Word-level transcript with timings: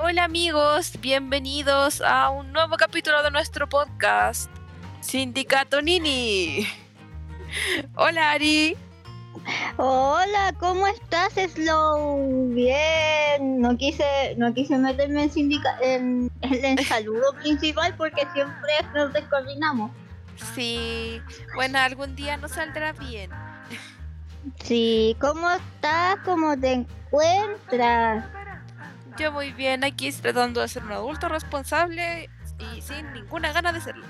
Hola 0.00 0.22
amigos, 0.22 0.92
bienvenidos 1.00 2.00
a 2.02 2.30
un 2.30 2.52
nuevo 2.52 2.76
capítulo 2.76 3.20
de 3.24 3.32
nuestro 3.32 3.68
podcast, 3.68 4.48
Sindicato 5.00 5.82
Nini. 5.82 6.68
Hola 7.96 8.30
Ari. 8.30 8.76
Hola, 9.76 10.54
¿cómo 10.60 10.86
estás, 10.86 11.32
Slow? 11.32 12.54
Bien, 12.54 13.60
no 13.60 13.76
quise, 13.76 14.36
no 14.36 14.54
quise 14.54 14.78
meterme 14.78 15.24
en, 15.24 15.32
sindica 15.32 15.76
en, 15.82 16.30
en 16.42 16.78
el 16.78 16.86
saludo 16.86 17.32
principal 17.42 17.92
porque 17.96 18.24
siempre 18.32 18.72
nos 18.94 19.12
descoordinamos. 19.12 19.90
Sí, 20.54 21.20
bueno, 21.56 21.80
algún 21.80 22.14
día 22.14 22.36
nos 22.36 22.52
saldrá 22.52 22.92
bien. 22.92 23.32
Sí, 24.62 25.16
¿cómo 25.20 25.50
estás? 25.50 26.18
¿Cómo 26.24 26.56
te 26.56 26.72
encuentras? 26.72 28.37
Yo 29.18 29.32
muy 29.32 29.52
bien, 29.52 29.82
aquí 29.84 30.12
tratando 30.12 30.60
de 30.60 30.68
ser 30.68 30.84
un 30.84 30.92
adulto 30.92 31.28
responsable 31.28 32.30
y 32.58 32.80
sin 32.80 33.12
ninguna 33.12 33.52
gana 33.52 33.72
de 33.72 33.80
serlo. 33.80 34.06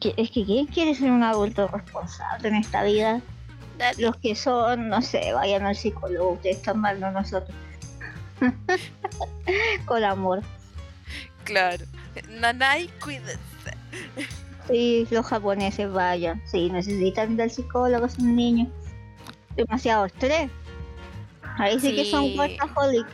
¿Qué- 0.00 0.14
Es 0.16 0.30
que 0.30 0.44
¿quién 0.44 0.66
quiere 0.66 0.94
ser 0.94 1.10
un 1.10 1.22
adulto 1.24 1.66
responsable 1.66 2.48
en 2.48 2.54
esta 2.54 2.84
vida? 2.84 3.20
Nadie. 3.78 4.04
Los 4.06 4.16
que 4.16 4.34
son, 4.36 4.88
no 4.88 5.02
sé, 5.02 5.32
vayan 5.32 5.66
al 5.66 5.74
psicólogo, 5.76 6.32
ustedes 6.32 6.58
están 6.58 6.78
mal, 6.80 7.00
no 7.00 7.10
nosotros. 7.10 7.56
Con 9.86 10.04
amor. 10.04 10.42
Claro. 11.44 11.84
Nanai, 12.28 12.88
cuídense. 13.02 13.38
Sí, 14.68 15.06
los 15.10 15.26
japoneses 15.26 15.90
vayan. 15.92 16.40
Sí, 16.46 16.70
necesitan 16.70 17.36
del 17.36 17.50
psicólogo, 17.50 18.08
son 18.08 18.36
niños. 18.36 18.68
Demasiado 19.56 20.04
estrés. 20.06 20.50
Ahí 21.58 21.80
sí, 21.80 21.94
que 21.96 22.04
son 22.04 22.36
workaholic. 22.38 23.06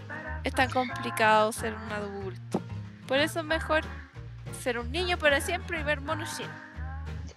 Es 0.44 0.52
tan 0.52 0.70
complicado 0.70 1.52
ser 1.52 1.74
un 1.74 1.90
adulto. 1.92 2.60
Por 3.08 3.18
eso 3.18 3.40
es 3.40 3.44
mejor 3.46 3.82
ser 4.60 4.78
un 4.78 4.90
niño 4.92 5.18
para 5.18 5.40
siempre 5.40 5.80
y 5.80 5.82
ver 5.82 6.00
monos 6.00 6.36
chinos. 6.36 6.52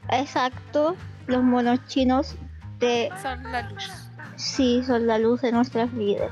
Exacto. 0.09 0.95
Los 1.27 1.43
monos 1.43 1.79
chinos 1.87 2.35
de 2.79 3.09
Son 3.21 3.43
la 3.51 3.63
luz. 3.63 3.89
sí 4.35 4.81
son 4.85 5.07
la 5.07 5.17
luz 5.17 5.41
de 5.41 5.51
nuestras 5.51 5.91
vidas. 5.93 6.31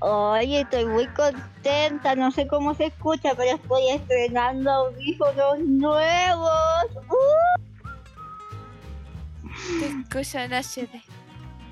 Oye, 0.00 0.60
estoy 0.60 0.84
muy 0.86 1.06
contenta, 1.08 2.14
no 2.14 2.30
sé 2.30 2.46
cómo 2.46 2.74
se 2.74 2.86
escucha, 2.86 3.30
pero 3.36 3.56
estoy 3.56 3.88
estrenando 3.90 4.70
audífonos 4.70 5.58
nuevos. 5.60 6.84
¡Uh! 7.08 7.60
Te 9.80 9.86
escuchan 9.86 10.52
HD. 10.52 11.02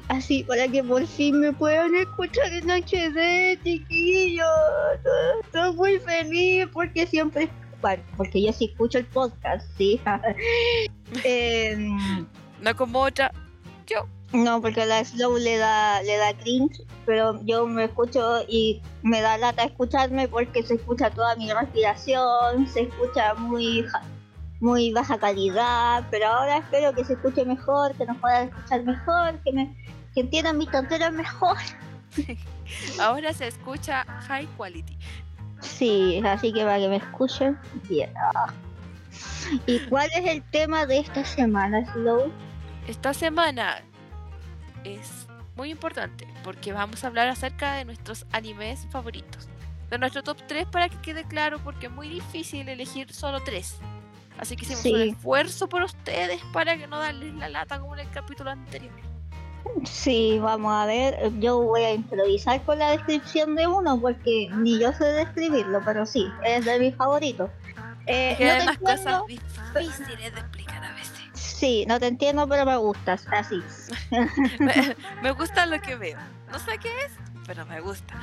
Así 0.08 0.44
para 0.44 0.68
que 0.68 0.84
por 0.84 1.06
fin 1.06 1.40
me 1.40 1.52
puedan 1.52 1.94
escuchar 1.94 2.52
en 2.52 2.70
HD, 2.70 3.58
chiquillos. 3.62 4.46
Estoy 5.44 5.74
muy 5.74 5.98
feliz 5.98 6.66
porque 6.72 7.06
siempre, 7.06 7.48
bueno, 7.80 8.02
porque 8.16 8.42
yo 8.42 8.52
sí 8.52 8.66
escucho 8.66 8.98
el 8.98 9.06
podcast, 9.06 9.66
sí. 9.78 10.00
Em, 11.24 12.26
No 12.60 12.76
como 12.76 13.00
otra. 13.00 13.32
Yo. 13.86 14.06
no, 14.32 14.60
porque 14.60 14.84
la 14.84 15.04
Slow 15.04 15.38
le 15.38 15.56
da, 15.58 16.02
le 16.02 16.16
da 16.16 16.34
cringe, 16.34 16.82
pero 17.06 17.40
yo 17.44 17.66
me 17.66 17.84
escucho 17.84 18.42
y 18.48 18.82
me 19.02 19.20
da 19.20 19.38
lata 19.38 19.64
escucharme 19.64 20.28
porque 20.28 20.62
se 20.62 20.74
escucha 20.74 21.10
toda 21.10 21.36
mi 21.36 21.52
respiración, 21.52 22.66
se 22.66 22.82
escucha 22.82 23.34
muy, 23.34 23.86
muy 24.60 24.92
baja 24.92 25.18
calidad, 25.18 26.06
pero 26.10 26.26
ahora 26.26 26.58
espero 26.58 26.92
que 26.94 27.04
se 27.04 27.12
escuche 27.14 27.44
mejor, 27.44 27.94
que 27.96 28.06
nos 28.06 28.16
puedan 28.18 28.48
escuchar 28.48 28.82
mejor, 28.84 29.38
que 29.44 29.52
me 29.52 29.76
que 30.14 30.20
entiendan 30.20 30.58
mi 30.58 30.66
tontera 30.66 31.10
mejor. 31.10 31.58
Ahora 33.00 33.32
se 33.32 33.48
escucha 33.48 34.04
high 34.28 34.46
quality. 34.56 34.96
Sí, 35.60 36.22
así 36.24 36.52
que 36.52 36.62
para 36.64 36.78
que 36.78 36.88
me 36.88 36.96
escuchen 36.96 37.58
bien. 37.88 38.12
¿Y 39.66 39.78
cuál 39.80 40.08
es 40.14 40.26
el 40.26 40.42
tema 40.50 40.86
de 40.86 40.98
esta 40.98 41.24
semana, 41.24 41.84
Slow? 41.92 42.32
Esta 42.86 43.14
semana 43.14 43.82
es 44.84 45.26
muy 45.56 45.70
importante 45.70 46.26
porque 46.42 46.72
vamos 46.72 47.04
a 47.04 47.06
hablar 47.06 47.28
acerca 47.28 47.74
de 47.74 47.84
nuestros 47.84 48.26
animes 48.32 48.86
favoritos. 48.90 49.48
De 49.90 49.98
nuestro 49.98 50.22
top 50.22 50.38
3 50.46 50.66
para 50.66 50.88
que 50.88 50.96
quede 50.98 51.24
claro 51.24 51.58
porque 51.62 51.86
es 51.86 51.92
muy 51.92 52.08
difícil 52.08 52.68
elegir 52.68 53.12
solo 53.12 53.42
3. 53.42 53.78
Así 54.38 54.56
que 54.56 54.64
hicimos 54.64 54.84
un 54.84 55.00
esfuerzo 55.00 55.68
por 55.68 55.82
ustedes 55.82 56.40
para 56.52 56.76
que 56.76 56.86
no 56.86 56.98
darles 56.98 57.34
la 57.34 57.48
lata 57.48 57.78
como 57.78 57.94
en 57.94 58.00
el 58.00 58.10
capítulo 58.10 58.50
anterior. 58.50 59.13
Sí, 59.84 60.38
vamos 60.40 60.72
a 60.72 60.86
ver. 60.86 61.32
Yo 61.40 61.60
voy 61.60 61.82
a 61.82 61.92
improvisar 61.92 62.62
con 62.64 62.78
la 62.78 62.90
descripción 62.90 63.54
de 63.54 63.66
uno 63.66 64.00
porque 64.00 64.48
ni 64.56 64.78
yo 64.78 64.92
sé 64.92 65.04
describirlo, 65.04 65.80
pero 65.84 66.06
sí, 66.06 66.26
es 66.44 66.64
de 66.64 66.78
mis 66.78 66.94
favoritos. 66.96 67.50
Eh, 68.06 68.36
no 68.38 68.56
te 68.56 68.62
unas 68.62 68.78
cosas 68.78 69.20
entiendo, 69.28 69.74
difíciles 69.74 70.34
de 70.34 70.40
explicar 70.40 70.84
a 70.84 70.92
veces. 70.92 71.12
Sí, 71.32 71.84
no 71.88 71.98
te 71.98 72.08
entiendo, 72.08 72.46
pero 72.46 72.66
me 72.66 72.76
gustas, 72.76 73.26
así. 73.32 73.62
me, 74.58 74.96
me 75.22 75.30
gusta 75.32 75.66
lo 75.66 75.80
que 75.80 75.96
veo. 75.96 76.18
No 76.52 76.58
sé 76.58 76.78
qué 76.78 76.88
es, 77.06 77.12
pero 77.46 77.64
me 77.66 77.80
gusta. 77.80 78.14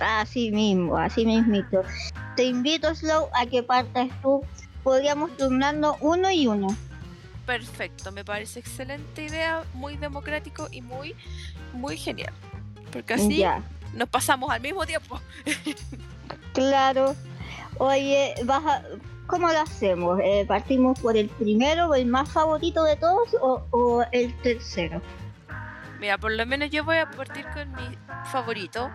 Así 0.00 0.50
mismo, 0.50 0.96
así 0.96 1.24
mismito. 1.24 1.82
Te 2.36 2.44
invito, 2.44 2.94
Slow, 2.94 3.28
a 3.32 3.46
que 3.46 3.62
partas 3.62 4.08
tú. 4.22 4.42
Podríamos 4.82 5.36
turnarnos 5.36 5.96
uno 6.00 6.30
y 6.30 6.46
uno. 6.46 6.68
Perfecto, 7.46 8.10
me 8.12 8.24
parece 8.24 8.60
excelente 8.60 9.24
idea, 9.24 9.64
muy 9.74 9.96
democrático 9.96 10.68
y 10.70 10.80
muy, 10.80 11.14
muy 11.72 11.96
genial. 11.96 12.32
Porque 12.92 13.14
así 13.14 13.36
Ya. 13.38 13.62
nos 13.92 14.08
pasamos 14.08 14.50
al 14.50 14.60
mismo 14.60 14.86
tiempo. 14.86 15.20
Claro. 16.54 17.14
Oye, 17.78 18.34
vas 18.44 18.64
a- 18.64 18.82
¿cómo 19.26 19.48
lo 19.48 19.60
hacemos? 19.60 20.20
Eh, 20.22 20.44
¿Partimos 20.46 20.98
por 21.00 21.16
el 21.16 21.28
primero, 21.28 21.94
el 21.94 22.06
más 22.06 22.30
favorito 22.30 22.84
de 22.84 22.96
todos, 22.96 23.28
o, 23.40 23.66
o 23.70 24.04
el 24.12 24.32
tercero? 24.40 25.02
Mira, 26.00 26.16
por 26.18 26.32
lo 26.32 26.46
menos 26.46 26.70
yo 26.70 26.84
voy 26.84 26.96
a 26.98 27.10
partir 27.10 27.44
con 27.52 27.70
mi 27.72 27.96
favorito, 28.30 28.90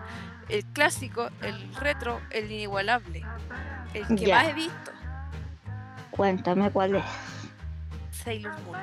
el 0.48 0.64
clásico, 0.66 1.28
el 1.42 1.74
retro, 1.76 2.20
el 2.30 2.50
inigualable, 2.50 3.24
el 3.94 4.06
que 4.16 4.26
Ya. 4.26 4.36
más 4.36 4.48
he 4.48 4.54
visto, 4.54 4.90
Cuéntame 6.10 6.70
cuál 6.70 6.96
es. 6.96 7.04
Sailor 8.24 8.54
Moon. 8.62 8.78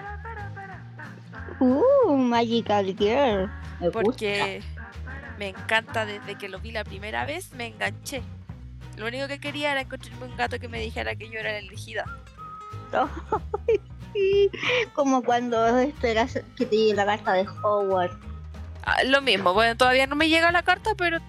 Uh, 1.59 2.17
Magical 2.17 2.95
Girl. 2.95 3.49
Me 3.79 3.87
gusta. 3.87 4.01
Porque 4.01 4.61
me 5.37 5.49
encanta 5.49 6.05
desde 6.05 6.35
que 6.35 6.49
lo 6.49 6.59
vi 6.59 6.71
la 6.71 6.83
primera 6.83 7.25
vez, 7.25 7.53
me 7.53 7.67
enganché. 7.67 8.21
Lo 8.97 9.07
único 9.07 9.27
que 9.27 9.39
quería 9.39 9.71
era 9.71 9.81
encontrarme 9.81 10.25
un 10.25 10.35
gato 10.35 10.59
que 10.59 10.67
me 10.67 10.79
dijera 10.79 11.15
que 11.15 11.29
yo 11.29 11.39
era 11.39 11.51
la 11.51 11.59
elegida. 11.59 12.05
Como 14.95 15.23
cuando 15.23 15.77
esperas 15.77 16.39
que 16.55 16.65
te 16.65 16.75
llegue 16.75 16.95
la 16.95 17.05
carta 17.05 17.33
de 17.33 17.45
Howard. 17.63 18.17
Ah, 18.83 19.03
lo 19.03 19.21
mismo, 19.21 19.53
bueno, 19.53 19.75
todavía 19.75 20.07
no 20.07 20.15
me 20.15 20.29
llega 20.29 20.51
la 20.51 20.63
carta, 20.63 20.95
pero 20.95 21.19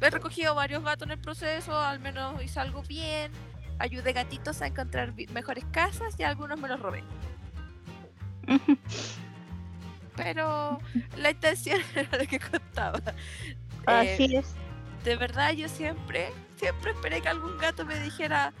he 0.00 0.10
recogido 0.10 0.54
varios 0.54 0.84
gatos 0.84 1.06
en 1.06 1.12
el 1.12 1.18
proceso, 1.18 1.78
al 1.78 1.98
menos 1.98 2.42
hice 2.42 2.60
algo 2.60 2.82
bien. 2.82 3.32
Ayudé 3.78 4.12
gatitos 4.12 4.62
a 4.62 4.68
encontrar 4.68 5.12
mejores 5.32 5.64
casas 5.70 6.14
y 6.18 6.22
algunos 6.22 6.60
me 6.60 6.68
los 6.68 6.80
robé. 6.80 7.02
Pero 10.16 10.80
la 11.16 11.30
intención 11.30 11.80
era 11.94 12.18
lo 12.18 12.26
que 12.26 12.40
contaba. 12.40 13.00
Eh, 13.88 14.14
Así 14.14 14.36
es. 14.36 14.54
de 15.04 15.16
verdad, 15.16 15.52
yo 15.52 15.68
siempre, 15.68 16.32
siempre 16.56 16.92
esperé 16.92 17.20
que 17.20 17.28
algún 17.28 17.56
gato 17.58 17.84
me 17.84 17.98
dijera, 18.00 18.52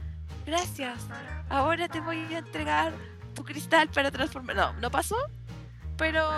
gracias, 0.44 1.06
ahora 1.48 1.88
te 1.88 2.00
voy 2.00 2.34
a 2.34 2.38
entregar 2.38 2.92
tu 3.34 3.44
cristal 3.44 3.88
para 3.88 4.10
transformar. 4.10 4.56
No, 4.56 4.72
no 4.74 4.90
pasó, 4.90 5.16
pero, 5.96 6.28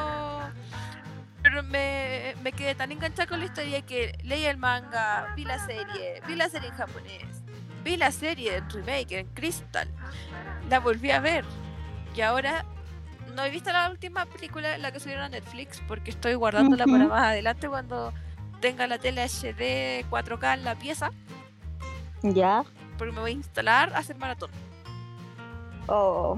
pero 1.43 1.63
me, 1.65 2.35
me 2.43 2.53
quedé 2.53 2.75
tan 2.75 2.93
enganchada 2.93 3.27
con 3.27 3.41
la 3.41 3.47
historia 3.47 3.83
que 3.83 4.19
leí 4.23 4.45
el 4.45 4.57
manga, 4.57 5.33
vi 5.37 5.45
la 5.45 5.59
serie, 5.67 6.23
vi 6.27 6.37
la 6.37 6.49
serie 6.49 6.69
en 6.69 6.75
japonés, 6.75 7.45
vi 7.85 7.97
la 7.97 8.13
serie 8.13 8.57
en 8.57 8.71
remake, 8.71 9.13
en 9.13 9.27
Crystal, 9.35 9.89
la 10.71 10.79
volví 10.81 11.11
a 11.11 11.21
ver 11.21 11.45
y 12.15 12.21
ahora 12.21 12.65
no 13.39 13.45
he 13.45 13.51
visto 13.51 13.71
la 13.73 13.89
última 13.89 14.27
película, 14.27 14.77
la 14.79 14.91
que 14.91 14.99
subieron 14.99 15.23
a 15.23 15.29
Netflix, 15.29 15.81
porque 15.87 16.11
estoy 16.11 16.35
guardándola 16.35 16.87
para 16.87 17.05
Ujú. 17.05 17.09
más 17.15 17.23
adelante 17.29 17.69
cuando 17.69 18.13
tenga 18.61 18.89
la 18.89 18.99
tele 18.99 19.23
HD 19.23 20.05
4K 20.11 20.55
en 20.55 20.65
la 20.65 20.75
pieza, 20.75 21.11
Ya. 22.23 22.65
porque 22.99 23.13
me 23.13 23.21
voy 23.21 23.31
a 23.31 23.35
instalar 23.35 23.95
a 23.95 23.99
hacer 23.99 24.17
maratón. 24.19 24.51
Oh. 25.87 26.37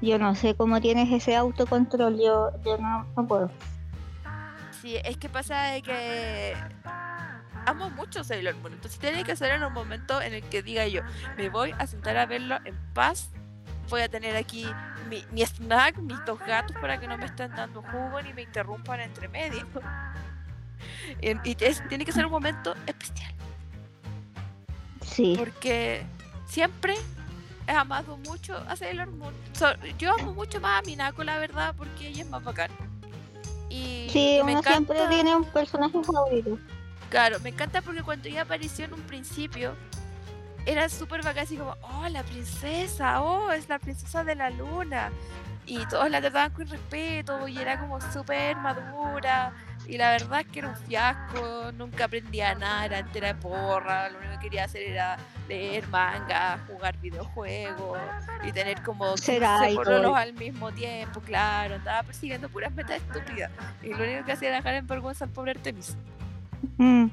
Yo 0.00 0.20
no 0.20 0.36
sé 0.36 0.54
cómo 0.54 0.80
tienes 0.80 1.10
ese 1.10 1.34
autocontrol. 1.34 2.16
Yo, 2.16 2.52
yo 2.64 2.78
no, 2.78 3.04
no 3.16 3.26
puedo. 3.26 3.50
Sí, 4.80 4.96
es 5.04 5.16
que 5.16 5.28
pasa 5.28 5.62
de 5.64 5.82
que 5.82 6.54
amo 7.66 7.90
mucho 7.90 8.22
Sailor 8.22 8.54
Moon, 8.58 8.72
entonces 8.74 9.00
tiene 9.00 9.24
que 9.24 9.34
ser 9.34 9.50
en 9.50 9.64
un 9.64 9.72
momento 9.72 10.22
en 10.22 10.32
el 10.32 10.42
que 10.44 10.62
diga 10.62 10.86
yo, 10.86 11.02
me 11.36 11.50
voy 11.50 11.74
a 11.76 11.86
sentar 11.88 12.16
a 12.16 12.24
verlo 12.24 12.56
en 12.64 12.74
paz, 12.94 13.30
voy 13.90 14.00
a 14.02 14.08
tener 14.08 14.36
aquí 14.36 14.66
mi, 15.08 15.24
mi 15.32 15.42
snack, 15.44 15.98
mis 15.98 16.24
dos 16.24 16.38
gatos 16.40 16.74
para 16.80 16.98
que 16.98 17.06
no 17.06 17.18
me 17.18 17.26
estén 17.26 17.50
dando 17.54 17.82
jugo 17.82 18.22
ni 18.22 18.32
me 18.32 18.42
interrumpan 18.42 19.00
entre 19.00 19.28
medio. 19.28 19.66
Y 21.44 21.56
es- 21.62 21.86
tiene 21.88 22.06
que 22.06 22.12
ser 22.12 22.24
un 22.24 22.32
momento 22.32 22.74
especial. 22.86 23.34
Sí. 25.02 25.34
Porque 25.38 26.02
siempre 26.46 26.94
he 27.66 27.72
amado 27.72 28.16
mucho 28.16 28.56
a 28.66 28.76
Sailor 28.76 29.08
Moon. 29.08 29.34
So- 29.52 29.74
yo 29.98 30.14
amo 30.18 30.32
mucho 30.32 30.58
más 30.60 30.78
a 30.82 30.86
Minako, 30.86 31.22
la 31.24 31.38
verdad, 31.38 31.74
porque 31.76 32.08
ella 32.08 32.22
es 32.22 32.28
más 32.30 32.42
bacán. 32.42 32.70
Y 33.68 34.08
Sí, 34.10 34.40
me 34.44 34.52
uno 34.52 34.62
siempre 34.62 34.96
encanta- 34.96 35.08
tiene 35.10 35.36
un 35.36 35.44
personaje 35.44 36.02
favorito. 36.02 36.58
Claro, 37.10 37.38
me 37.40 37.50
encanta 37.50 37.82
porque 37.82 38.02
cuando 38.02 38.28
ella 38.28 38.42
apareció 38.42 38.86
en 38.86 38.94
un 38.94 39.02
principio, 39.02 39.74
era 40.66 40.88
súper 40.88 41.22
bacán, 41.22 41.44
así 41.44 41.56
como, 41.56 41.76
oh, 41.82 42.08
la 42.08 42.22
princesa, 42.22 43.22
oh, 43.22 43.50
es 43.52 43.68
la 43.68 43.78
princesa 43.78 44.24
de 44.24 44.34
la 44.34 44.50
luna. 44.50 45.10
Y 45.66 45.86
todos 45.86 46.10
la 46.10 46.20
trataban 46.20 46.52
con 46.52 46.66
respeto 46.66 47.46
y 47.46 47.58
era 47.58 47.78
como 47.78 48.00
súper 48.00 48.56
madura. 48.56 49.52
Y 49.86 49.98
la 49.98 50.12
verdad 50.12 50.40
es 50.40 50.46
que 50.48 50.58
era 50.60 50.68
un 50.68 50.76
fiasco, 50.76 51.72
nunca 51.72 52.04
aprendía 52.04 52.54
nada, 52.54 52.84
era 52.86 52.98
entera 53.00 53.28
de 53.28 53.34
porra, 53.36 54.08
lo 54.10 54.18
único 54.18 54.34
que 54.34 54.38
quería 54.40 54.64
hacer 54.64 54.82
era 54.82 55.16
leer 55.48 55.86
manga, 55.88 56.58
jugar 56.68 56.96
videojuegos 56.98 57.98
y 58.44 58.52
tener 58.52 58.82
como 58.82 59.16
Ser 59.16 59.40
15 59.42 59.70
idol. 59.70 59.84
pololos 59.84 60.16
al 60.16 60.32
mismo 60.34 60.70
tiempo, 60.72 61.20
claro, 61.20 61.76
andaba 61.76 62.02
persiguiendo 62.04 62.48
puras 62.48 62.72
metas 62.72 62.96
estúpidas. 63.00 63.50
Y 63.82 63.88
lo 63.88 64.04
único 64.04 64.24
que 64.24 64.32
hacía 64.32 64.48
era 64.48 64.58
dejar 64.58 64.74
en 64.74 64.86
vergüenza 64.86 65.24
al 65.24 65.30
pobre 65.30 65.52
Artemis. 65.52 65.96
Mm, 66.76 67.06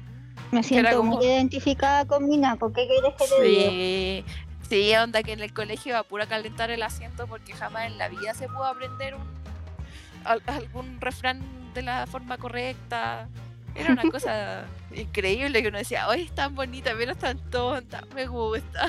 Me 0.50 0.62
siento 0.62 0.96
como- 0.96 1.16
muy 1.16 1.26
identificada 1.26 2.06
con 2.06 2.28
Minako. 2.28 2.72
¿Qué 2.72 2.86
quieres 2.86 3.14
que 3.18 3.24
te 3.26 3.42
diga? 3.42 3.70
Sí, 3.70 4.24
sí, 4.68 4.96
onda 4.96 5.22
que 5.22 5.32
en 5.32 5.40
el 5.40 5.52
colegio 5.52 5.90
iba 5.90 5.98
a 6.00 6.04
pura 6.04 6.26
calentar 6.26 6.70
el 6.70 6.82
asiento 6.82 7.26
porque 7.26 7.52
jamás 7.52 7.86
en 7.86 7.98
la 7.98 8.08
vida 8.08 8.34
se 8.34 8.48
pudo 8.48 8.64
aprender 8.64 9.14
un, 9.14 9.22
al- 10.24 10.42
algún 10.46 11.00
refrán 11.00 11.42
de 11.74 11.82
la 11.82 12.06
forma 12.06 12.38
correcta. 12.38 13.28
Era 13.74 13.92
una 13.92 14.10
cosa 14.10 14.64
increíble 14.94 15.62
que 15.62 15.68
uno 15.68 15.78
decía, 15.78 16.08
hoy 16.08 16.22
es 16.22 16.34
tan 16.34 16.54
bonita, 16.54 16.92
pero 16.98 17.12
es 17.12 17.18
tan 17.18 17.38
tonta, 17.50 18.02
me 18.14 18.26
gusta. 18.26 18.88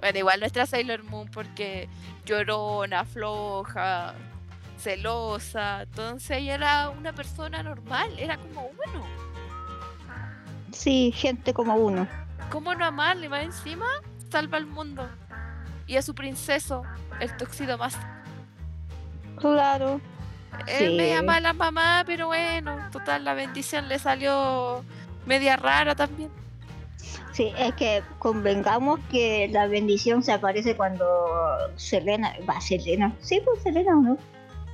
Bueno, 0.00 0.18
igual 0.18 0.40
nuestra 0.40 0.64
Sailor 0.66 1.02
Moon 1.04 1.28
porque 1.28 1.88
llorona, 2.24 3.04
floja, 3.04 4.14
celosa, 4.78 5.82
entonces 5.82 6.38
ella 6.38 6.54
era 6.54 6.88
una 6.90 7.12
persona 7.12 7.62
normal, 7.62 8.16
era 8.18 8.36
como 8.36 8.70
uno. 8.86 9.06
Sí, 10.78 11.12
gente 11.12 11.52
como 11.52 11.74
uno. 11.74 12.06
¿Cómo 12.52 12.72
no 12.76 12.84
amarle? 12.84 13.28
Más 13.28 13.42
encima, 13.42 13.84
salva 14.30 14.58
al 14.58 14.66
mundo. 14.66 15.08
Y 15.88 15.96
a 15.96 16.02
su 16.02 16.14
princeso, 16.14 16.84
el 17.18 17.36
toxido 17.36 17.76
más. 17.76 17.98
Claro. 19.40 20.00
Él 20.68 20.96
me 20.96 21.08
Sí. 21.08 21.14
llama 21.14 21.36
a 21.36 21.40
la 21.40 21.52
mamá, 21.52 22.04
pero 22.06 22.28
bueno, 22.28 22.78
total, 22.92 23.24
la 23.24 23.34
bendición 23.34 23.88
le 23.88 23.98
salió 23.98 24.84
media 25.26 25.56
rara 25.56 25.96
también. 25.96 26.30
Sí, 27.32 27.52
es 27.58 27.74
que 27.74 28.02
convengamos 28.20 29.00
que 29.10 29.48
la 29.52 29.66
bendición 29.66 30.22
se 30.22 30.32
aparece 30.32 30.76
cuando 30.76 31.04
Selena, 31.76 32.34
va, 32.48 32.60
Selena, 32.60 33.12
sí, 33.20 33.40
pues 33.44 33.62
Selena, 33.62 33.96
¿o 33.96 34.00
no? 34.00 34.18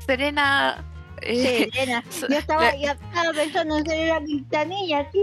Serena. 0.06 0.84
Selena. 1.24 2.04
so- 2.10 2.28
Yo 2.28 2.38
estaba, 2.38 2.74
yo 2.76 2.92
estaba 2.92 3.32
pensando 3.34 3.78
en 3.78 3.86
Selena 3.86 4.24
Quintanilla. 4.24 5.10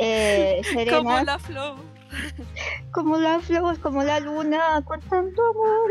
Eh, 0.00 0.62
Serena, 0.62 0.96
como 0.98 1.10
como 2.92 3.16
la... 3.16 3.32
la 3.32 3.40
flor. 3.40 3.42
flor, 3.42 3.80
como 3.80 4.04
la 4.04 4.20
luna, 4.20 4.80
con 4.84 5.00
tanto 5.00 5.42
amor. 5.44 5.90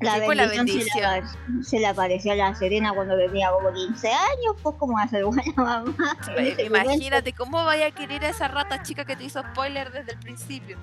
La 0.00 0.14
Sí, 0.14 0.34
la 0.34 0.46
bendición, 0.46 1.24
Se, 1.62 1.78
le 1.78 1.86
apareció 1.86 2.32
a 2.32 2.36
la 2.36 2.54
Serena 2.54 2.92
cuando 2.92 3.16
tenía 3.16 3.50
como 3.50 3.72
15 3.72 4.08
años, 4.08 4.56
pues 4.62 4.76
como 4.76 4.98
hacer 4.98 5.24
buena 5.24 5.52
mamá. 5.56 5.94
Imagínate, 6.66 7.32
¿cómo 7.32 7.64
vaya 7.64 7.86
a 7.86 7.90
querer 7.92 8.22
a 8.24 8.28
esa 8.28 8.48
rata 8.48 8.82
chica 8.82 9.06
que 9.06 9.16
te 9.16 9.24
hizo 9.24 9.40
spoiler 9.40 9.90
desde 9.92 10.12
el 10.12 10.18
principio? 10.18 10.76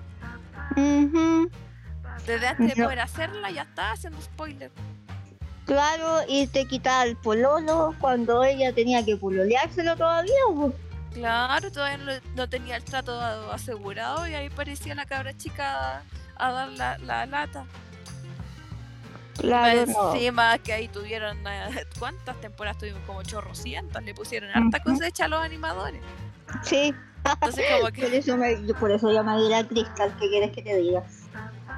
Ujú. 0.76 1.48
Desde 2.26 2.48
antes 2.48 2.68
de 2.76 2.76
No. 2.82 2.86
poder 2.86 3.00
hacerla, 3.02 3.52
ya 3.52 3.64
está 3.64 3.92
haciendo 3.92 4.22
spoiler. 4.22 4.72
Claro, 5.66 6.20
y 6.28 6.48
te 6.48 6.66
quitaba 6.68 7.04
el 7.06 7.16
pololo 7.16 7.96
cuando 8.00 8.44
ella 8.44 8.74
tenía 8.74 9.04
que 9.06 9.16
pololeárselo 9.18 9.96
todavía. 9.96 10.34
pues. 10.56 10.74
Claro, 11.14 11.72
todavía 11.72 11.98
no, 11.98 12.12
no 12.36 12.50
tenía 12.50 12.76
el 12.76 12.84
trato 12.84 13.20
asegurado 13.52 14.28
y 14.28 14.34
ahí 14.34 14.50
parecía 14.50 14.96
la 14.96 15.06
cabra 15.06 15.36
chica 15.38 16.04
a 16.36 16.52
dar 16.52 16.70
la, 16.70 16.98
la 16.98 17.26
lata. 17.26 17.66
Claro, 19.38 19.86
no. 19.88 20.14
encima 20.14 20.58
que 20.60 20.74
ahí 20.74 20.88
tuvieron 20.88 21.38
eh, 21.48 21.86
cuántas 21.98 22.40
temporadas 22.40 22.78
tuvimos 22.78 23.02
como 23.06 23.24
chorrocientas, 23.24 24.04
le 24.04 24.14
pusieron 24.14 24.50
harta 24.52 24.80
Ujú. 24.86 24.92
cosecha 24.98 25.26
a 25.26 25.28
los 25.28 25.42
animadores. 25.44 26.02
Sí, 26.64 26.94
Entonces 27.26 27.66
como 27.68 27.82
por 27.82 27.92
que 27.94 28.18
eso, 28.18 28.38
me, 28.38 28.56
por 28.80 28.92
eso 28.92 29.12
yo 29.12 29.24
me 29.24 29.68
cristal, 29.68 30.16
¿qué 30.20 30.30
quieres 30.30 30.52
que 30.52 30.62
te 30.62 30.76
diga? 30.76 31.04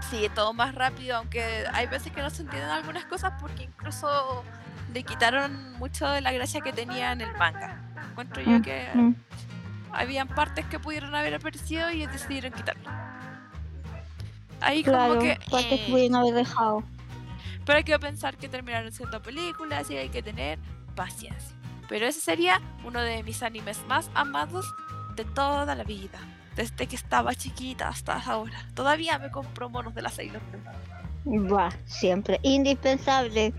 Sí, 0.02 0.30
todo 0.34 0.54
más 0.54 0.76
rápido, 0.76 1.18
aunque 1.18 1.66
hay 1.74 1.88
veces 1.88 2.12
que 2.12 2.22
no 2.22 2.30
se 2.30 2.44
entienden 2.44 2.70
algunas 2.70 3.06
cosas 3.06 3.34
porque 3.40 3.64
incluso 3.64 4.44
le 4.94 5.04
quitaron 5.04 5.74
mucho 5.74 6.08
de 6.10 6.22
la 6.22 6.32
gracia 6.32 6.62
que 6.62 6.74
tenía 6.74 7.12
en 7.12 7.22
el 7.22 7.34
manga. 7.38 7.82
Encuentro 8.12 8.42
yo 8.42 8.62
que 8.62 8.88
Mm, 8.94 9.16
habían 9.92 10.28
partes 10.28 10.66
que 10.66 10.80
pudieron 10.80 11.16
haber 11.16 11.36
aparecido 11.36 11.92
y 11.92 12.06
decidieron 12.06 12.54
quitarlo. 12.54 12.90
Ahí 14.62 14.84
Claro, 14.84 15.16
como 15.16 15.22
que... 15.22 15.38
partes 15.50 15.72
eh, 15.72 15.86
que 15.86 15.92
pudieron 15.92 16.16
haber 16.16 16.34
dejado. 16.34 16.84
Pero 17.66 17.78
hay 17.78 17.84
que 17.84 17.98
pensar 18.00 18.38
que 18.38 18.48
terminaron 18.48 18.92
siendo 18.92 19.22
películas 19.22 19.90
y 19.90 19.98
hay 19.98 20.10
que 20.10 20.22
tener 20.22 20.60
paciencia. 20.96 21.56
Pero 21.90 22.06
ese 22.08 22.20
sería 22.22 22.62
uno 22.84 23.02
de 23.02 23.24
mis 23.24 23.44
animes 23.44 23.84
más 23.88 24.10
amados 24.14 24.66
de 25.16 25.26
toda 25.26 25.76
la 25.76 25.84
vida. 25.84 26.20
Desde 26.56 26.88
que 26.88 26.96
estaba 26.96 27.36
chiquita 27.36 27.90
hasta 27.90 28.18
ahora. 28.18 28.66
Todavía 28.74 29.20
me 29.20 29.30
compro 29.30 29.70
monos 29.70 29.94
de 29.94 30.02
la 30.02 30.10
Sailor 30.10 30.42
Moon. 31.26 31.54
Va, 31.54 31.70
siempre. 31.86 32.40
Indispensable 32.44 33.54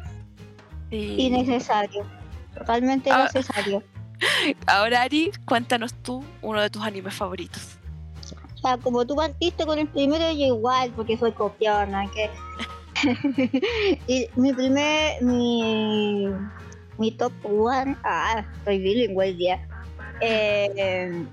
y 0.90 1.26
Y 1.26 1.30
necesario. 1.30 2.06
Totalmente 2.56 3.10
Ah. 3.10 3.24
necesario. 3.24 3.82
ahora 4.66 5.02
Ari, 5.02 5.30
cuéntanos 5.44 5.92
tú 5.94 6.24
uno 6.40 6.60
de 6.62 6.70
tus 6.70 6.82
animes 6.82 7.14
favoritos. 7.14 7.76
O 8.54 8.58
sea, 8.58 8.78
como 8.78 9.06
tú 9.06 9.14
partiste 9.14 9.66
con 9.66 9.78
el 9.78 9.86
primero, 9.88 10.24
yo 10.32 10.46
igual, 10.46 10.90
porque 10.96 11.18
soy 11.18 11.32
copiona. 11.32 12.04
Que... 12.10 12.30
y 14.06 14.26
mi 14.36 14.54
primer, 14.54 15.22
mi, 15.22 16.26
mi 16.96 17.10
top 17.12 17.32
one, 17.44 17.94
ah, 18.04 18.42
estoy 18.56 18.78
bilingüe 18.78 19.26
hoy 19.26 19.34
día, 19.34 19.68
eh, 20.22 21.26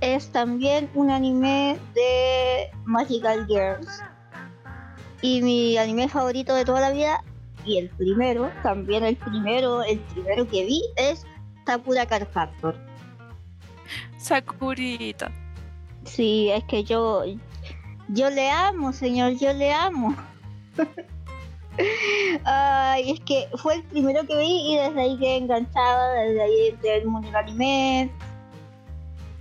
es 0.00 0.30
también 0.30 0.88
un 0.94 1.10
anime 1.10 1.78
de 1.94 2.70
Magical 2.84 3.46
Girls. 3.46 4.02
Y 5.20 5.42
mi 5.42 5.76
anime 5.76 6.08
favorito 6.08 6.54
de 6.54 6.64
toda 6.64 6.80
la 6.80 6.90
vida, 6.90 7.24
y 7.64 7.78
el 7.78 7.90
primero, 7.90 8.50
también 8.62 9.04
el 9.04 9.16
primero, 9.16 9.82
el 9.82 9.98
primero 9.98 10.46
que 10.46 10.64
vi 10.64 10.82
es 10.96 11.26
Sakura 11.66 12.06
Card 12.06 12.28
Captor. 12.32 12.76
Sakurita. 14.16 15.30
Sí, 16.04 16.50
es 16.50 16.64
que 16.64 16.84
yo, 16.84 17.24
yo 18.08 18.30
le 18.30 18.50
amo, 18.50 18.92
señor, 18.92 19.32
yo 19.38 19.52
le 19.52 19.72
amo. 19.72 20.14
Ay, 22.44 23.12
es 23.12 23.20
que 23.20 23.48
fue 23.56 23.76
el 23.76 23.82
primero 23.84 24.26
que 24.26 24.36
vi 24.38 24.72
y 24.72 24.76
desde 24.76 25.00
ahí 25.00 25.18
quedé 25.18 25.36
enganchada, 25.36 26.14
desde 26.14 26.42
ahí 26.42 26.68
entré 26.68 26.94
al 26.94 27.06
mundo 27.06 27.28
del 27.28 27.36
anime. 27.36 28.10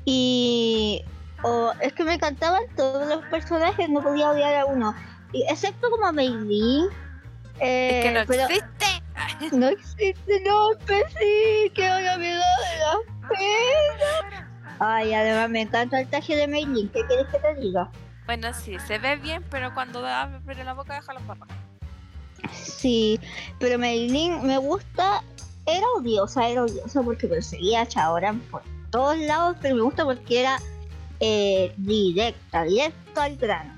Y 0.10 1.04
oh, 1.44 1.74
es 1.82 1.92
que 1.92 2.06
me 2.06 2.14
encantaban 2.14 2.64
todos 2.78 3.06
los 3.10 3.26
personajes, 3.26 3.90
no 3.90 4.02
podía 4.02 4.30
odiar 4.30 4.56
a 4.56 4.66
uno. 4.66 4.96
Y, 5.34 5.44
excepto 5.50 5.90
como 5.92 6.06
a 6.06 6.14
Meilin. 6.14 6.86
es 7.60 8.06
que 8.06 8.12
no 8.14 8.22
eh, 8.22 8.26
pero 8.26 8.44
existe. 8.44 9.52
no 9.58 9.68
existe, 9.68 10.42
no, 10.46 10.70
pues 10.86 11.04
sí, 11.20 11.70
que 11.76 11.86
ahora 11.86 12.18
me 12.18 12.28
de 12.28 12.38
la 12.38 13.28
pena. 13.28 14.50
Ay, 14.80 15.14
además 15.14 15.50
me 15.50 15.64
encanta 15.64 16.00
el 16.00 16.08
traje 16.08 16.38
de 16.38 16.48
Meilin, 16.48 16.88
¿qué 16.88 17.06
quieres 17.06 17.28
que 17.28 17.40
te 17.40 17.56
diga? 17.56 17.92
Bueno, 18.28 18.54
sí, 18.54 18.80
se 18.80 19.00
ve 19.00 19.18
bien, 19.18 19.44
pero 19.52 19.74
cuando 19.74 20.02
da 20.02 20.22
abre 20.22 20.64
la 20.64 20.74
boca 20.74 20.94
deja 20.94 21.14
la 21.14 21.20
barra. 21.20 21.48
Sí, 22.54 23.20
pero 23.60 23.78
Meilin 23.78 24.48
me 24.48 24.58
gusta, 24.58 25.22
era 25.66 25.86
odiosa, 25.98 26.48
era 26.48 26.64
odiosa 26.64 27.02
porque 27.02 27.28
perseguía 27.28 27.82
a 27.82 27.86
Chaoran 27.86 28.40
por 28.40 28.62
todos 28.92 29.18
lados, 29.18 29.58
pero 29.62 29.76
me 29.76 29.82
gusta 29.82 30.04
porque 30.06 30.42
era 30.42 30.58
eh, 31.20 31.74
directa, 31.78 32.64
directo 32.64 33.22
al 33.22 33.36
grano. 33.38 33.76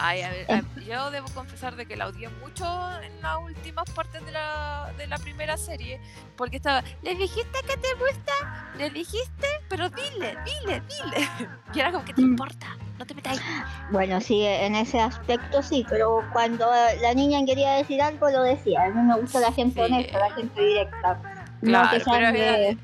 Ay, 0.00 0.22
a 0.22 0.30
ver, 0.30 0.46
a- 0.52 0.80
yo 0.80 1.10
debo 1.10 1.26
confesar 1.34 1.74
de 1.74 1.84
que 1.84 1.96
la 1.96 2.06
odié 2.06 2.28
mucho 2.28 2.64
en 3.02 3.20
las 3.20 3.36
últimas 3.38 3.90
partes 3.90 4.24
de 4.24 4.30
la, 4.30 4.92
de 4.96 5.08
la 5.08 5.18
primera 5.18 5.56
serie, 5.56 6.00
porque 6.36 6.58
estaba, 6.58 6.84
¿le 7.02 7.16
dijiste 7.16 7.58
que 7.66 7.76
te 7.78 7.88
gusta? 7.98 8.32
¿Le 8.76 8.90
dijiste? 8.90 9.46
Pero 9.68 9.88
dile, 9.90 10.36
dile, 10.44 10.80
dile. 10.82 11.28
Y 11.74 11.80
era 11.80 11.90
como 11.90 12.04
que 12.04 12.14
te 12.14 12.22
Mm. 12.22 12.30
importa, 12.30 12.76
no 12.96 13.04
te 13.06 13.14
metáis. 13.14 13.40
Bueno, 13.90 14.20
sí, 14.20 14.42
en 14.44 14.76
ese 14.76 15.00
aspecto 15.00 15.62
sí, 15.64 15.84
pero 15.88 16.24
cuando 16.32 16.70
la 17.02 17.12
niña 17.14 17.44
quería 17.44 17.72
decir 17.72 18.00
algo 18.00 18.30
lo 18.30 18.42
decía. 18.44 18.84
A 18.84 18.90
mí 18.90 19.02
me 19.02 19.18
gusta 19.20 19.40
la 19.40 19.52
gente 19.52 19.84
Sí. 19.84 19.92
honesta, 19.92 20.18
la 20.20 20.30
gente 20.34 20.60
directa. 20.62 21.20
no 21.60 21.70
Claro, 21.70 21.90
que 21.90 22.04
sean 22.04 22.16
era, 22.22 22.32
de... 22.32 22.78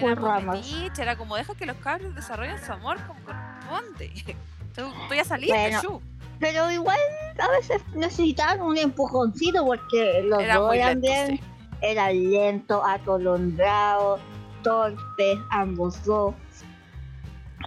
por 0.00 0.22
ramas. 0.22 0.56
metiche, 0.58 1.02
era 1.02 1.16
como 1.16 1.36
deja 1.36 1.54
que 1.54 1.66
los 1.66 1.76
cabros 1.76 2.14
desarrollen 2.14 2.58
su 2.64 2.72
amor 2.72 2.98
como 3.06 3.20
corresponde. 3.24 4.10
Tú, 4.74 4.82
tú 5.08 5.14
ya 5.14 5.24
saliste, 5.24 5.52
Bueno, 5.52 5.82
Shu. 5.82 6.00
Pero 6.38 6.70
igual 6.70 6.98
a 7.38 7.48
veces 7.50 7.82
necesitaban 7.94 8.62
un 8.62 8.78
empujoncito 8.78 9.64
porque 9.66 10.22
los 10.24 10.40
Era 10.40 10.56
dos 10.56 10.74
eran 10.74 11.00
lento, 11.00 11.06
bien, 11.08 11.26
sí. 11.38 11.44
eran 11.82 12.30
lentos, 12.30 12.80
atolondrados, 12.86 14.20
torpes, 14.62 15.38
ambos 15.50 16.02
dos. 16.04 16.34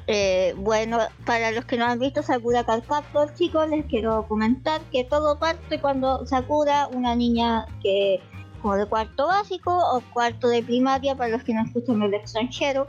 Eh, 0.08 0.54
bueno, 0.58 1.00
para 1.25 1.52
los 1.52 1.66
que 1.66 1.78
no 1.78 1.86
han 1.86 2.00
visto 2.00 2.24
Sakura 2.24 2.66
Card 2.66 2.84
Captor, 2.84 3.34
chicos, 3.36 3.70
les 3.70 3.86
quiero 3.86 4.28
comentar 4.28 4.82
que 4.92 5.04
todo 5.04 5.38
parte 5.38 5.80
cuando 5.80 6.25
Sakura, 6.25 6.88
una 6.88 7.16
niña 7.16 7.68
que 7.82 8.20
como 8.63 8.75
de 8.77 8.88
cuarto 8.88 9.27
básico 9.27 9.77
o 9.77 10.01
cuarto 10.12 10.48
de 10.48 10.63
primaria, 10.63 11.13
para 11.15 11.29
los 11.29 11.43
que 11.43 11.53
no 11.53 11.63
escuchan 11.63 12.01
el 12.01 12.13
extranjero, 12.15 12.88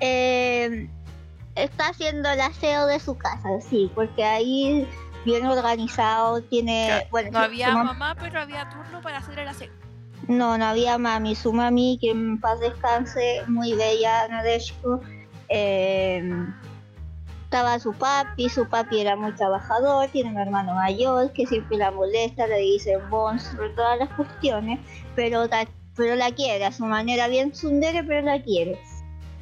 eh, 0.00 0.88
está 1.54 1.88
haciendo 1.90 2.28
el 2.30 2.40
aseo 2.40 2.86
de 2.86 2.98
su 2.98 3.16
casa, 3.16 3.48
sí, 3.60 3.92
porque 3.94 4.24
ahí 4.24 4.88
bien 5.26 5.46
organizado, 5.46 6.40
tiene... 6.42 7.06
Bueno, 7.10 7.30
No 7.32 7.38
había 7.40 7.68
mam- 7.68 7.84
mamá, 7.84 8.16
pero 8.18 8.40
había 8.40 8.68
turno 8.70 9.00
para 9.02 9.18
hacer 9.18 9.38
el 9.38 9.48
aseo. 9.48 9.70
no, 10.26 10.56
no 10.56 10.64
había 10.64 10.96
mami. 10.96 11.34
Su 11.34 11.52
mami, 11.52 11.98
que 12.00 12.10
en 12.10 12.40
paz 12.40 12.58
descanse, 12.60 13.42
muy 13.46 13.74
bella, 13.74 14.26
Nadeshko. 14.28 15.00
eh, 15.50 16.22
estaba 17.44 17.80
su 17.80 17.92
papi, 17.94 18.48
su 18.48 18.68
papi 18.68 19.00
era 19.00 19.16
muy 19.16 19.32
trabajador, 19.32 20.06
tiene 20.12 20.30
un 20.30 20.38
hermano 20.38 20.72
mayor 20.74 21.32
que 21.32 21.46
siempre 21.48 21.78
la 21.78 21.90
molesta, 21.90 22.46
le 22.46 22.58
dice 22.58 22.96
monstruo, 23.10 23.68
todas 23.74 23.98
las 23.98 24.08
cuestiones, 24.10 24.78
pero, 25.20 25.50
ta- 25.50 25.68
pero 25.96 26.14
la 26.16 26.30
quiere, 26.32 26.64
a 26.64 26.72
su 26.72 26.86
manera 26.86 27.28
bien 27.28 27.52
tsundere, 27.52 28.02
pero 28.02 28.22
la 28.22 28.40
quiere. 28.42 28.80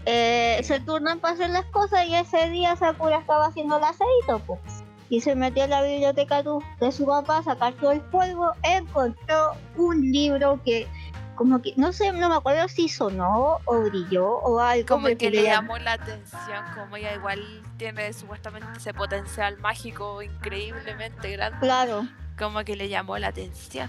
Eh, 0.06 0.58
se 0.64 0.80
turnan 0.80 1.20
para 1.20 1.34
hacer 1.34 1.50
las 1.50 1.66
cosas 1.66 2.04
y 2.08 2.16
ese 2.16 2.50
día 2.50 2.74
Sakura 2.74 3.18
estaba 3.18 3.46
haciendo 3.46 3.78
el 3.78 3.84
aseito, 3.84 4.40
pues. 4.44 4.60
Y 5.08 5.20
se 5.20 5.36
metió 5.36 5.62
en 5.64 5.70
la 5.70 5.82
biblioteca 5.82 6.42
de 6.42 6.90
su 6.92 7.06
papá 7.06 7.38
a 7.38 7.42
sacar 7.44 7.74
todo 7.74 7.92
el 7.92 8.00
polvo, 8.00 8.50
encontró 8.64 9.52
un 9.76 10.00
libro 10.10 10.60
que 10.64 10.88
como 11.36 11.62
que, 11.62 11.74
no 11.76 11.92
sé, 11.92 12.10
no 12.10 12.28
me 12.28 12.34
acuerdo 12.34 12.66
si 12.66 12.88
sonó 12.88 13.58
o 13.64 13.80
brilló 13.82 14.26
o 14.38 14.58
algo. 14.58 14.88
Como 14.88 15.06
que 15.16 15.30
le 15.30 15.42
llam- 15.42 15.62
llamó 15.62 15.78
la 15.78 15.92
atención, 15.92 16.64
como 16.74 16.96
ella 16.96 17.14
igual 17.14 17.38
tiene 17.76 18.12
supuestamente 18.12 18.66
ese 18.78 18.92
potencial 18.92 19.56
mágico 19.58 20.20
increíblemente 20.22 21.30
grande, 21.30 21.58
Claro, 21.60 22.04
como 22.36 22.64
que 22.64 22.74
le 22.74 22.88
llamó 22.88 23.16
la 23.18 23.28
atención. 23.28 23.88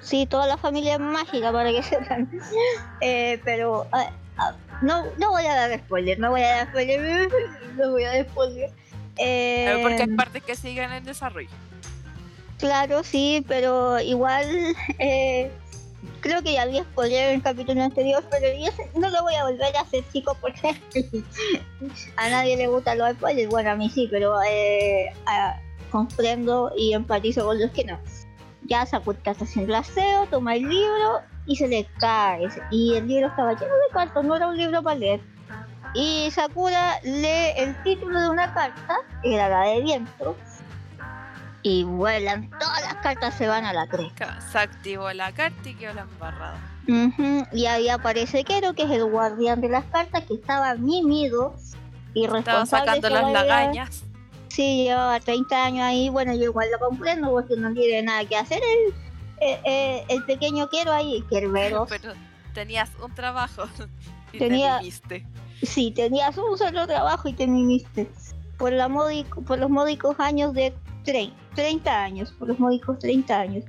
Sí, 0.00 0.26
toda 0.26 0.46
la 0.46 0.56
familia 0.56 0.94
es 0.94 1.00
mágica 1.00 1.52
para 1.52 1.70
que 1.70 1.82
sepan. 1.84 2.30
Eh, 3.00 3.40
pero 3.44 3.86
ah, 3.92 4.10
ah, 4.36 4.54
no, 4.82 5.04
no 5.18 5.30
voy 5.30 5.44
a 5.46 5.54
dar 5.54 5.78
spoiler, 5.80 6.18
no 6.18 6.30
voy 6.30 6.42
a 6.42 6.48
dar 6.56 6.68
spoiler, 6.68 7.28
no 7.76 7.90
voy 7.92 8.04
a 8.04 8.08
dar 8.14 8.28
spoiler. 8.28 8.70
Pero 9.16 9.82
porque 9.82 10.02
hay 10.02 10.08
Eh, 10.10 10.16
partes 10.16 10.42
que 10.44 10.54
siguen 10.56 10.92
en 10.92 11.04
desarrollo. 11.04 11.48
Claro, 12.58 13.02
sí, 13.04 13.44
pero 13.46 14.00
igual 14.00 14.46
eh, 14.98 15.50
creo 16.20 16.42
que 16.42 16.52
ya 16.54 16.62
había 16.62 16.82
spoiler 16.82 17.28
en 17.30 17.34
el 17.36 17.42
capítulo 17.42 17.82
anterior, 17.82 18.24
pero 18.30 18.46
yo 18.56 18.70
no 18.98 19.10
lo 19.10 19.22
voy 19.22 19.34
a 19.34 19.44
volver 19.44 19.76
a 19.76 19.80
hacer, 19.80 20.04
chicos, 20.12 20.36
porque 20.40 20.74
a 22.16 22.28
nadie 22.28 22.56
le 22.56 22.66
gustan 22.66 22.98
los 22.98 23.12
spoilers. 23.12 23.48
Bueno, 23.48 23.70
a 23.70 23.76
mí 23.76 23.88
sí, 23.90 24.08
pero 24.10 24.40
eh, 24.42 25.12
ah, 25.26 25.60
comprendo 25.90 26.72
y 26.76 26.94
empatizo 26.94 27.44
con 27.44 27.60
los 27.60 27.70
que 27.70 27.84
no. 27.84 27.98
Ya 28.68 28.82
haciendo 28.82 29.72
el 29.72 29.74
aseo, 29.74 30.26
toma 30.26 30.54
el 30.54 30.68
libro 30.68 31.20
y 31.46 31.56
se 31.56 31.66
le 31.68 31.86
cae. 31.98 32.48
Y 32.70 32.94
el 32.94 33.06
libro 33.08 33.28
estaba 33.28 33.52
lleno 33.52 33.64
de 33.74 33.92
cartas, 33.92 34.24
no 34.24 34.36
era 34.36 34.46
un 34.48 34.56
libro 34.56 34.82
para 34.82 34.96
leer. 34.96 35.20
Y 35.94 36.30
Sakura 36.30 37.00
lee 37.02 37.52
el 37.56 37.82
título 37.82 38.20
de 38.20 38.28
una 38.28 38.52
carta, 38.52 38.96
era 39.24 39.48
la 39.48 39.62
de 39.62 39.80
viento, 39.80 40.36
y 41.62 41.82
vuelan, 41.84 42.50
todas 42.50 42.82
las 42.82 42.94
cartas 42.96 43.34
se 43.34 43.48
van 43.48 43.64
a 43.64 43.72
la 43.72 43.86
cresta. 43.86 44.38
Se 44.52 44.58
activó 44.58 45.10
la 45.12 45.32
carta 45.32 45.68
y 45.68 45.74
quedó 45.74 45.94
la 45.94 46.02
embarrada. 46.02 46.58
Ujú, 46.86 47.46
Y 47.52 47.66
ahí 47.66 47.88
aparece 47.88 48.44
Kero, 48.44 48.74
que 48.74 48.82
es 48.84 48.90
el 48.90 49.04
guardián 49.06 49.60
de 49.62 49.70
las 49.70 49.84
cartas, 49.86 50.24
que 50.24 50.34
estaba 50.34 50.74
mimido 50.74 51.54
y 52.14 52.24
Estaba 52.26 52.38
responsable. 52.38 53.00
sacando 53.00 53.08
las 53.08 53.32
lagañas. 53.32 54.04
Sí, 54.48 54.84
llevaba 54.84 55.20
30 55.20 55.64
años 55.64 55.82
ahí, 55.84 56.08
bueno, 56.08 56.34
yo 56.34 56.44
igual 56.44 56.68
lo 56.72 56.78
comprendo 56.78 57.30
porque 57.30 57.54
no 57.56 57.72
tiene 57.72 58.02
nada 58.02 58.24
que 58.24 58.36
hacer 58.36 58.60
el, 58.62 58.94
eh, 59.46 59.60
eh, 59.64 60.04
el 60.08 60.24
pequeño 60.24 60.68
Kero 60.68 60.92
ahí, 60.92 61.22
Kerbero. 61.30 61.86
Pero 61.88 62.12
tenías 62.54 62.90
un 63.02 63.14
trabajo 63.14 63.64
y 64.32 64.38
Tenía- 64.38 64.76
te 64.78 64.82
viviste. 64.84 65.26
Sí, 65.62 65.90
tenías 65.90 66.36
un 66.38 66.56
solo 66.56 66.86
trabajo 66.86 67.28
y 67.28 67.32
te 67.32 67.46
mimiste. 67.46 68.08
Por, 68.58 68.72
la 68.72 68.88
módico, 68.88 69.42
por 69.42 69.58
los 69.58 69.68
módicos 69.70 70.18
años 70.18 70.52
de 70.54 70.72
trein- 71.04 71.32
30 71.54 72.02
años, 72.04 72.32
por 72.32 72.48
los 72.48 72.58
módicos 72.58 72.98
30 73.00 73.40
años. 73.40 73.64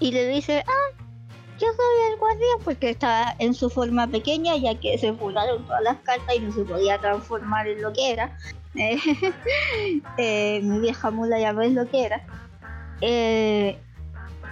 Y 0.00 0.10
le 0.12 0.26
dice, 0.28 0.64
ah, 0.66 1.02
yo 1.60 1.66
soy 1.68 2.12
el 2.12 2.18
guardián, 2.18 2.58
porque 2.64 2.90
estaba 2.90 3.34
en 3.38 3.54
su 3.54 3.68
forma 3.70 4.06
pequeña, 4.06 4.56
ya 4.56 4.74
que 4.74 4.96
se 4.98 5.10
volaron 5.12 5.64
todas 5.66 5.82
las 5.82 5.96
cartas 5.98 6.34
y 6.36 6.40
no 6.40 6.52
se 6.52 6.64
podía 6.64 6.98
transformar 6.98 7.68
en 7.68 7.82
lo 7.82 7.92
que 7.92 8.10
era. 8.12 8.36
Eh, 8.76 8.98
eh, 10.16 10.60
mi 10.62 10.78
vieja 10.78 11.10
mula 11.10 11.40
ya 11.40 11.52
ves 11.52 11.72
lo 11.72 11.88
que 11.90 12.04
era. 12.06 12.24
Eh, 13.00 13.76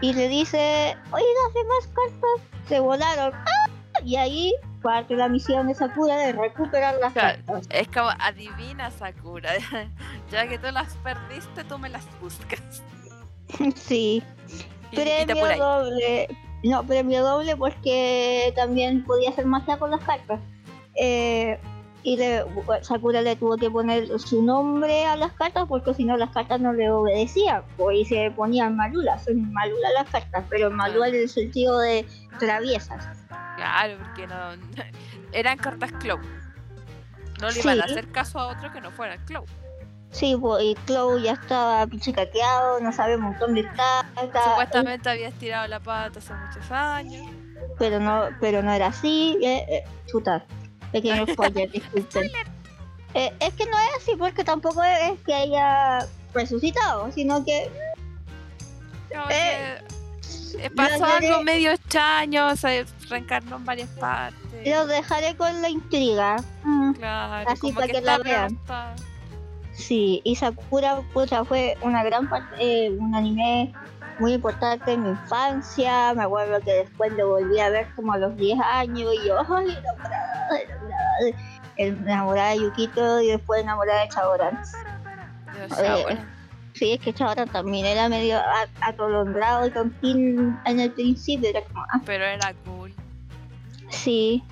y 0.01 0.13
le 0.13 0.29
dice, 0.29 0.97
oye, 1.13 1.25
las 1.45 1.55
demás 1.55 1.89
cartas 1.95 2.49
se 2.69 2.81
volaron. 2.81 3.33
¡Ah! 3.33 3.71
Y 4.05 4.17
ahí 4.17 4.55
parte 4.83 5.15
la 5.15 5.29
misión 5.29 5.69
de 5.69 5.75
Sakura 5.77 6.17
de 6.17 6.33
recuperar 6.33 6.97
las 7.01 7.13
Claro. 7.13 7.39
cartas. 7.47 7.67
Es 7.71 7.87
como 7.89 8.11
adivina 8.19 8.91
Sakura. 8.91 9.53
ya 10.33 10.49
que 10.49 10.59
tú 10.59 10.67
las 10.73 10.95
perdiste, 10.97 11.63
tú 11.63 11.79
me 11.79 11.89
las 11.89 12.05
buscas. 12.21 12.61
Sí, 13.77 14.21
Y, 14.91 14.95
y 14.95 14.97
premio 14.97 15.35
apuráis. 15.37 15.61
doble. 15.61 16.29
No, 16.65 16.85
premio 16.85 17.23
doble 17.23 17.57
porque 17.57 18.53
también 18.57 19.05
podía 19.05 19.31
hacer 19.31 19.47
magia 19.47 19.79
con 19.79 19.91
las 19.91 20.03
cartas. 20.03 20.41
Eh, 20.95 21.59
y 22.03 22.17
le, 22.17 22.45
Sakura 22.83 23.23
le 23.23 23.37
tuvo 23.37 23.57
que 23.57 23.71
poner 23.71 24.19
su 24.19 24.43
nombre 24.43 25.05
a 25.05 25.17
las 25.17 25.33
cartas 25.33 25.67
porque 25.69 25.95
si 25.95 26.05
no 26.05 26.17
las 26.17 26.31
cartas 26.31 26.61
no 26.61 26.73
le 26.73 26.91
obedecían. 26.91 27.63
Pues, 27.77 27.99
y 27.99 28.05
se 28.05 28.31
ponían 28.31 28.77
malulas, 28.77 29.25
son 29.25 29.53
malulas 29.53 29.93
las 29.95 30.11
cartas, 30.11 30.45
pero 30.49 30.71
malulas 30.71 31.11
en 31.11 31.17
el 31.17 31.29
sentido 31.29 31.79
de 31.79 32.07
traviesas. 32.39 33.07
Claro, 33.57 33.99
porque 33.99 34.27
no. 34.27 34.37
Eran 35.33 35.59
cartas 35.59 35.93
Clow. 36.01 36.19
No 37.41 37.51
le 37.51 37.61
iban 37.61 37.81
a 37.81 37.85
hacer 37.85 38.11
caso 38.11 38.39
a 38.39 38.49
otro 38.49 38.73
que 38.73 38.81
no 38.81 38.91
fuera 38.91 39.17
Clow. 39.27 39.45
Sí, 40.11 40.37
pues, 40.41 40.65
y 40.65 40.75
Chloe 40.87 41.23
ya 41.23 41.33
estaba 41.33 41.87
pichicateado, 41.87 42.81
no 42.81 42.93
sabemos 42.93 43.39
dónde 43.39 43.61
está, 43.61 44.07
Supuestamente 44.15 45.09
había 45.09 45.29
estirado 45.29 45.69
la 45.69 45.81
pata 45.81 46.19
hace 46.19 46.33
muchos 46.33 46.71
años. 46.71 47.27
pero 47.79 48.01
no, 48.01 48.29
pero 48.41 48.63
no 48.63 48.73
era 48.73 48.87
así. 48.89 49.39
Eh, 49.43 49.65
eh, 49.69 49.85
chuta, 50.07 50.45
pequeño 50.93 51.27
spoiler, 51.33 51.71
disculpen. 51.71 52.31
Eh, 53.15 53.33
es 53.41 53.55
que 53.55 53.65
no 53.67 53.79
es 53.79 54.03
así 54.03 54.13
porque 54.19 54.45
tampoco 54.45 54.83
es 54.83 55.21
que 55.25 55.35
haya 55.35 56.07
resucitado, 56.35 57.11
sino 57.13 57.45
que 57.45 57.71
Como 59.11 59.25
Eh, 59.31 59.83
que, 60.61 60.71
pasó 60.71 60.99
lo 60.99 61.05
algo 61.07 61.43
medio 61.43 61.73
extraño, 61.73 62.57
se 62.57 62.87
reencarnó 63.09 63.57
en 63.57 63.65
varias 63.65 63.89
partes. 63.91 64.39
los 64.65 64.89
dejaré 64.89 65.37
con 65.37 65.61
la 65.63 65.69
intriga. 65.69 66.37
Mm, 66.65 66.93
Claro, 66.95 67.51
así 67.51 67.61
como 67.61 67.75
para 67.75 67.87
que, 67.87 68.01
la 68.01 68.19
no 68.19 68.25
vean. 68.25 68.59
Sí, 69.79 70.21
y 70.25 70.37
Sakura 70.37 71.01
pucha, 71.15 71.45
fue 71.45 71.77
una 71.83 72.03
gran 72.05 72.29
parte, 72.29 72.57
eh, 72.59 72.91
un 72.91 73.15
anime 73.15 73.73
muy 74.19 74.33
importante 74.35 74.93
en 74.93 75.05
mi 75.05 75.09
infancia. 75.11 76.13
Me 76.15 76.25
acuerdo 76.25 76.61
que 76.61 76.73
después 76.73 77.13
lo 77.13 77.29
volví 77.29 77.59
a 77.61 77.71
ver 77.71 77.87
como 77.95 78.13
a 78.13 78.19
los 78.19 78.37
10 78.37 78.59
años 78.61 79.15
y 79.15 79.27
yo, 79.29 79.39
ay, 79.39 79.77
enamorada, 79.79 80.61
enamorada, 80.61 81.13
de- 81.25 81.35
enamorada 81.77 82.51
de 82.51 82.61
Yukito 82.61 83.21
y 83.23 83.29
después 83.29 83.63
enamorada 83.63 84.03
de 84.03 84.09
sea, 85.75 85.99
Eh, 85.99 86.19
Sí, 86.75 86.93
es 86.93 87.01
que 87.01 87.13
Chaoran 87.13 87.49
también 87.49 87.87
era 87.87 88.09
medio 88.09 88.39
atolondrado 88.83 89.67
y 89.67 89.71
tontín 89.71 90.57
en 90.65 90.79
el 90.79 90.93
principio, 90.93 91.49
era 91.51 91.61
como, 91.63 91.83
ah, 91.83 92.01
pero 92.05 92.25
era 92.25 92.55
cool, 92.65 92.95
sí, 93.89 94.45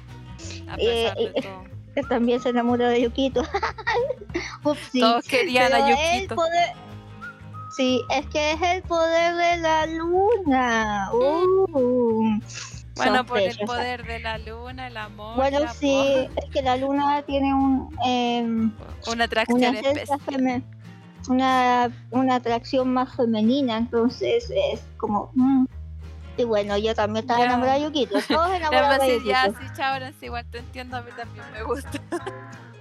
a 0.68 0.75
Eh, 0.76 1.12
de 1.35 1.42
todo. 1.42 1.75
Que 1.97 2.03
también 2.03 2.38
se 2.41 2.50
enamoró 2.50 2.87
de 2.88 3.00
Yukito. 3.03 3.43
Upsi. 4.65 5.00
Todos 5.00 5.25
querían 5.26 5.71
Pero 5.73 5.85
a 5.85 5.91
Yukito. 5.91 6.35
poder- 6.37 6.73
Sí, 7.75 8.03
es 8.11 8.26
que 8.29 8.53
es 8.53 8.62
el 8.62 8.83
poder 8.83 9.35
de 9.35 9.57
la 9.59 9.87
luna. 9.87 11.11
Uh, 11.12 12.38
Bueno, 12.97 13.26
por 13.26 13.38
el 13.38 13.57
poder 13.59 14.07
de 14.07 14.21
la 14.21 14.38
luna, 14.38 14.87
el 14.88 14.97
amor, 14.97 15.37
Bueno, 15.37 15.59
el 15.59 15.69
sí, 15.71 16.29
es 16.37 16.50
que 16.53 16.62
la 16.62 16.76
luna 16.79 17.23
tiene 17.23 17.53
un, 17.55 17.95
em, 18.07 18.73
una 19.11 19.25
atracción 19.25 19.59
una, 19.59 19.79
especial. 19.81 20.62
una, 21.29 21.91
una 22.12 22.35
atracción 22.37 22.93
más 22.95 23.15
femenina, 23.15 23.76
entonces 23.76 24.50
es 24.73 24.81
como... 24.97 25.31
mm, 25.35 25.67
Y 26.37 26.45
bueno, 26.45 26.76
yo 26.76 26.95
también 26.95 27.25
estaba 27.25 27.45
enamorada 27.45 27.78
de 27.78 27.85
Yukito. 27.85 28.19
Todos 28.28 28.50
enamorados 28.52 28.99
de 28.99 29.12
decir, 29.12 29.26
ya, 29.26 29.47
Yukito. 29.47 29.64
sí, 29.75 30.14
sí, 30.21 30.26
igual 30.26 30.47
te 30.50 30.59
entiendo, 30.59 30.97
a 30.97 31.02
mí 31.02 31.11
también 31.16 31.45
me 31.52 31.62
gusta. 31.62 32.00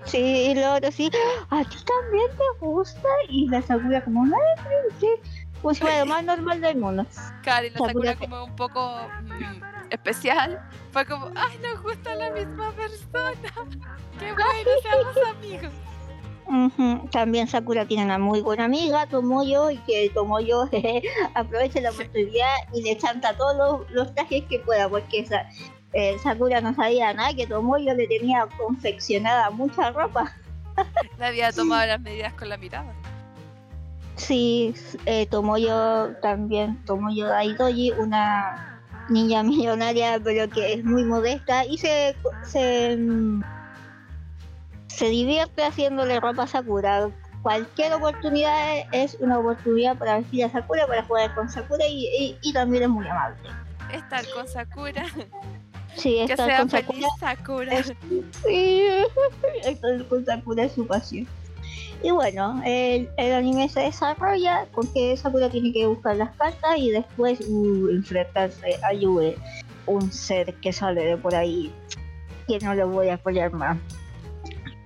Sí, 0.06 0.20
y 0.20 0.54
luego 0.54 0.76
otro 0.76 0.92
sí, 0.92 1.10
¿a 1.50 1.64
ti 1.64 1.78
también 1.84 2.28
te 2.38 2.66
gusta? 2.66 3.10
Y 3.30 3.48
la 3.48 3.62
Sakura 3.62 4.04
como, 4.04 4.26
no, 4.26 4.38
sí. 5.00 5.08
Pues 5.62 5.80
fue 5.80 6.00
lo 6.00 6.06
más 6.06 6.24
normal 6.24 6.62
del 6.62 6.78
mundo. 6.78 7.06
Claro, 7.42 7.66
y 7.66 7.70
la 7.72 7.80
Sakura 7.80 8.16
como 8.16 8.44
un 8.44 8.56
poco 8.56 9.00
mm, 9.24 9.64
especial. 9.90 10.62
Fue 10.92 11.06
como, 11.06 11.32
ay, 11.36 11.58
nos 11.58 11.82
gusta 11.82 12.14
la 12.16 12.30
misma 12.32 12.72
persona. 12.74 13.34
Qué 14.20 14.32
bueno, 14.34 14.72
seamos 14.84 15.18
amigos. 15.36 15.74
Ujú, 16.48 17.08
También 17.12 17.48
Sakura 17.48 17.86
tiene 17.86 18.06
una 18.06 18.20
muy 18.20 18.42
buena 18.42 18.66
amiga, 18.66 19.08
Tomoyo, 19.08 19.72
y 19.72 19.78
que 19.80 20.12
Tomoyo 20.14 20.70
aprovecha 21.34 21.82
la 21.82 21.92
oportunidad 21.92 22.54
y 22.74 22.84
le 22.84 22.98
chanta 22.98 23.36
todos 23.36 23.58
los, 23.58 23.92
los 23.92 24.16
trajes 24.16 24.44
que 24.50 24.60
pueda, 24.60 24.88
porque 24.88 25.20
esa, 25.20 25.50
eh, 25.94 26.18
Sakura 26.22 26.62
no 26.62 26.76
sabía 26.76 27.14
nada, 27.14 27.34
que 27.34 27.48
Tomoyo 27.48 27.94
le 27.96 28.08
tenía 28.08 28.48
confeccionada 28.58 29.50
mucha 29.50 29.92
ropa. 29.92 30.36
Le 31.18 31.26
había 31.26 31.52
tomado 31.54 31.88
las 31.88 32.02
medidas 32.02 32.34
con 32.34 32.50
la 32.50 32.58
mirada. 32.58 32.94
Sí, 34.16 34.74
eh, 35.06 35.26
Tomoyo 35.26 36.16
también, 36.22 36.84
Tomoyo 36.86 37.28
Daidoji, 37.28 37.92
una 37.92 38.82
niña 39.10 39.44
millonaria, 39.44 40.20
pero 40.24 40.50
que 40.50 40.74
es 40.74 40.84
muy 40.84 41.04
modesta 41.04 41.66
y 41.66 41.78
se, 41.78 42.16
se, 42.44 42.98
se 44.96 45.10
divierte 45.10 45.64
haciéndole 45.64 46.20
ropa 46.20 46.44
a 46.44 46.48
Sakura. 46.48 47.10
Cualquier 47.42 47.94
oportunidad 47.94 48.78
es 48.92 49.16
una 49.20 49.38
oportunidad 49.40 49.98
para 49.98 50.18
vestir 50.18 50.46
a 50.46 50.50
Sakura, 50.50 50.88
para 50.88 51.04
jugar 51.04 51.36
con 51.36 51.50
Sakura 51.50 51.86
y, 51.88 52.08
y- 52.08 52.38
y 52.42 52.54
también 52.54 52.84
es 52.84 52.90
muy 52.90 53.08
amable. 53.08 53.38
Estar 53.94 54.26
con 54.34 54.48
Sakura. 54.48 55.06
Sí, 55.96 56.24
Que 56.26 56.34
estar 56.34 56.48
sea 56.48 56.58
con 56.60 56.70
feliz 56.70 57.06
Sakura, 57.20 57.74
Sakura. 57.74 57.74
es- 57.80 57.94
sí, 58.46 58.84
estar 59.64 60.06
con 60.08 60.26
Sakura 60.26 60.64
es 60.64 60.72
su 60.72 60.88
pasión. 60.88 61.28
Y 62.04 62.12
bueno, 62.12 62.62
el, 62.66 63.10
el 63.18 63.34
anime 63.34 63.70
se 63.70 63.82
desarrolla 63.82 64.66
porque 64.74 65.16
Sakura 65.18 65.50
tiene 65.50 65.72
que 65.72 65.86
buscar 65.88 66.16
las 66.18 66.36
cartas 66.36 66.78
y 66.78 66.90
después 66.92 67.40
uh, 67.48 67.90
enfrentarse 67.90 68.76
a 68.84 68.94
Yue, 68.94 69.38
un 69.86 70.12
ser 70.12 70.54
que 70.56 70.74
sale 70.74 71.04
de 71.06 71.18
por 71.18 71.34
ahí, 71.36 71.72
que 72.48 72.60
no 72.60 72.74
lo 72.76 72.88
voy 72.90 73.10
a 73.10 73.16
apoyar 73.16 73.52
más. 73.54 73.78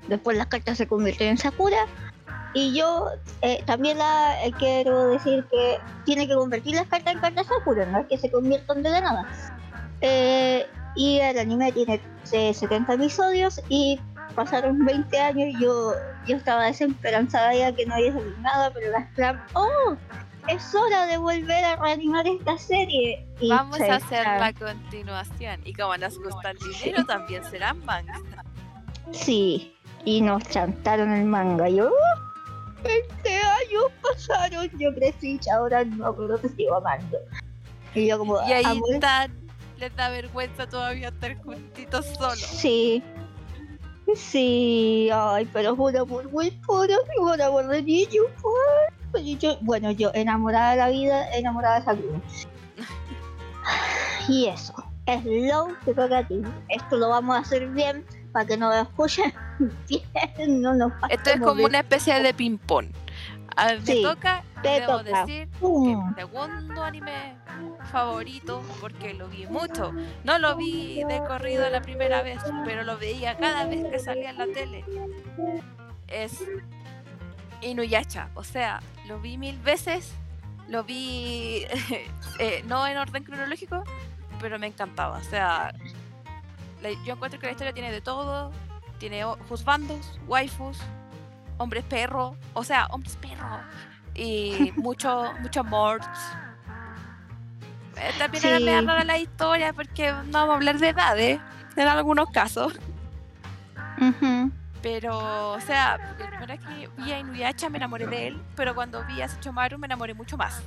Después 0.09 0.37
las 0.37 0.47
cartas 0.47 0.77
se 0.77 0.87
convierten 0.87 1.27
en 1.29 1.37
Sakura. 1.37 1.77
Y 2.53 2.75
yo 2.75 3.09
eh, 3.43 3.61
también 3.65 3.99
la, 3.99 4.43
eh, 4.43 4.51
quiero 4.57 5.07
decir 5.09 5.45
que 5.51 5.77
tiene 6.03 6.27
que 6.27 6.33
convertir 6.33 6.75
las 6.75 6.87
cartas 6.87 7.13
en 7.13 7.19
cartas 7.19 7.45
Sakura, 7.47 7.85
no 7.85 7.99
es 7.99 8.07
que 8.07 8.17
se 8.17 8.31
conviertan 8.31 8.81
de 8.81 8.89
la 8.89 9.01
nada. 9.01 9.27
Eh, 10.01 10.65
y 10.95 11.19
el 11.19 11.37
anime 11.37 11.71
tiene 11.71 12.01
eh, 12.31 12.53
70 12.53 12.93
episodios 12.93 13.61
y 13.69 13.99
pasaron 14.33 14.83
20 14.83 15.19
años 15.19 15.49
y 15.49 15.61
yo, 15.63 15.93
yo 16.25 16.35
estaba 16.37 16.65
desesperanzada 16.65 17.53
ya 17.53 17.71
que 17.71 17.85
no 17.85 17.93
había 17.95 18.13
salido 18.13 18.37
nada, 18.39 18.71
pero 18.73 18.91
las 18.91 19.07
Clamp, 19.13 19.39
¡oh! 19.53 19.95
Es 20.47 20.73
hora 20.73 21.05
de 21.05 21.17
volver 21.17 21.63
a 21.63 21.75
reanimar 21.75 22.25
esta 22.27 22.57
serie. 22.57 23.23
Y 23.39 23.49
Vamos 23.49 23.77
se- 23.77 23.91
a 23.91 23.95
hacer 23.97 24.25
la 24.25 24.51
continuación. 24.53 25.61
Y 25.63 25.73
como 25.73 25.95
nos 25.97 26.17
gusta 26.17 26.49
el 26.51 26.57
dinero, 26.57 27.05
también 27.05 27.43
serán 27.43 27.85
mangas. 27.85 28.19
Sí, 29.11 29.75
y 30.05 30.21
nos 30.21 30.43
chantaron 30.45 31.11
el 31.11 31.25
manga. 31.25 31.69
Yo, 31.69 31.87
¡oh! 31.89 32.29
20 32.83 33.29
años 33.29 33.83
pasaron, 34.01 34.69
yo 34.77 34.93
crecí 34.95 35.39
y 35.45 35.49
ahora 35.49 35.83
no, 35.83 36.15
pero 36.15 36.37
te 36.37 36.49
sigo 36.49 36.75
amando. 36.75 37.17
Y 37.93 38.07
yo 38.07 38.17
como, 38.17 38.39
Y 38.47 38.53
ahí 38.53 38.65
amor, 38.65 38.93
están, 38.93 39.33
les 39.77 39.95
da 39.95 40.09
vergüenza 40.09 40.67
todavía 40.67 41.09
estar 41.09 41.35
juntitos 41.41 42.05
solos. 42.17 42.39
Sí. 42.39 43.03
Sí, 44.15 45.09
ay, 45.13 45.47
pero 45.53 45.73
es 45.73 45.79
un 45.79 45.95
amor 45.95 46.31
muy 46.31 46.49
puro, 46.51 46.95
un 47.19 47.41
amor 47.41 47.67
de 47.67 47.83
niño, 47.83 48.23
pues. 48.41 49.39
Yo- 49.39 49.57
bueno, 49.61 49.91
yo 49.91 50.11
enamorada 50.13 50.71
de 50.71 50.77
la 50.77 50.89
vida, 50.89 51.29
enamorada 51.35 51.79
de 51.79 51.85
Sakura. 51.85 52.19
Y 54.27 54.47
eso, 54.47 54.73
es 55.07 55.23
lo 55.25 55.69
que 55.83 55.93
toca 55.93 56.19
a 56.19 56.27
ti. 56.27 56.41
Esto 56.69 56.97
lo 56.97 57.09
vamos 57.09 57.35
a 57.35 57.39
hacer 57.39 57.67
bien 57.69 58.05
para 58.31 58.45
que 58.45 58.57
nos 58.57 58.75
escuchen 58.75 59.33
bien, 59.87 60.03
no 60.61 60.73
nos 60.73 60.93
Esto 61.09 61.29
es 61.31 61.39
como 61.39 61.55
de- 61.55 61.65
una 61.65 61.79
especie 61.79 62.19
de 62.21 62.33
ping-pong. 62.33 62.87
Me 63.57 63.85
Sí, 63.85 64.01
toca, 64.03 64.41
te 64.61 64.69
debo 64.79 64.99
toca. 64.99 65.25
decir, 65.25 65.49
que 65.49 65.57
Pum. 65.59 66.07
mi 66.07 66.13
segundo 66.15 66.81
anime 66.81 67.35
favorito, 67.91 68.63
porque 68.79 69.13
lo 69.13 69.27
vi 69.27 69.47
mucho. 69.47 69.91
No 70.23 70.39
lo 70.39 70.55
vi 70.55 71.03
de 71.03 71.19
corrido 71.27 71.69
la 71.69 71.81
primera 71.81 72.21
vez, 72.21 72.39
pero 72.63 72.83
lo 72.83 72.97
veía 72.97 73.35
cada 73.37 73.65
vez 73.65 73.85
que 73.91 73.99
salía 73.99 74.29
en 74.29 74.37
la 74.37 74.45
tele. 74.47 74.85
Es 76.07 76.41
Inuyasha. 77.61 78.29
O 78.35 78.43
sea, 78.45 78.81
lo 79.07 79.19
vi 79.19 79.37
mil 79.37 79.57
veces. 79.59 80.13
Lo 80.69 80.83
vi 80.85 81.65
eh, 82.39 82.63
no 82.65 82.87
en 82.87 82.97
orden 82.97 83.23
cronológico, 83.23 83.83
pero 84.39 84.57
me 84.57 84.67
encantaba. 84.67 85.17
O 85.17 85.23
sea, 85.23 85.73
la- 86.81 86.91
yo 87.05 87.13
encuentro 87.13 87.39
que 87.39 87.45
la 87.47 87.51
historia 87.51 87.73
tiene 87.73 87.91
de 87.91 88.01
todo. 88.01 88.51
Tiene 88.99 89.23
juzbandos, 89.47 90.19
waifus, 90.27 90.77
hombres 91.57 91.83
perro, 91.85 92.35
o 92.53 92.63
sea, 92.63 92.87
hombres 92.87 93.15
perro. 93.17 93.59
Y 94.15 94.73
mucho, 94.75 95.33
mucho 95.41 95.63
morts. 95.63 96.07
Eh, 97.95 98.11
También 98.17 98.45
era 98.45 98.57
Sí. 98.57 98.63
media 98.63 98.81
rara 98.81 99.03
la 99.03 99.17
historia 99.17 99.73
porque 99.73 100.11
no 100.11 100.31
vamos 100.31 100.49
a 100.51 100.55
hablar 100.55 100.79
de 100.79 100.89
edades 100.89 101.39
en 101.75 101.87
algunos 101.87 102.29
casos. 102.31 102.73
Pero, 104.81 105.51
o 105.51 105.59
sea, 105.61 105.97
la 105.97 106.15
primera 106.15 106.45
vez 106.45 106.59
que 106.61 106.89
vi 107.01 107.11
a 107.11 107.19
Inuyasha 107.19 107.69
me 107.69 107.77
enamoré 107.77 108.07
de 108.07 108.27
él, 108.27 108.41
pero 108.55 108.73
cuando 108.73 109.03
vi 109.05 109.21
a 109.21 109.27
Sechomaru 109.27 109.77
me 109.77 109.87
enamoré 109.87 110.13
mucho 110.13 110.37
más. 110.37 110.61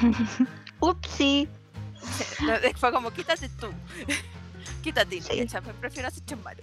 Upsi. 0.80 1.48
Fue 2.76 2.92
como, 2.92 3.10
quítate 3.10 3.48
tú. 3.50 3.68
Quítate 4.92 5.20
me 5.66 5.74
prefiero 5.74 6.08
a 6.08 6.10
Sechomaru. 6.10 6.62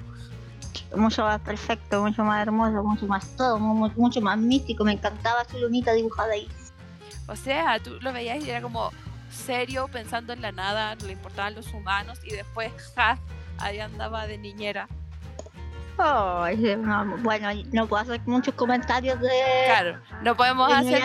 Mucho 0.96 1.24
más 1.24 1.40
perfecto, 1.42 2.02
mucho 2.04 2.24
más 2.24 2.42
hermoso, 2.42 2.84
mucho 2.84 3.06
más 3.06 3.36
todo, 3.36 3.60
mu- 3.60 3.92
mucho 3.96 4.22
más 4.22 4.38
místico. 4.38 4.84
Me 4.86 4.94
encantaba 4.94 5.44
su 5.46 5.58
lunita 5.60 5.92
dibujada 5.92 6.34
ahí. 6.34 6.48
O 7.28 7.36
sea, 7.36 7.80
tú 7.80 7.98
lo 8.02 8.14
veías 8.14 8.44
y 8.44 8.50
era 8.50 8.62
como 8.62 8.92
serio, 9.32 9.88
pensando 9.88 10.34
en 10.34 10.42
la 10.42 10.52
nada, 10.52 10.96
no 10.96 11.06
le 11.08 11.14
importaban 11.14 11.56
los 11.56 11.68
humanos, 11.74 12.20
y 12.24 12.32
después, 12.32 12.72
ja, 12.96 13.18
ahí 13.58 13.80
andaba 13.80 14.28
de 14.28 14.38
niñera. 14.38 14.88
No, 15.98 16.46
bueno, 17.24 17.50
no 17.72 17.88
puedo 17.88 18.02
hacer 18.04 18.22
muchos 18.26 18.54
comentarios 18.56 19.20
de. 19.20 19.30
Claro, 19.68 20.00
no 20.22 20.36
podemos 20.36 20.68
de 20.70 20.76
hacer. 20.76 21.04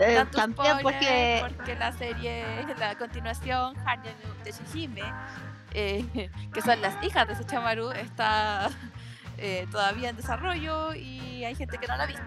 Eh, 0.00 0.24
también 0.32 0.78
porque. 0.82 1.44
porque 1.46 1.74
la 1.76 1.92
serie, 1.92 2.44
la 2.78 2.96
continuación, 2.96 3.76
Hanya 3.86 4.10
no 4.24 4.34
Teshihime, 4.42 5.02
eh, 5.74 6.04
que 6.52 6.62
son 6.62 6.80
las 6.80 7.02
hijas 7.04 7.26
de 7.28 7.34
Sechamaru, 7.36 7.90
está 7.92 8.70
eh, 9.38 9.66
todavía 9.70 10.10
en 10.10 10.16
desarrollo 10.16 10.94
y 10.94 11.44
hay 11.44 11.54
gente 11.54 11.78
que 11.78 11.86
no 11.86 11.96
la 11.96 12.04
ha 12.04 12.06
visto. 12.06 12.22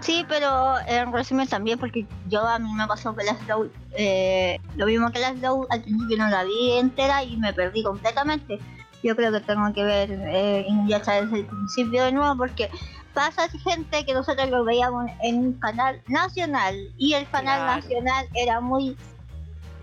Sí, 0.00 0.24
pero 0.28 0.76
en 0.86 1.12
resumen 1.12 1.48
también, 1.48 1.78
porque 1.78 2.06
yo 2.28 2.46
a 2.46 2.58
mí 2.58 2.72
me 2.72 2.86
pasó 2.86 3.14
que 3.16 3.24
las 3.24 3.38
Slow, 3.40 3.70
eh, 3.96 4.60
lo 4.76 4.86
mismo 4.86 5.10
que 5.10 5.18
las 5.18 5.36
Slow, 5.38 5.66
al 5.70 5.82
principio 5.82 6.16
no 6.18 6.28
la 6.28 6.44
vi 6.44 6.72
entera 6.78 7.22
y 7.24 7.36
me 7.36 7.52
perdí 7.52 7.82
completamente. 7.82 8.58
Yo 9.02 9.14
creo 9.16 9.30
que 9.32 9.40
tengo 9.40 9.72
que 9.72 9.84
ver 9.84 10.10
eh, 10.10 10.64
Inuyasha 10.68 11.20
desde 11.22 11.40
el 11.40 11.46
principio 11.46 12.04
de 12.04 12.12
nuevo, 12.12 12.36
porque 12.36 12.70
pasa 13.14 13.48
gente 13.48 14.04
que 14.04 14.12
nosotros 14.14 14.48
lo 14.50 14.64
veíamos 14.64 15.10
en 15.22 15.38
un 15.38 15.52
canal 15.54 16.02
nacional 16.06 16.74
y 16.96 17.14
el 17.14 17.28
canal 17.30 17.58
Claro. 17.60 17.80
nacional 17.80 18.26
era 18.34 18.60
muy 18.60 18.96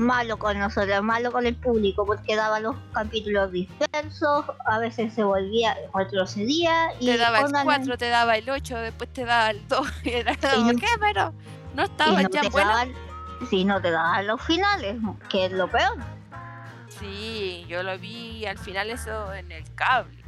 malo 0.03 0.37
con 0.37 0.59
nosotros, 0.59 1.01
malo 1.03 1.31
con 1.31 1.45
el 1.45 1.55
público, 1.55 2.05
porque 2.05 2.35
daba 2.35 2.59
los 2.59 2.75
capítulos 2.93 3.51
dispersos, 3.51 4.45
a 4.65 4.79
veces 4.79 5.13
se 5.13 5.23
volvía, 5.23 5.75
retrocedía 5.93 6.89
y 6.99 7.05
Te 7.07 7.17
daba 7.17 7.39
el 7.39 7.45
onda, 7.45 7.63
4, 7.63 7.97
te 7.97 8.09
daba 8.09 8.37
el 8.37 8.49
8, 8.49 8.77
después 8.77 9.11
te 9.11 9.25
daba 9.25 9.49
el 9.49 9.67
2, 9.67 9.87
y 10.03 10.09
era 10.11 10.35
como, 10.35 10.73
no- 10.73 10.79
¿qué? 10.79 10.87
Pero 10.99 11.33
no 11.73 11.81
y 11.81 11.85
estaba 11.85 12.21
no 12.21 12.29
ya 12.29 12.41
daban, 12.49 12.93
si 13.49 13.65
no 13.65 13.81
te 13.81 13.91
daban 13.91 14.27
los 14.27 14.41
finales, 14.41 14.97
que 15.29 15.45
es 15.47 15.51
lo 15.51 15.67
peor. 15.67 15.97
Sí, 16.99 17.65
yo 17.67 17.83
lo 17.83 17.97
vi 17.97 18.45
al 18.45 18.57
final 18.57 18.89
eso 18.89 19.33
en 19.33 19.51
el 19.51 19.63
cable. 19.75 20.23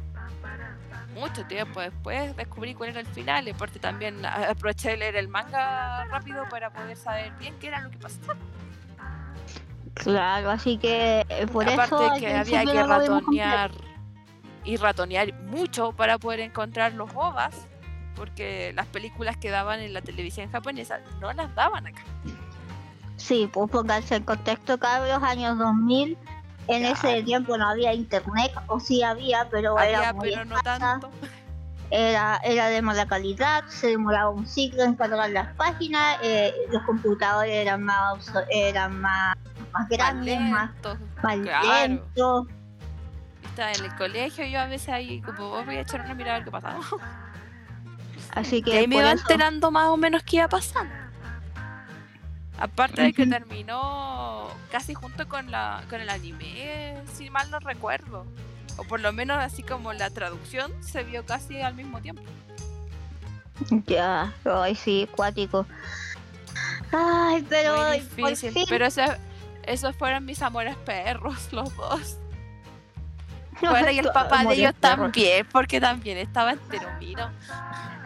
Mucho 1.14 1.46
tiempo 1.46 1.80
después 1.80 2.36
descubrí 2.36 2.74
cuál 2.74 2.90
era 2.90 3.00
el 3.00 3.06
final, 3.06 3.50
porque 3.56 3.78
también 3.78 4.24
aproveché 4.26 4.90
de 4.90 4.96
leer 4.98 5.16
el 5.16 5.28
manga 5.28 6.04
rápido 6.10 6.44
para 6.50 6.68
poder 6.70 6.96
saber 6.96 7.32
bien 7.38 7.54
qué 7.58 7.68
era 7.68 7.80
lo 7.80 7.90
que 7.90 7.96
pasaba. 7.98 8.34
Claro, 9.96 10.50
así 10.50 10.78
que 10.78 11.26
eh, 11.28 11.46
por 11.46 11.68
Aparte 11.68 11.94
eso 11.94 12.10
al 12.12 12.20
que 12.20 12.34
había 12.34 12.64
que 12.64 12.74
no 12.74 12.86
ratonear 12.86 13.70
y 14.64 14.76
ratonear 14.76 15.32
mucho 15.44 15.92
para 15.92 16.18
poder 16.18 16.40
encontrar 16.40 16.92
los 16.92 17.10
ovas, 17.14 17.66
porque 18.14 18.72
las 18.74 18.86
películas 18.86 19.36
que 19.36 19.50
daban 19.50 19.80
en 19.80 19.92
la 19.92 20.02
televisión 20.02 20.50
japonesa 20.50 21.00
no 21.20 21.32
las 21.32 21.54
daban 21.54 21.86
acá. 21.86 22.02
Sí, 23.16 23.48
pues 23.52 23.70
pónganse 23.70 24.16
en 24.16 24.24
contexto, 24.24 24.78
cabros, 24.78 25.22
años 25.22 25.58
2000. 25.58 26.18
En 26.68 26.84
ese 26.84 27.22
tiempo 27.22 27.56
no 27.56 27.68
había 27.68 27.94
internet, 27.94 28.52
o 28.66 28.80
sí 28.80 29.02
había, 29.02 29.48
pero 29.50 29.78
Había, 29.78 29.98
era 30.00 30.12
muy 30.12 30.30
pero 30.30 30.44
no 30.44 30.60
tanto. 30.62 31.10
era, 31.90 32.40
era 32.42 32.66
de 32.66 32.82
mala 32.82 33.06
calidad, 33.06 33.64
se 33.68 33.88
demoraba 33.88 34.30
un 34.30 34.46
siglo 34.46 34.82
en 34.82 34.94
cargar 34.96 35.30
las 35.30 35.54
páginas, 35.54 36.18
eh, 36.22 36.52
los 36.72 36.82
computadores 36.82 37.52
eran 37.54 37.84
más 37.84 38.32
eran 38.50 39.00
más, 39.00 39.36
más 39.78 39.88
grandes, 39.88 40.40
más, 40.40 40.70
claro. 41.42 41.68
lentos. 41.88 42.46
En 43.58 43.84
el 43.84 43.94
colegio 43.96 44.44
yo 44.44 44.60
a 44.60 44.66
veces 44.66 44.90
ahí 44.90 45.20
como 45.22 45.48
vos 45.48 45.64
voy 45.64 45.76
a 45.76 45.80
echar 45.80 46.02
una 46.02 46.14
mirada 46.14 46.36
a 46.36 46.38
ver 46.40 46.44
qué 46.44 46.50
pasaba. 46.50 46.80
Así 48.34 48.60
que 48.62 48.76
ahí 48.78 48.86
me 48.86 48.96
iba 48.96 49.12
eso- 49.12 49.22
enterando 49.22 49.70
más 49.70 49.86
o 49.86 49.96
menos 49.96 50.22
qué 50.24 50.36
iba 50.36 50.48
pasando. 50.48 50.92
Aparte 52.58 53.02
de 53.02 53.12
que 53.12 53.26
terminó 53.26 54.48
casi 54.70 54.94
junto 54.94 55.28
con 55.28 55.50
la 55.50 55.82
con 55.90 56.00
el 56.00 56.08
anime, 56.10 56.96
si 57.12 57.30
mal 57.30 57.50
no 57.50 57.58
recuerdo. 57.60 58.26
O 58.78 58.84
por 58.84 59.00
lo 59.00 59.12
menos 59.12 59.38
así 59.38 59.62
como 59.62 59.92
la 59.94 60.10
traducción 60.10 60.70
se 60.82 61.02
vio 61.02 61.24
casi 61.24 61.60
al 61.62 61.74
mismo 61.74 62.00
tiempo. 62.02 62.22
Ya, 63.86 64.34
ay 64.44 64.74
sí, 64.74 65.08
cuático. 65.16 65.66
Ay, 66.92 67.44
pero 67.48 67.74
por 68.18 68.36
fin, 68.36 68.64
Pero 68.68 68.86
ese- 68.86 69.18
esos 69.66 69.96
fueron 69.96 70.24
mis 70.24 70.40
amores 70.42 70.76
perros, 70.76 71.48
los 71.52 71.74
dos. 71.76 72.18
no, 73.62 73.70
Bueno, 73.70 73.90
y 73.90 73.98
el 73.98 74.10
papá 74.10 74.44
de 74.44 74.54
ellos 74.54 74.74
también, 74.80 75.46
porque 75.52 75.80
también 75.80 76.18
estaba 76.18 76.52
entero 76.52 76.88
miro. 76.98 77.28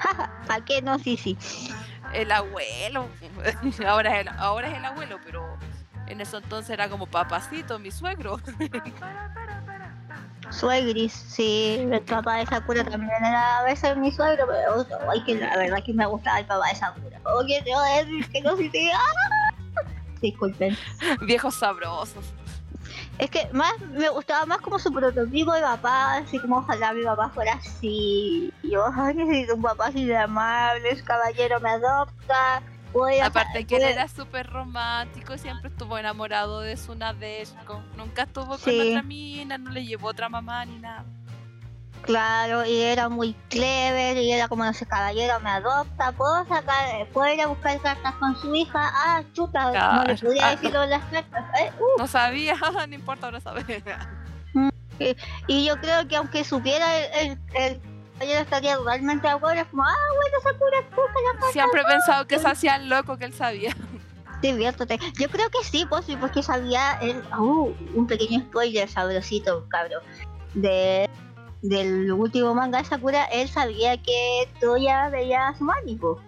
¿A 0.49 0.65
qué 0.65 0.83
no? 0.83 0.99
Sí, 0.99 1.17
sí. 1.17 1.37
El 2.13 2.33
abuelo. 2.33 3.09
Ahora 3.87 4.15
es 4.15 4.27
el, 4.27 4.29
ahora 4.29 4.69
es 4.69 4.77
el 4.77 4.85
abuelo, 4.85 5.19
pero 5.25 5.57
en 6.07 6.21
eso 6.21 6.39
entonces 6.39 6.71
era 6.71 6.89
como 6.89 7.07
papacito, 7.07 7.79
mi 7.79 7.91
suegro. 7.91 8.41
Suegris, 10.51 11.13
sí, 11.13 11.87
el 11.93 12.01
papá 12.01 12.37
de 12.37 12.47
Sakura 12.47 12.83
también 12.83 13.13
era 13.25 13.59
a 13.59 13.63
veces 13.63 13.97
mi 13.97 14.11
suegro, 14.11 14.47
pero 14.49 14.87
ay, 15.09 15.23
que 15.23 15.37
la 15.37 15.57
verdad 15.57 15.79
que 15.85 15.93
me 15.93 16.05
gustaba 16.07 16.41
el 16.41 16.47
papá 16.47 16.67
de 16.69 16.75
Sakura. 16.75 17.21
Oye, 17.37 17.63
te 17.63 17.73
voy 17.73 17.89
a 17.89 18.05
decir 18.05 18.29
que 18.31 18.41
no 18.41 18.57
sé 18.57 18.69
si... 18.71 18.91
¡Ah! 18.91 19.40
Disculpen. 20.21 20.77
Viejos 21.23 21.55
sabrosos. 21.55 22.25
Es 23.19 23.31
que 23.31 23.49
más 23.53 23.73
me 23.91 24.09
gustaba 24.09 24.47
más 24.47 24.59
como 24.61 24.79
su 24.79 24.91
prototipo 24.93 25.53
de 25.53 25.61
papá, 25.61 26.17
así 26.19 26.39
como 26.39 26.59
ojalá 26.59 26.93
mi 26.95 27.03
papá 27.05 27.29
fuera 27.29 27.53
así. 27.55 28.53
Yo 28.63 28.89
necesito 29.15 29.55
un 29.57 29.63
papá 29.63 29.87
así 29.89 30.07
de 30.07 30.17
amable, 30.17 30.97
su 30.97 31.05
caballero 31.05 31.61
me 31.61 31.71
adopta. 31.71 32.63
Voy 32.93 33.19
a 33.19 33.27
Aparte 33.27 33.67
que 33.67 33.77
él 33.77 33.83
era 33.83 34.09
súper 34.09 34.49
romántico, 34.49 35.39
siempre 35.39 35.71
estuvo 35.71 35.97
enamorado 35.99 36.61
de 36.61 36.77
su 36.77 36.95
Nadeshko. 36.97 37.81
Nunca 37.97 38.23
estuvo 38.23 38.47
con 38.49 38.59
Sí. 38.59 38.91
otra 38.91 39.03
mina, 39.03 39.59
no 39.59 39.71
le 39.71 39.85
llevó 39.85 40.09
otra 40.09 40.29
mamá 40.29 40.65
ni 40.65 40.79
nada. 40.79 41.05
Claro, 42.03 42.65
y 42.65 42.81
era 42.81 43.09
muy 43.09 43.35
clever, 43.49 44.17
y 44.17 44.33
era 44.33 44.49
como, 44.49 44.65
no 44.65 44.73
sé, 44.73 44.87
caballero 44.87 45.39
me 45.41 45.51
adopta, 45.51 46.13
puedo 46.13 46.45
sacar, 46.47 47.07
puedo 47.13 47.33
ir 47.33 47.41
a 47.43 47.47
buscar 47.47 47.79
cartas 47.81 48.15
con 48.17 48.35
su 48.41 48.55
hija, 48.55 48.91
ah, 48.95 49.23
chuta, 49.35 49.71
no 49.71 50.05
le 50.05 50.17
podía 50.17 50.49
Ah. 50.49 50.51
decir 50.53 50.73
todas 50.73 50.89
las 50.89 51.05
cartas, 51.05 51.45
eh, 51.61 51.71
uh. 51.79 51.99
No 51.99 52.07
sabía, 52.07 52.55
no 52.89 52.95
importa 52.95 53.27
ahora 53.27 53.41
saber. 53.41 53.83
y 55.47 55.65
yo 55.67 55.77
creo 55.81 56.07
que 56.09 56.17
aunque 56.17 56.45
supiera 56.45 56.99
el, 56.99 57.31
el, 57.31 57.39
el 57.55 57.81
caballero 58.15 58.41
estaría 58.41 58.77
totalmente 58.77 59.27
de 59.27 59.33
acuerdo, 59.35 59.61
es 59.63 59.69
como, 59.69 59.83
ah, 59.85 59.95
bueno, 60.17 60.37
Sakura, 60.43 60.81
busca 60.91 61.21
la 61.33 61.33
carta, 61.41 61.53
Siempre 61.53 61.81
he 61.83 61.85
pensado 61.85 62.27
que 62.27 62.39
se 62.39 62.49
hacía 62.49 62.77
el 62.77 62.89
loco 62.89 63.17
que 63.17 63.25
él 63.27 63.35
sabía. 63.35 63.75
diviértete. 64.43 64.99
Yo 65.19 65.29
creo 65.29 65.49
que 65.51 65.63
sí, 65.65 65.87
pues 65.89 66.07
sí, 66.07 66.17
porque 66.17 66.43
sabía, 66.43 66.99
el, 67.03 67.23
uh, 67.39 67.75
un 67.95 68.07
pequeño 68.07 68.41
spoiler 68.41 68.89
sabrosito, 68.89 69.67
cabrón, 69.69 70.03
de 70.55 71.09
del 71.63 72.11
último 72.13 72.55
manga 72.55 72.79
de 72.79 72.85
Sakura, 72.85 73.25
él 73.27 73.49
sabía 73.49 73.97
que 74.03 74.49
Toya 74.61 75.09
veía 75.11 75.49
a 75.49 75.55
su 75.55 75.65
mami, 75.65 75.97
po. 75.97 76.21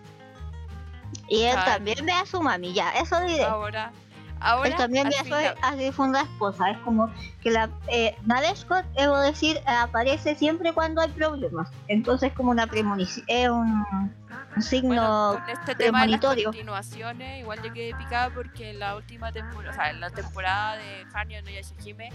Y 1.29 1.43
él 1.45 1.53
Claro. 1.53 1.73
también 1.73 2.05
ve 2.05 2.13
a 2.13 2.27
su 2.27 2.43
mami, 2.43 2.73
ya, 2.73 2.91
eso 2.93 3.19
diré. 3.23 3.45
Ahora, 3.45 3.93
ahora 4.41 4.69
él 4.69 4.75
también 4.77 5.07
al 5.07 5.13
ve 5.13 5.19
a 5.19 5.25
su, 5.25 5.35
a 5.63 5.73
su 5.73 6.17
esposa. 6.17 6.71
Es 6.71 6.79
como 6.79 7.11
que 7.43 7.51
la 7.51 7.71
eh, 7.89 8.15
Nadeshko, 8.27 8.75
debo 8.99 9.19
decir, 9.21 9.59
aparece 9.67 10.35
siempre 10.35 10.73
cuando 10.73 11.01
hay 11.01 11.09
problemas. 11.11 11.71
Entonces, 11.89 12.33
como 12.35 12.51
una 12.51 12.67
premonición, 12.67 13.25
es 13.29 13.49
un, 13.49 14.13
un 14.57 14.63
signo. 14.63 14.89
Bueno, 14.89 15.41
con 15.41 15.51
este 15.51 15.75
tema 15.75 16.03
de 16.03 16.09
las 16.09 16.21
premonitorio. 16.21 16.45
continuaciones, 16.51 17.41
igual 17.41 17.63
yo 17.63 17.73
quedé 17.73 17.95
picada 17.95 18.31
porque 18.35 18.71
en 18.71 18.81
la 18.81 18.97
última 18.97 19.33
temporada, 19.33 19.71
o 19.71 19.75
sea, 19.75 19.91
en 19.91 20.01
la 20.01 20.11
temporada 20.11 20.77
de 20.77 21.07
Hanyo 21.15 21.41
no 21.43 21.51
Yashihime, 21.51 22.11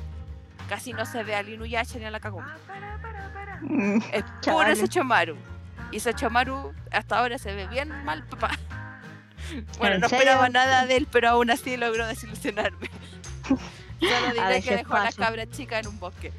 casi 0.69 0.93
no 0.93 1.05
se 1.05 1.23
ve 1.23 1.33
a 1.33 1.41
Inuyasha 1.41 1.97
ni 1.97 2.05
a 2.05 2.11
la 2.11 2.19
Kagome. 2.19 2.45
Mm, 3.61 3.97
Es 4.11 4.23
puro 4.43 4.61
Chale. 4.63 4.75
Sechomaru. 4.75 5.35
Y 5.91 5.99
Sechomaru 5.99 6.73
hasta 6.91 7.19
ahora 7.19 7.37
se 7.37 7.53
ve 7.55 7.67
bien 7.67 7.89
mal, 8.05 8.23
papá. 8.25 8.51
Bueno, 9.79 9.95
¿En 9.95 10.01
no 10.01 10.09
serio? 10.09 10.23
esperaba 10.23 10.49
nada 10.49 10.85
de 10.85 10.97
él, 10.97 11.07
pero 11.09 11.29
aún 11.29 11.49
así 11.49 11.77
logró 11.77 12.05
desilusionarme. 12.05 12.89
Solo 13.47 14.33
diré 14.33 14.61
que 14.61 14.75
dejó 14.77 14.95
a 14.95 14.99
la 14.99 15.05
pasa. 15.05 15.21
cabra 15.23 15.49
chica 15.49 15.79
en 15.79 15.87
un 15.87 15.97
bosque. 15.99 16.33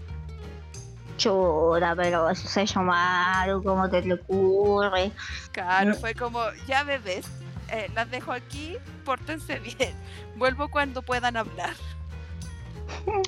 Chura, 1.17 1.97
pero 1.97 2.29
eso 2.29 2.47
se 2.47 2.67
llamaron, 2.67 3.63
¿cómo 3.65 3.89
te 3.89 4.03
le 4.03 4.15
ocurre? 4.15 5.11
Claro, 5.53 5.95
fue 5.95 6.15
como, 6.15 6.41
ya 6.67 6.83
bebés, 6.85 7.27
eh, 7.71 7.91
las 7.95 8.11
dejo 8.11 8.31
aquí, 8.33 8.77
pórtense 9.07 9.59
bien. 9.59 9.95
Vuelvo 10.37 10.69
cuando 10.69 11.01
puedan 11.03 11.37
hablar. 11.37 11.75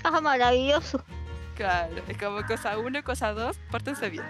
Ah, 0.04 0.20
maravilloso. 0.20 1.02
Claro, 1.60 1.94
es 2.08 2.16
como 2.16 2.42
cosa 2.46 2.78
uno, 2.78 3.02
cosa 3.04 3.34
dos, 3.34 3.58
pórtense 3.70 4.08
bien. 4.08 4.24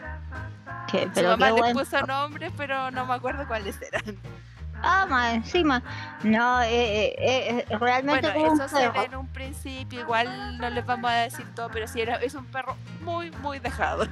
Su 1.15 1.15
pero 1.15 1.29
mamá 1.31 1.47
qué 1.47 1.53
les 1.53 1.63
bueno. 1.63 1.79
puso 1.79 2.03
nombres, 2.03 2.53
pero 2.57 2.91
no 2.91 3.07
me 3.07 3.15
acuerdo 3.15 3.47
cuáles 3.47 3.81
eran. 3.83 4.19
Ah, 4.83 5.07
más 5.07 5.35
encima. 5.35 5.81
No, 6.25 6.61
eh, 6.63 7.15
eh, 7.19 7.67
eh, 7.71 7.79
realmente 7.79 8.33
Bueno, 8.33 8.33
como 8.33 8.53
un 8.55 8.61
eso 8.61 8.69
se 8.69 8.89
ve 8.89 8.91
perro. 8.91 9.05
en 9.05 9.15
un 9.15 9.29
principio, 9.29 10.01
igual 10.01 10.59
no 10.59 10.71
les 10.71 10.85
vamos 10.85 11.09
a 11.11 11.15
decir 11.15 11.47
todo, 11.55 11.69
pero 11.71 11.87
sí 11.87 12.01
era, 12.01 12.17
es 12.17 12.35
un 12.35 12.47
perro 12.47 12.77
muy, 13.03 13.31
muy 13.31 13.61
dejado. 13.61 14.09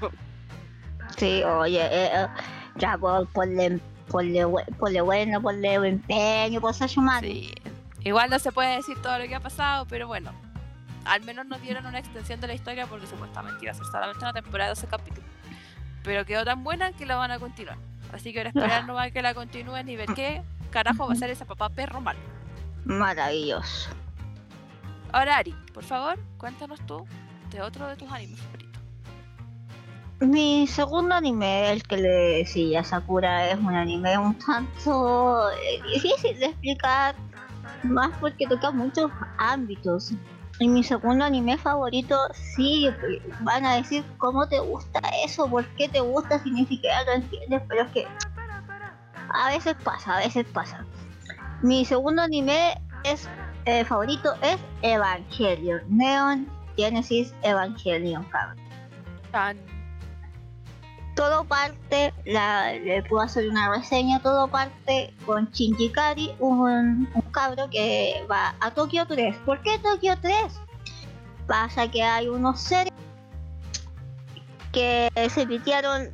Sí, 1.17 1.43
oye, 1.43 1.81
eh, 1.81 2.11
eh, 2.15 2.29
ya 2.77 2.97
por, 2.99 3.27
ponle, 3.33 3.81
ponle, 4.09 4.47
ponle 4.79 5.01
bueno, 5.01 5.41
ponle 5.43 5.75
empeño, 5.75 6.73
ser 6.73 6.91
humano. 6.97 7.27
Sí. 7.27 7.53
Igual 8.05 8.31
no 8.31 8.39
se 8.39 8.53
puede 8.53 8.77
decir 8.77 9.01
todo 9.03 9.19
lo 9.19 9.27
que 9.27 9.35
ha 9.35 9.41
pasado, 9.41 9.87
pero 9.87 10.07
bueno. 10.07 10.33
Al 11.09 11.23
menos 11.23 11.47
nos 11.47 11.61
dieron 11.63 11.87
una 11.87 11.99
extensión 11.99 12.41
de 12.41 12.47
la 12.47 12.55
historia 12.55 12.87
porque 12.87 13.07
supuestamente 13.07 13.65
iba 13.65 13.73
a 13.73 13.75
ser 13.75 13.87
solamente 13.87 14.25
una 14.25 14.33
temporada 14.33 14.71
de 14.71 14.81
12 14.81 14.87
capítulos. 14.87 15.31
Pero 16.05 16.25
quedó 16.25 16.45
tan 16.45 16.63
buena 16.63 16.93
que 16.93 17.07
la 17.07 17.17
van 17.17 17.31
a 17.31 17.39
continuar. 17.39 17.79
Así 18.13 18.33
que 18.33 18.41
ahora 18.41 18.51
esperar 18.51 18.87
no 18.87 18.95
va 18.95 19.05
a 19.05 19.11
que 19.11 19.23
la 19.23 19.35
continúen 19.35 19.89
y 19.89 19.97
ver 19.97 20.09
qué 20.15 20.43
carajo 20.71 21.07
va 21.07 21.13
a 21.13 21.17
ser 21.17 21.31
ese 21.31 21.45
papá 21.45 21.69
perro 21.69 22.01
malo. 22.01 22.19
Maravilloso. 22.85 23.91
Ahora 25.13 25.39
Ari, 25.39 25.55
por 25.73 25.85
favor, 25.85 26.19
cuéntanos 26.37 26.81
tú 26.87 27.07
de 27.51 27.63
otro 27.63 27.87
de 27.87 27.97
tus 27.97 28.11
animes 28.11 28.41
favoritos. 28.41 28.83
Mi 30.21 30.67
segundo 30.67 31.15
anime, 31.15 31.71
el 31.71 31.83
que 31.83 31.97
le 31.97 32.09
decía 32.39 32.83
Sakura, 32.83 33.51
es 33.51 33.59
un 33.59 33.75
anime 33.75 34.19
un 34.19 34.37
tanto 34.39 35.51
eh, 35.53 35.81
difícil 35.95 36.39
de 36.39 36.47
explicar, 36.47 37.15
más 37.85 38.11
porque 38.19 38.47
toca 38.47 38.71
muchos 38.71 39.11
ámbitos. 39.39 40.13
Y 40.61 40.69
mi 40.69 40.83
segundo 40.83 41.25
anime 41.25 41.57
favorito, 41.57 42.19
sí, 42.33 42.91
van 43.41 43.65
a 43.65 43.77
decir 43.77 44.05
cómo 44.17 44.49
te 44.49 44.59
gusta 44.59 45.01
eso, 45.25 45.49
por 45.49 45.65
qué 45.77 45.89
te 45.89 46.01
gusta 46.01 46.39
si 46.41 46.51
ni 46.51 46.67
siquiera 46.67 47.05
lo 47.05 47.13
entiendes, 47.13 47.63
pero 47.69 47.83
es 47.83 47.93
que 47.93 48.07
a 49.33 49.51
veces 49.51 49.77
pasa, 49.85 50.17
a 50.17 50.19
veces 50.19 50.47
pasa. 50.53 50.85
Mi 51.63 51.85
segundo 51.85 52.23
anime 52.23 52.81
es 53.05 53.29
eh, 53.67 53.85
favorito 53.85 54.35
es 54.43 54.59
Evangelion, 54.83 55.83
Neon 55.89 56.49
Genesis 56.77 57.35
Evangelion, 57.43 58.25
cabrón 58.25 58.59
todo 61.19 61.43
parte, 61.43 62.15
la, 62.27 62.75
le 62.75 63.03
puedo 63.03 63.25
hacer 63.25 63.49
una 63.49 63.75
reseña, 63.75 64.23
todo 64.23 64.47
parte 64.47 65.13
con 65.27 65.51
Shinjikari, 65.51 66.31
un, 66.39 67.09
un 67.13 67.23
cabro 67.33 67.69
que 67.69 68.25
va 68.31 68.55
a 68.61 68.71
Tokio 68.71 69.05
3. 69.05 69.35
¿Por 69.45 69.61
qué 69.63 69.81
Tokio 69.81 70.15
3? 70.23 70.37
Pasa 71.49 71.91
que 71.91 72.05
hay 72.05 72.29
unos 72.29 72.61
seres 72.61 72.93
que 74.71 75.11
se 75.29 75.45
pitearon 75.45 76.09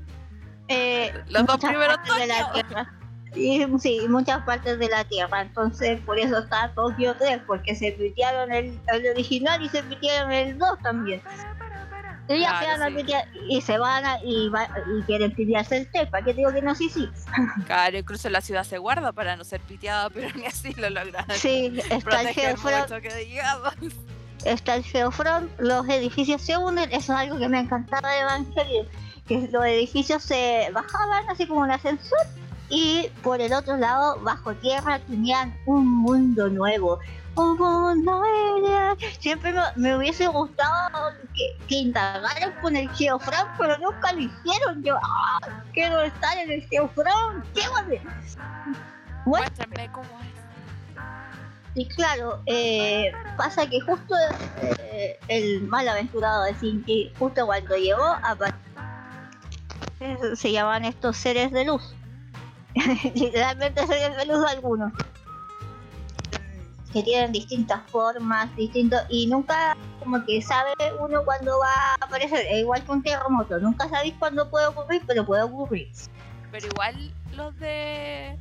eh, 0.68 1.12
Los 1.28 1.44
dos 1.44 1.58
primeros 1.58 1.98
de 2.18 2.26
la. 2.26 2.52
Tierra. 2.52 2.94
Y, 3.34 3.66
sí, 3.78 4.06
muchas 4.08 4.42
partes 4.44 4.78
de 4.78 4.88
la 4.88 5.04
Tierra. 5.04 5.42
Entonces, 5.42 6.00
por 6.06 6.18
eso 6.18 6.38
está 6.38 6.72
Tokio 6.74 7.14
3, 7.18 7.42
porque 7.46 7.74
se 7.74 7.92
pitearon 7.92 8.50
el, 8.52 8.80
el 8.86 9.10
original 9.10 9.60
y 9.62 9.68
se 9.68 9.82
pitearon 9.82 10.32
el 10.32 10.56
2 10.56 10.78
también. 10.82 11.20
Claro, 12.26 12.72
se 12.72 12.78
van 12.78 13.06
sí. 13.06 13.14
y 13.50 13.60
se 13.60 13.78
van 13.78 14.04
a, 14.06 14.18
y, 14.24 14.48
va- 14.48 14.68
y 14.98 15.02
quieren 15.02 15.32
pitearse 15.34 15.76
el 15.78 15.90
té. 15.90 16.06
¿Para 16.06 16.24
qué 16.24 16.32
digo 16.34 16.52
que 16.52 16.62
no? 16.62 16.74
Sí, 16.74 16.88
sí. 16.88 17.08
Claro, 17.66 17.98
incluso 17.98 18.30
la 18.30 18.40
ciudad 18.40 18.64
se 18.64 18.78
guarda 18.78 19.12
para 19.12 19.36
no 19.36 19.44
ser 19.44 19.60
piteada, 19.60 20.08
pero 20.10 20.28
ni 20.34 20.46
así 20.46 20.72
lo 20.74 20.88
logran. 20.90 21.26
Sí, 21.32 21.78
está 21.90 22.22
el 22.22 22.28
geofront, 22.28 22.90
está 24.44 24.74
el 24.76 24.84
geofront, 24.84 25.50
los 25.58 25.88
edificios 25.88 26.42
se 26.42 26.56
hunden, 26.56 26.90
eso 26.92 27.12
es 27.12 27.18
algo 27.18 27.38
que 27.38 27.48
me 27.48 27.60
encantaba 27.60 28.10
de 28.10 28.20
Evangelion, 28.20 28.86
que 29.26 29.48
los 29.50 29.64
edificios 29.64 30.22
se 30.22 30.68
bajaban 30.72 31.28
así 31.30 31.46
como 31.46 31.60
un 31.60 31.70
ascensor 31.70 32.18
y 32.68 33.08
por 33.22 33.40
el 33.40 33.52
otro 33.52 33.76
lado, 33.76 34.18
bajo 34.20 34.54
tierra, 34.54 34.98
tenían 35.00 35.54
un 35.66 35.86
mundo 35.86 36.48
nuevo. 36.48 36.98
Siempre 39.18 39.52
me, 39.52 39.62
me 39.76 39.96
hubiese 39.96 40.26
gustado 40.28 41.12
que, 41.34 41.66
que 41.66 41.74
indagaran 41.76 42.52
con 42.60 42.76
el 42.76 42.88
geofront, 42.90 43.50
pero 43.58 43.76
nunca 43.78 44.12
lo 44.12 44.20
hicieron. 44.20 44.82
Yo, 44.82 44.96
¡ah! 44.96 45.62
quiero 45.72 46.02
estar 46.02 46.38
en 46.38 46.52
el 46.52 46.68
geofront, 46.68 47.44
llévame. 47.54 48.00
Bueno, 49.24 49.46
Muéstrenme 49.46 49.90
cómo 49.92 50.08
es. 50.20 50.34
Y 51.76 51.88
claro, 51.88 52.40
eh, 52.46 53.10
pasa 53.36 53.66
que 53.68 53.80
justo 53.80 54.14
eh, 54.62 55.18
el 55.26 55.62
malaventurado 55.62 56.44
de 56.44 56.54
Shinji, 56.54 57.12
justo 57.18 57.46
cuando 57.46 57.76
llegó, 57.76 58.16
se 60.36 60.52
llaman 60.52 60.84
estos 60.84 61.16
seres 61.16 61.50
de 61.50 61.64
luz. 61.64 61.94
Literalmente 63.14 63.86
seres 63.86 64.16
de 64.16 64.26
luz 64.26 64.44
algunos. 64.48 64.92
Que 66.94 67.02
tienen 67.02 67.32
distintas 67.32 67.82
formas, 67.90 68.54
distintos. 68.56 69.02
Y 69.10 69.26
nunca, 69.26 69.76
como 69.98 70.24
que 70.24 70.40
sabe 70.40 70.72
uno 71.00 71.24
cuándo 71.24 71.58
va 71.58 71.94
a 72.00 72.06
aparecer. 72.06 72.46
Es 72.48 72.60
igual 72.60 72.82
que 72.84 72.92
un 72.92 73.02
terremoto. 73.02 73.58
Nunca 73.58 73.88
sabéis 73.88 74.14
cuándo 74.18 74.48
puede 74.48 74.68
ocurrir, 74.68 75.02
pero 75.06 75.26
puede 75.26 75.42
ocurrir. 75.42 75.90
Pero 76.52 76.66
igual 76.68 77.12
los 77.34 77.58
de 77.58 78.38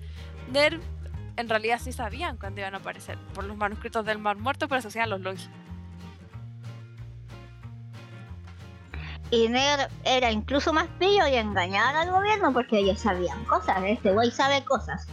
Nerv 0.52 0.80
en 1.36 1.50
realidad 1.50 1.80
sí 1.84 1.92
sabían 1.92 2.38
cuándo 2.38 2.62
iban 2.62 2.76
a 2.76 2.78
aparecer. 2.78 3.18
Por 3.34 3.44
los 3.44 3.58
manuscritos 3.58 4.06
del 4.06 4.20
Mar 4.20 4.38
Muerto, 4.38 4.68
pero 4.68 4.82
se 4.82 4.90
hacían 4.90 5.10
los 5.10 5.22
Longi. 5.22 5.50
Y 9.32 9.50
Ner 9.50 9.90
era 10.04 10.32
incluso 10.32 10.74
más 10.74 10.88
pillo 11.00 11.26
y 11.26 11.34
engañaban 11.34 11.96
al 11.96 12.12
gobierno 12.12 12.54
porque 12.54 12.78
ellos 12.78 13.00
sabían 13.00 13.44
cosas. 13.46 13.82
Este 13.84 14.12
güey 14.12 14.30
sabe 14.30 14.64
cosas. 14.64 15.08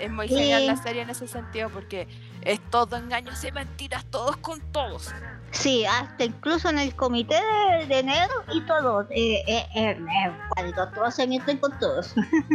Es 0.00 0.10
muy 0.10 0.28
genial 0.28 0.66
la 0.66 0.76
serie 0.76 1.00
en 1.00 1.08
ese 1.10 1.26
sentido 1.26 1.70
porque 1.70 2.06
es 2.44 2.60
todo 2.70 2.96
engaños 2.96 3.42
y 3.44 3.52
mentiras, 3.52 4.04
todos 4.06 4.36
con 4.38 4.60
todos. 4.72 5.10
Sí, 5.50 5.84
hasta 5.84 6.24
incluso 6.24 6.70
en 6.70 6.78
el 6.78 6.94
comité 6.94 7.34
de, 7.80 7.86
de 7.86 8.02
Ner 8.02 8.28
y 8.52 8.60
todo. 8.62 9.02
Eh, 9.10 9.42
eh, 9.46 9.66
eh, 9.74 9.90
eh, 9.98 10.32
cuando 10.54 10.88
todos 10.90 11.14
se 11.14 11.26
mienten 11.26 11.58
con 11.58 11.78
todos. 11.78 12.14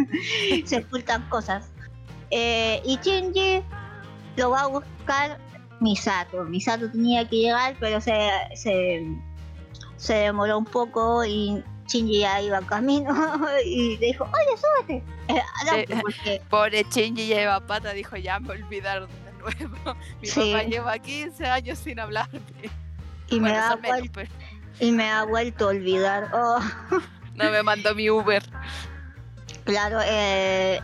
se 0.65 0.77
ocultan 0.77 1.27
cosas. 1.29 1.69
Eh, 2.31 2.81
y 2.83 2.97
Shinji 2.97 3.63
lo 4.35 4.49
va 4.49 4.61
a 4.61 4.67
buscar 4.67 5.37
Misato. 5.79 6.43
Misato 6.43 6.89
tenía 6.91 7.27
que 7.29 7.35
llegar, 7.37 7.75
pero 7.79 8.01
se, 8.01 8.29
se, 8.55 9.05
se 9.97 10.13
demoró 10.15 10.57
un 10.57 10.65
poco 10.65 11.23
y 11.23 11.63
Shinji 11.87 12.19
ya 12.21 12.41
iba 12.41 12.59
camino 12.61 13.13
y 13.65 13.97
le 13.97 14.07
dijo, 14.07 14.23
oye, 14.25 14.57
súbete. 14.57 15.03
Eh, 15.27 15.41
al 15.61 15.79
auto", 15.79 15.93
Sí. 15.93 15.99
porque 16.01 16.41
Pobre 16.49 16.83
Shinji 16.89 17.27
lleva 17.27 17.59
pata, 17.59 17.93
dijo 17.93 18.17
ya 18.17 18.39
me 18.39 18.51
olvidaron 18.53 19.07
nuevo. 19.37 19.95
Mi 20.21 20.27
Sí. 20.27 20.51
papá 20.53 20.63
lleva 20.63 20.97
15 20.99 21.45
años 21.45 21.79
sin 21.79 21.99
hablarme. 21.99 22.41
y, 23.29 23.39
me 23.39 23.55
ha 23.55 23.75
menos, 23.75 24.07
pero 24.13 24.29
y 24.79 24.91
me 24.91 25.09
ha 25.09 25.23
vuelto 25.23 25.65
a 25.65 25.69
olvidar. 25.69 26.29
Oh. 26.33 26.59
no 27.35 27.51
me 27.51 27.63
mandó 27.63 27.93
mi 27.95 28.09
Uber. 28.09 28.43
Claro, 29.63 29.99
eh, 30.03 30.81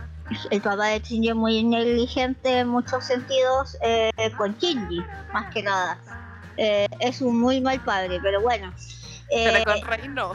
el 0.50 0.60
papá 0.60 0.86
de 0.88 1.00
Shinji 1.00 1.30
es 1.30 1.34
muy 1.34 1.62
negligente 1.64 2.60
en 2.60 2.68
muchos 2.68 3.04
sentidos 3.04 3.76
eh, 3.82 4.10
con 4.36 4.56
Shinji, 4.58 5.02
más 5.32 5.52
que 5.52 5.62
nada. 5.62 5.98
Eh, 6.56 6.86
es 7.00 7.20
un 7.20 7.40
muy 7.40 7.60
mal 7.60 7.80
padre, 7.80 8.20
pero 8.22 8.40
bueno. 8.40 8.72
Eh, 9.30 9.50
Pero 9.64 9.64
con 9.80 9.88
Rey 9.88 10.08
no. 10.08 10.32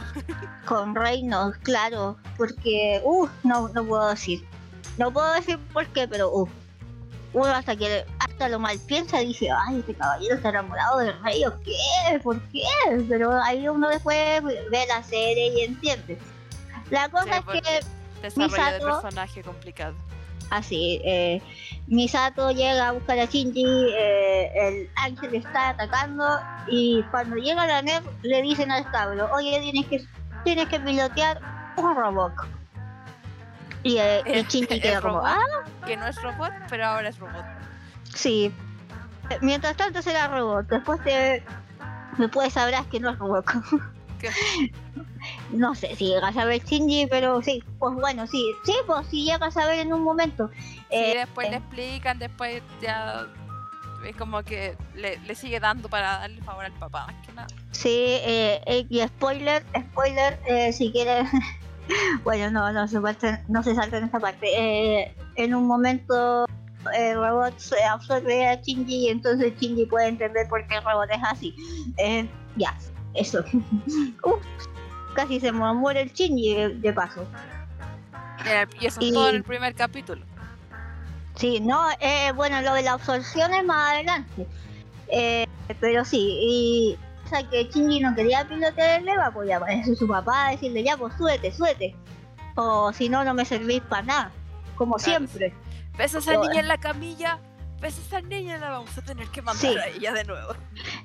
con 0.66 0.94
Rey 0.94 1.22
no, 1.22 1.52
claro, 1.62 2.18
porque, 2.36 3.00
uh, 3.04 3.28
no, 3.44 3.68
no 3.68 3.84
puedo 3.84 4.08
decir. 4.10 4.44
No 4.98 5.12
puedo 5.12 5.32
decir 5.32 5.58
por 5.72 5.86
qué, 5.88 6.06
pero, 6.08 6.30
uh, 6.30 6.48
uno 7.32 7.46
hasta 7.46 7.76
que 7.76 8.04
hasta 8.18 8.48
lo 8.48 8.58
mal 8.58 8.78
piensa 8.86 9.18
dice, 9.18 9.48
ay, 9.50 9.78
este 9.80 9.94
caballero 9.94 10.34
está 10.36 10.48
enamorado 10.50 10.98
del 10.98 11.22
rey 11.22 11.44
o 11.44 11.52
qué, 11.62 12.18
¿por 12.22 12.40
qué? 12.50 12.62
Pero 13.08 13.32
ahí 13.42 13.68
uno 13.68 13.88
después 13.88 14.42
ve 14.42 14.84
la 14.88 15.02
serie 15.02 15.54
y 15.54 15.60
entiende. 15.64 16.18
La 16.90 17.08
cosa 17.08 17.24
Sí, 17.24 17.58
es 17.58 17.62
que 17.62 17.80
Desarrollo 18.22 18.54
de 18.54 18.58
Misato- 18.78 19.00
personaje 19.02 19.42
complicado. 19.42 19.94
Así, 20.50 21.00
eh, 21.04 21.40
Misato 21.86 22.50
llega 22.50 22.88
a 22.88 22.92
buscar 22.92 23.16
a 23.20 23.26
Shinji, 23.26 23.64
eh, 23.64 24.50
el 24.56 24.90
ángel 24.96 25.36
está 25.36 25.68
atacando 25.70 26.24
y 26.66 27.04
cuando 27.12 27.36
llega 27.36 27.64
la 27.66 27.82
NER 27.82 28.02
le 28.22 28.42
dicen 28.42 28.72
al 28.72 28.90
cabro, 28.90 29.30
oye, 29.32 29.60
tienes 29.60 29.86
que, 29.86 30.04
tienes 30.42 30.68
que 30.68 30.80
pilotear 30.80 31.40
un 31.76 31.94
robot. 31.94 32.32
Y, 33.82 33.96
eh, 33.98 34.22
y 34.52 34.66
queda 34.80 35.00
como, 35.00 35.14
robot. 35.18 35.26
ah, 35.28 35.86
Que 35.86 35.96
no 35.96 36.06
es 36.06 36.20
robot, 36.22 36.52
pero 36.68 36.86
ahora 36.86 37.08
es 37.08 37.18
robot. 37.18 37.44
sí. 38.14 38.52
Eh, 39.30 39.38
Mientras 39.42 39.76
tanto 39.76 40.02
será 40.02 40.26
robot, 40.28 40.66
después 40.68 41.02
te, 41.04 41.44
después 42.18 42.52
sabrás 42.52 42.84
que 42.86 42.98
no 43.00 43.10
es 43.10 43.18
robot. 43.18 43.44
¿Qué? 44.18 44.30
No 45.50 45.74
sé 45.74 45.94
si 45.96 46.06
llegas 46.06 46.34
a 46.38 46.46
ver 46.46 46.62
Shinji, 46.64 47.06
pero 47.06 47.42
sí, 47.42 47.62
pues 47.78 47.94
bueno, 47.94 48.26
sí, 48.26 48.42
sí, 48.64 48.72
pues 48.86 49.06
si 49.08 49.24
llegas 49.24 49.54
a 49.58 49.66
ver 49.66 49.80
en 49.80 49.92
un 49.92 50.02
momento. 50.02 50.50
Sí, 50.56 50.80
Eh, 50.90 51.14
después 51.18 51.46
eh, 51.48 51.50
le 51.50 51.56
explican, 51.58 52.18
después 52.18 52.62
ya 52.80 53.26
es 54.06 54.16
como 54.16 54.42
que 54.42 54.78
le, 54.94 55.18
le 55.18 55.34
sigue 55.34 55.60
dando 55.60 55.90
para 55.90 56.20
darle 56.20 56.40
favor 56.40 56.64
al 56.64 56.72
papá, 56.72 57.06
más 57.06 57.26
que 57.26 57.32
nada. 57.32 57.48
Sí, 57.70 57.88
eh, 58.22 58.62
eh, 58.64 58.86
y 58.88 59.06
spoiler, 59.06 59.62
spoiler, 59.90 60.40
eh, 60.46 60.72
si 60.72 60.90
quieres, 60.90 61.28
bueno, 62.24 62.50
no, 62.50 62.72
no 62.72 62.86
se, 62.88 63.00
salta- 63.00 63.42
no 63.48 63.62
se 63.62 63.74
salta 63.74 63.98
en 63.98 64.04
esta 64.04 64.20
parte. 64.20 64.46
Eh, 64.56 65.14
en 65.36 65.54
un 65.54 65.66
momento 65.66 66.46
el 66.94 67.14
robot 67.16 67.58
se 67.58 67.82
absorbe 67.84 68.46
a 68.48 68.54
Shinji 68.56 69.06
y 69.06 69.08
entonces 69.08 69.52
Shinji 69.60 69.86
puede 69.86 70.08
entender 70.08 70.48
por 70.48 70.66
qué 70.66 70.76
el 70.76 70.84
robot 70.84 71.08
es 71.10 71.20
así. 71.22 71.54
Eh, 71.98 72.28
ya, 72.56 72.76
eso. 73.14 73.44
Uf, 74.24 74.42
casi 75.14 75.40
se 75.40 75.52
mu- 75.52 75.74
muere 75.74 76.02
el 76.02 76.12
Shinji 76.12 76.54
de, 76.54 76.68
de 76.70 76.92
paso. 76.92 77.26
Y 78.80 78.86
eso 78.86 79.00
es 79.00 79.12
todo 79.12 79.28
en 79.28 79.36
el 79.36 79.44
primer 79.44 79.74
capítulo. 79.74 80.24
Sí, 81.36 81.60
no, 81.60 81.80
eh, 82.00 82.32
bueno, 82.34 82.60
lo 82.62 82.72
de 82.74 82.82
la 82.82 82.92
absorción 82.92 83.52
es 83.54 83.64
más 83.64 83.92
adelante. 83.94 84.46
Eh, 85.08 85.46
pero 85.80 86.04
sí, 86.04 86.38
y 86.42 86.98
sea 87.30 87.48
que 87.48 87.64
Shinji 87.64 88.00
no 88.00 88.14
quería 88.14 88.46
pilotear 88.46 89.00
el 89.00 89.08
Eva, 89.08 89.30
pues 89.32 89.48
ya 89.48 89.56
aparece 89.56 89.96
su 89.96 90.06
papá 90.06 90.48
a 90.48 90.50
decirle 90.52 90.82
ya, 90.82 90.96
pues 90.96 91.14
súbete, 91.16 91.50
súbete. 91.52 91.94
O 92.56 92.92
si 92.92 93.08
no, 93.08 93.24
no 93.24 93.32
me 93.32 93.44
servís 93.44 93.80
para 93.82 94.02
nada, 94.02 94.30
como 94.76 94.96
Claro, 94.96 95.26
siempre. 95.26 95.54
¿Ves 95.96 96.14
a 96.14 96.18
esa 96.18 96.30
Pero- 96.32 96.42
niña 96.42 96.60
en 96.60 96.68
la 96.68 96.78
camilla? 96.78 97.38
¿Ves 97.80 97.96
a 97.98 98.00
esa 98.02 98.20
niña? 98.20 98.58
La 98.58 98.70
vamos 98.70 98.96
a 98.98 99.02
tener 99.02 99.26
que 99.28 99.40
mandar 99.40 99.72
Sí. 99.72 99.78
a 99.78 99.86
ella 99.86 100.12
de 100.12 100.24
nuevo. 100.24 100.52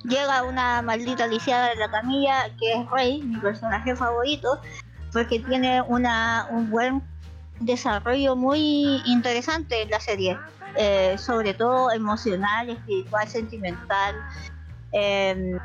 Llega 0.03 0.43
una 0.43 0.81
maldita 0.81 1.25
lisiada 1.27 1.69
de 1.69 1.75
la 1.77 1.89
camilla, 1.89 2.49
que 2.59 2.73
es 2.73 2.89
Rey, 2.91 3.21
mi 3.23 3.37
personaje 3.37 3.95
favorito, 3.95 4.59
porque 5.13 5.39
tiene 5.39 5.81
una, 5.83 6.47
un 6.51 6.69
buen 6.69 7.01
desarrollo 7.61 8.35
muy 8.35 9.01
interesante 9.05 9.83
en 9.83 9.89
la 9.89 10.01
serie, 10.01 10.37
eh, 10.75 11.15
sobre 11.17 11.53
todo 11.53 11.91
emocional, 11.91 12.69
espiritual, 12.69 13.27
sentimental. 13.29 14.15
eh, 14.97 15.57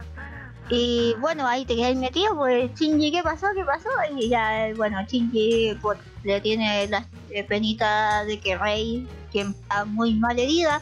y 0.71 1.15
bueno, 1.19 1.47
ahí 1.47 1.65
te 1.65 1.75
quedas 1.75 1.97
metido, 1.97 2.37
pues 2.37 2.73
Shinji, 2.75 3.11
¿qué 3.11 3.23
pasó? 3.25 3.49
¿Qué 3.57 3.65
pasó? 3.65 3.89
Y 4.17 4.29
ya, 4.29 4.69
bueno, 4.77 5.03
Shinji 5.03 5.77
pues, 5.83 5.99
le 6.23 6.41
tiene 6.41 6.87
la 6.87 7.05
eh, 7.31 7.43
penita 7.43 8.25
de 8.25 8.39
que 8.39 8.57
Rey, 8.57 9.09
quien 9.33 9.51
está 9.51 9.85
muy 9.85 10.15
mal 10.15 10.39
herida, 10.39 10.81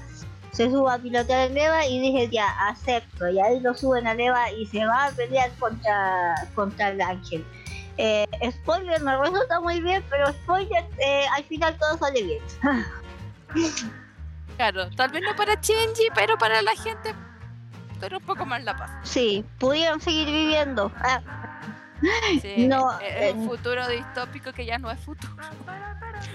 se 0.53 0.68
suba 0.70 0.94
a 0.94 0.98
pilotear 0.98 1.51
el 1.51 1.57
Eva 1.57 1.87
y 1.87 2.01
dije 2.01 2.29
ya, 2.31 2.48
acepto. 2.68 3.29
Y 3.31 3.40
ahí 3.40 3.61
lo 3.61 3.72
suben 3.74 4.07
al 4.07 4.20
Eva 4.20 4.51
y 4.53 4.66
se 4.66 4.85
va 4.85 5.07
a 5.07 5.11
pelear 5.12 5.51
contra, 5.59 6.35
contra 6.55 6.90
el 6.90 7.01
ángel. 7.01 7.44
Eh, 7.96 8.27
spoiler, 8.51 9.01
me 9.01 9.16
resulta 9.16 9.59
muy 9.61 9.81
bien, 9.81 10.05
pero 10.11 10.31
spoiler, 10.33 10.85
eh, 10.98 11.24
al 11.35 11.44
final 11.44 11.77
todo 11.79 11.96
sale 11.98 12.22
bien. 12.22 12.42
Claro, 14.59 14.90
tal 14.96 15.11
vez 15.12 15.22
no 15.22 15.37
para 15.37 15.55
Shinji, 15.55 16.09
pero 16.16 16.37
para 16.37 16.61
la 16.62 16.72
gente, 16.72 17.14
pero 18.00 18.18
un 18.18 18.24
poco 18.24 18.44
más 18.46 18.62
la 18.64 18.76
paz. 18.76 18.90
Sí, 19.02 19.44
pudieron 19.58 20.00
seguir 20.00 20.26
viviendo. 20.26 20.90
Ah, 20.96 21.20
Sí, 22.42 22.68
No, 22.68 22.98
es, 23.00 23.14
es 23.16 23.34
un 23.34 23.44
eh, 23.44 23.48
futuro 23.48 23.88
distópico 23.88 24.52
que 24.52 24.64
ya 24.64 24.78
no 24.78 24.88
es 24.90 25.00
futuro. 25.00 25.34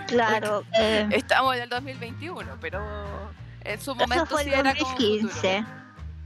claro, 0.08 0.64
eh, 0.78 1.08
Estamos 1.12 1.56
en 1.56 1.64
el 1.64 1.70
2021, 1.70 2.58
pero 2.60 2.84
en 3.62 3.80
su 3.80 3.92
eso 3.92 3.96
momento 3.96 4.26
fue 4.26 4.44
sí 4.44 4.50
el 4.50 4.60
era 4.60 4.76
como 4.76 4.90
un 4.92 4.96
futuro. 4.98 5.22
2015. 5.22 5.66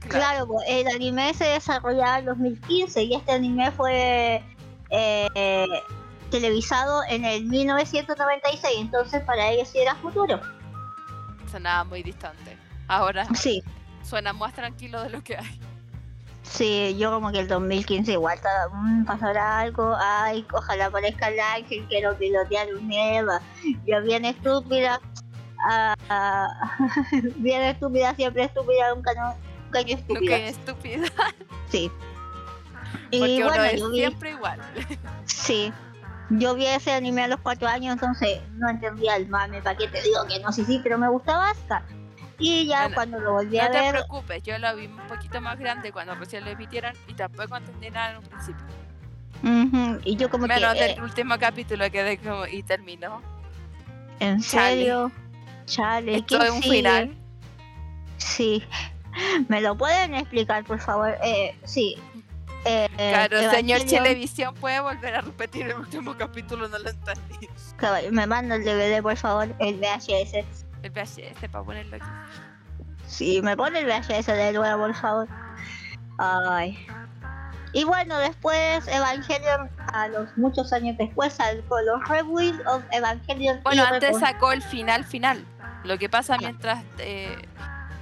Claro, 0.08 0.46
pues, 0.48 0.64
el 0.68 0.88
anime 0.88 1.34
se 1.34 1.44
desarrollaba 1.44 2.18
en 2.20 2.24
2015 2.26 3.02
y 3.04 3.14
este 3.14 3.32
anime 3.32 3.70
fue 3.72 4.42
eh, 4.90 5.66
televisado 6.30 7.02
en 7.08 7.24
el 7.24 7.44
1996, 7.44 8.74
entonces 8.80 9.22
para 9.22 9.48
ellos 9.50 9.68
sí 9.68 9.78
era 9.78 9.94
futuro. 9.96 10.40
Sonaba 11.50 11.84
muy 11.84 12.02
distante. 12.02 12.56
Ahora 12.88 13.26
Sí, 13.34 13.62
suena 14.08 14.32
más 14.32 14.54
tranquilo 14.54 15.02
de 15.02 15.10
lo 15.10 15.22
que 15.22 15.36
hay. 15.36 15.60
sí, 16.42 16.96
yo 16.98 17.10
como 17.10 17.30
que 17.30 17.40
el 17.40 17.48
2015 17.48 18.12
igual 18.12 18.36
estaba, 18.36 18.68
"Mm, 18.74 19.04
pasará 19.04 19.60
algo, 19.60 19.94
ay, 20.00 20.46
ojalá 20.52 20.86
aparezca 20.86 21.28
el 21.28 21.38
ángel, 21.40 21.84
quiero 21.88 22.16
pilotear 22.16 22.68
un 22.74 22.90
Eva. 22.92 23.40
Yo 23.86 24.00
bien 24.02 24.24
estúpida, 24.24 24.98
ah, 25.68 25.94
ah, 26.08 26.48
bien 27.36 27.62
estúpida, 27.62 28.14
siempre 28.14 28.44
estúpida, 28.44 28.94
nunca 28.94 29.12
no, 29.14 29.34
nunca 29.64 29.80
yo 29.82 29.96
Nunca 29.96 30.00
estúpida. 30.14 30.36
es 30.38 30.50
estúpida. 30.58 31.06
Sí. 31.68 31.90
Porque 33.10 33.34
Y 33.36 33.42
uno 33.42 33.48
bueno, 33.50 33.64
es 33.64 33.80
yo 33.80 33.90
vi, 33.90 33.98
siempre 33.98 34.30
igual. 34.30 34.60
sí, 35.26 35.72
yo 36.30 36.54
vi 36.54 36.66
ese 36.66 36.92
anime 36.92 37.24
a 37.24 37.28
los 37.28 37.40
cuatro 37.40 37.68
años, 37.68 37.92
entonces 37.94 38.40
no 38.56 38.68
entendía 38.70 39.16
el 39.16 39.28
mame, 39.28 39.60
¿para 39.62 39.76
qué 39.76 39.88
te 39.88 40.00
digo 40.02 40.24
que 40.26 40.40
no? 40.40 40.50
Sí, 40.52 40.64
sí, 40.64 40.80
pero 40.82 40.96
me 40.98 41.08
gustaba 41.08 41.50
hasta. 41.50 41.82
Y 42.38 42.66
ya 42.66 42.82
Bueno, 42.82 42.94
cuando 42.94 43.20
lo 43.20 43.32
volví 43.32 43.58
a 43.58 43.64
No 43.66 43.70
te 43.72 43.78
ver, 43.80 43.90
preocupes, 43.94 44.42
yo 44.44 44.58
lo 44.58 44.76
vi 44.76 44.86
un 44.86 44.96
poquito 45.08 45.40
más 45.40 45.58
grande 45.58 45.90
cuando 45.92 46.14
recién 46.14 46.44
lo 46.44 46.50
emitieron 46.50 46.92
y 47.08 47.14
tampoco 47.14 47.56
entendí 47.56 47.90
nada 47.90 48.12
en 48.12 48.18
un 48.18 48.24
principio. 48.24 48.64
ujú, 49.42 50.00
y 50.04 50.16
yo 50.16 50.30
como 50.30 50.46
Menos 50.46 50.74
que, 50.74 50.84
eh, 50.84 50.88
del 50.94 51.02
último 51.02 51.36
capítulo 51.38 51.90
quedé 51.90 52.18
como 52.18 52.46
y 52.46 52.62
terminó. 52.62 53.20
¿en 54.20 54.40
serio? 54.42 55.10
Chale, 55.66 56.16
Esto 56.16 56.38
¿qué 56.38 56.44
es 56.46 56.50
un 56.52 56.62
sigue? 56.62 56.76
final. 56.76 57.16
Sí. 58.18 58.62
¿Me 59.48 59.60
lo 59.60 59.76
pueden 59.76 60.14
explicar, 60.14 60.64
por 60.64 60.80
favor? 60.80 61.16
Eh, 61.22 61.56
sí. 61.64 61.96
Eh, 62.64 62.88
Claro, 62.96 63.38
señor 63.50 63.80
Evangelion, 63.80 63.86
Televisión 64.04 64.54
puede 64.54 64.80
volver 64.80 65.14
a 65.16 65.20
repetir 65.22 65.66
el 65.68 65.74
último 65.76 66.16
capítulo, 66.16 66.68
no 66.68 66.78
lo 66.78 66.90
entendí. 66.90 67.48
Me 68.10 68.26
manda 68.26 68.56
el 68.56 68.64
DVD, 68.64 69.00
por 69.02 69.16
favor, 69.16 69.48
el 69.60 69.76
VHS. 69.76 70.44
El 70.82 70.90
VHS 70.90 71.48
para 71.50 71.64
ponerlo 71.64 71.96
aquí. 71.96 72.06
Sí, 73.06 73.40
me 73.42 73.56
pone 73.56 73.80
el 73.80 73.86
VHS 73.86 74.26
de 74.26 74.52
nuevo, 74.52 74.84
por 74.86 74.94
favor. 74.94 75.28
Ay. 76.18 76.78
Y 77.72 77.84
bueno, 77.84 78.18
después 78.18 78.86
Evangelion, 78.88 79.70
a 79.92 80.08
los 80.08 80.36
muchos 80.36 80.72
años 80.72 80.96
después, 80.98 81.34
sacó 81.34 81.80
los 81.82 82.06
Rebuild 82.08 82.66
of 82.66 82.82
Evangelion. 82.92 83.60
Bueno, 83.62 83.84
antes 83.84 84.18
sacó 84.18 84.52
el 84.52 84.62
final 84.62 85.04
final. 85.04 85.44
Lo 85.84 85.98
que 85.98 86.08
pasa 86.08 86.36
mientras 86.38 86.82
eh, 86.98 87.36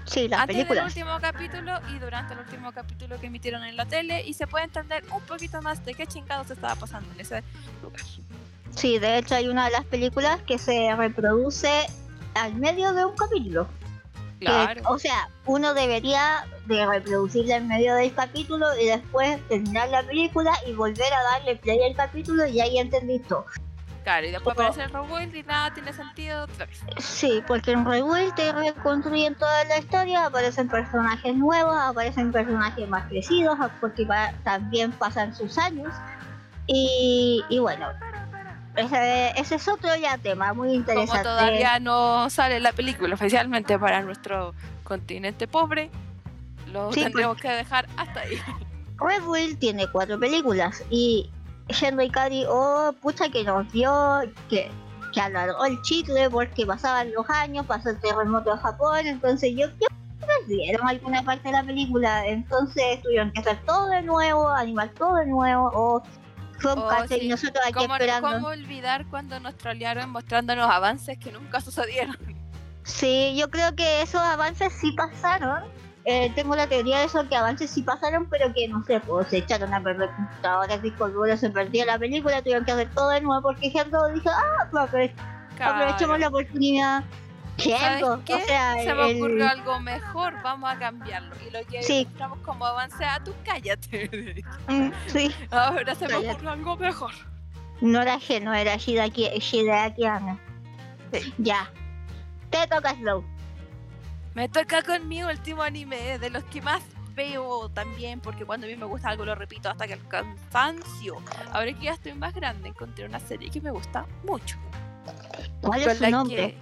Sí, 0.07 0.29
las 0.29 0.43
antes 0.43 0.57
del 0.57 0.67
películas. 0.67 0.95
último 0.95 1.19
capítulo 1.21 1.73
y 1.95 1.99
durante 1.99 2.35
el 2.35 2.39
último 2.41 2.73
capítulo 2.73 3.19
que 3.21 3.27
emitieron 3.27 3.65
en 3.65 3.77
la 3.77 3.87
tele 3.87 4.25
y 4.25 4.35
se 4.35 4.47
puede 4.47 4.65
entender 4.65 5.05
un 5.13 5.21
poquito 5.23 5.61
más 5.63 5.85
de 5.85 5.95
qué 5.95 6.07
chingados 6.07 6.51
estaba 6.51 6.77
pasando 6.77 7.13
en 7.13 7.21
ese 7.21 7.43
lugar. 7.83 8.01
Sí, 8.77 8.99
de 8.99 9.19
hecho 9.19 9.35
hay 9.35 9.49
una 9.49 9.65
de 9.67 9.73
las 9.73 9.85
películas 9.85 10.41
que 10.43 10.59
se 10.59 10.95
reproduce 10.95 11.87
al 12.37 12.55
medio 12.55 12.93
de 12.93 13.05
un 13.05 13.17
capítulo. 13.17 13.67
Que, 14.39 14.45
Claro. 14.47 14.83
o 14.87 14.99
sea, 14.99 15.29
uno 15.47 15.73
debería 15.73 16.45
de 16.67 16.85
reproducirla 16.85 17.57
en 17.57 17.69
medio 17.69 17.95
del 17.95 18.13
capítulo 18.15 18.67
y 18.79 18.85
después 18.87 19.41
terminar 19.49 19.89
la 19.89 20.03
película 20.03 20.53
y 20.67 20.73
volver 20.75 21.13
a 21.15 21.23
darle 21.23 21.57
play 21.57 21.83
al 21.83 21.97
capítulo 21.97 22.47
y 22.47 22.61
ahí 22.61 22.79
entendí 22.79 23.19
todo. 23.21 23.47
Claro, 24.05 24.27
y 24.27 24.31
después 24.33 24.55
Como- 24.55 24.69
aparece 24.69 24.87
el 24.87 24.93
Rebuild 24.93 25.35
y 25.35 25.43
nada 25.43 25.73
tiene 25.75 25.93
sentido 25.93 26.45
otra 26.45 26.67
vez. 26.67 26.81
Sí, 26.99 27.43
porque 27.47 27.73
en 27.73 27.85
Rebuild 27.85 28.35
te 28.35 28.53
reconstruyen 28.53 29.35
toda 29.35 29.65
la 29.65 29.79
historia, 29.79 30.27
aparecen 30.27 30.69
personajes 30.69 31.35
nuevos, 31.35 31.75
aparecen 31.75 32.31
personajes 32.31 32.87
más 32.89 33.09
crecidos, 33.09 33.59
porque 33.81 34.07
también 34.45 34.93
pasan 34.93 35.35
sus 35.35 35.57
años. 35.59 35.93
Y, 36.69 37.43
y 37.49 37.59
bueno, 37.59 37.89
ese, 38.77 39.31
ese 39.41 39.55
es 39.57 39.69
otro 39.69 39.95
ya 39.97 40.19
tema 40.19 40.53
muy 40.53 40.69
Como 40.69 40.75
interesante. 40.81 41.23
todavía 41.23 41.81
no 41.81 42.29
sale 42.31 42.61
la 42.61 42.73
película 42.73 43.15
oficialmente 43.15 43.79
para 43.79 44.03
nuestro 44.03 44.55
continente 44.85 45.49
pobre, 45.49 45.91
lo 46.73 46.93
Sí, 46.93 47.03
tendremos 47.03 47.37
que 47.39 47.49
dejar 47.49 47.87
hasta 47.97 48.21
ahí. 48.21 48.39
Rebuild 48.99 49.59
tiene 49.59 49.87
cuatro 49.91 50.19
películas 50.19 50.83
y 50.91 51.31
Henry 51.69 52.09
Cavill, 52.11 52.47
oh, 52.49 52.95
pucha 53.03 53.29
que 53.29 53.45
nos 53.45 53.71
dio, 53.73 53.93
que, 54.49 54.71
que 55.13 55.21
alargó 55.21 55.65
el 55.65 55.81
chicle 55.83 56.31
porque 56.31 56.65
pasaban 56.65 57.13
los 57.13 57.29
años, 57.29 57.67
pasó 57.67 57.91
el 57.91 58.01
terremoto 58.01 58.55
de 58.55 58.59
Japón, 58.61 59.07
entonces 59.07 59.53
yo, 59.57 59.67
yo 59.81 59.87
perdieron 60.27 60.87
alguna 60.89 61.23
parte 61.23 61.49
de 61.49 61.53
la 61.53 61.63
película, 61.65 62.27
entonces 62.27 63.03
tuvieron 63.03 63.31
que 63.33 63.41
hacer 63.41 63.59
todo 63.67 63.89
de 63.89 64.03
nuevo, 64.03 64.49
animar 64.49 64.89
todo 64.91 65.17
de 65.17 65.27
nuevo, 65.27 65.71
o 65.75 66.03
un 66.65 66.79
Oh, 66.79 66.91
sí. 67.09 67.19
y 67.23 67.29
nosotros 67.29 67.63
aquí 67.65 67.75
¿Cómo, 67.75 67.95
esperando. 67.95 68.29
cómo 68.31 68.47
olvidar 68.49 69.07
cuando 69.07 69.39
nos 69.41 69.57
trolearon 69.57 70.11
mostrándonos 70.11 70.71
avances 70.71 71.19
que 71.19 71.33
nunca 71.33 71.61
sucedieron? 71.61 72.17
Sí, 72.85 73.35
yo 73.37 73.51
creo 73.51 73.75
que 73.75 74.03
esos 74.03 74.21
avances 74.21 74.73
sí 74.73 74.93
pasaron. 74.93 75.65
Eh, 76.05 76.31
tengo 76.37 76.55
la 76.55 76.69
teoría 76.69 77.01
de 77.01 77.07
eso, 77.07 77.29
que 77.29 77.35
avances 77.35 77.69
sí 77.69 77.83
pasaron, 77.83 78.29
pero 78.31 78.53
que 78.55 78.69
no 78.69 78.85
sé, 78.85 79.01
pues 79.01 79.27
se 79.27 79.39
echaron 79.39 79.75
a 79.75 79.83
perder 79.83 80.09
computadoras, 80.15 80.81
discos 80.81 81.13
duros, 81.13 81.41
se 81.41 81.51
perdió 81.51 81.85
la 81.85 81.99
película, 81.99 82.41
tuvieron 82.43 82.65
que 82.65 82.71
hacer 82.73 82.89
todo 82.95 83.09
de 83.11 83.21
nuevo 83.23 83.43
porque 83.43 83.71
Gendo 83.71 84.07
dijo, 84.13 84.31
ah, 84.31 84.69
pues 84.71 84.85
aprovech- 84.85 85.15
aprovechemos 85.61 86.21
la 86.21 86.29
oportunidad. 86.29 87.03
¿Sabes 87.59 88.05
qué? 88.25 88.35
o 88.35 88.41
sea, 88.41 88.75
Se 88.83 88.95
me 88.95 89.11
el- 89.11 89.17
ocurrió 89.17 89.49
algo 89.49 89.81
mejor, 89.81 90.35
vamos 90.43 90.71
a 90.71 90.79
cambiarlo. 90.79 91.35
Y 91.47 91.51
lo 91.51 91.65
que 91.67 91.83
Sí. 91.83 92.05
mostramos 92.07 92.39
como 92.41 92.67
avance, 92.67 93.05
ah, 93.05 93.21
tú 93.25 93.35
cállate. 93.45 94.45
Mm, 94.69 94.91
sí, 95.07 95.33
Ahora 95.51 95.95
se 95.95 96.05
me 96.07 96.15
Cállate. 96.15 96.31
ocurrió 96.33 96.51
algo 96.51 96.77
mejor. 96.77 97.13
no 97.81 98.03
era 98.03 98.19
Geno, 98.21 98.53
era 98.55 98.77
Shidaki, 98.77 99.29
Shideakiana. 99.39 100.39
Sí. 101.13 101.33
Ya. 101.39 101.71
Te 102.51 102.67
toca 102.67 102.95
Slow. 102.95 103.25
Me 104.35 104.49
toca 104.49 104.83
con 104.83 105.09
mi 105.09 105.23
último 105.23 105.63
anime, 105.63 106.19
de 106.19 106.31
los 106.31 106.45
que 106.45 106.61
más 106.61 106.83
veo 107.15 107.71
también, 107.71 108.21
porque 108.21 108.45
cuando 108.45 108.67
a 108.67 108.71
mí 108.71 108.77
me 108.77 108.85
gusta 108.85 109.09
algo 109.09 109.25
lo 109.25 109.35
repito 109.35 109.71
hasta 109.71 109.87
que 109.87 109.95
el 109.95 110.07
cansancio. 110.09 111.17
Ahora 111.53 111.73
que 111.73 111.85
ya 111.87 111.93
estoy 111.93 112.13
más 112.13 112.35
grande, 112.35 112.69
encontré 112.69 113.07
una 113.07 113.19
serie 113.21 113.51
que 113.51 113.61
me 113.63 113.71
gusta 113.71 114.05
mucho. 114.25 114.59
¿Cuál 115.63 115.83
es 115.83 115.97
su 115.99 116.11
nombre? 116.11 116.37
que 116.37 116.59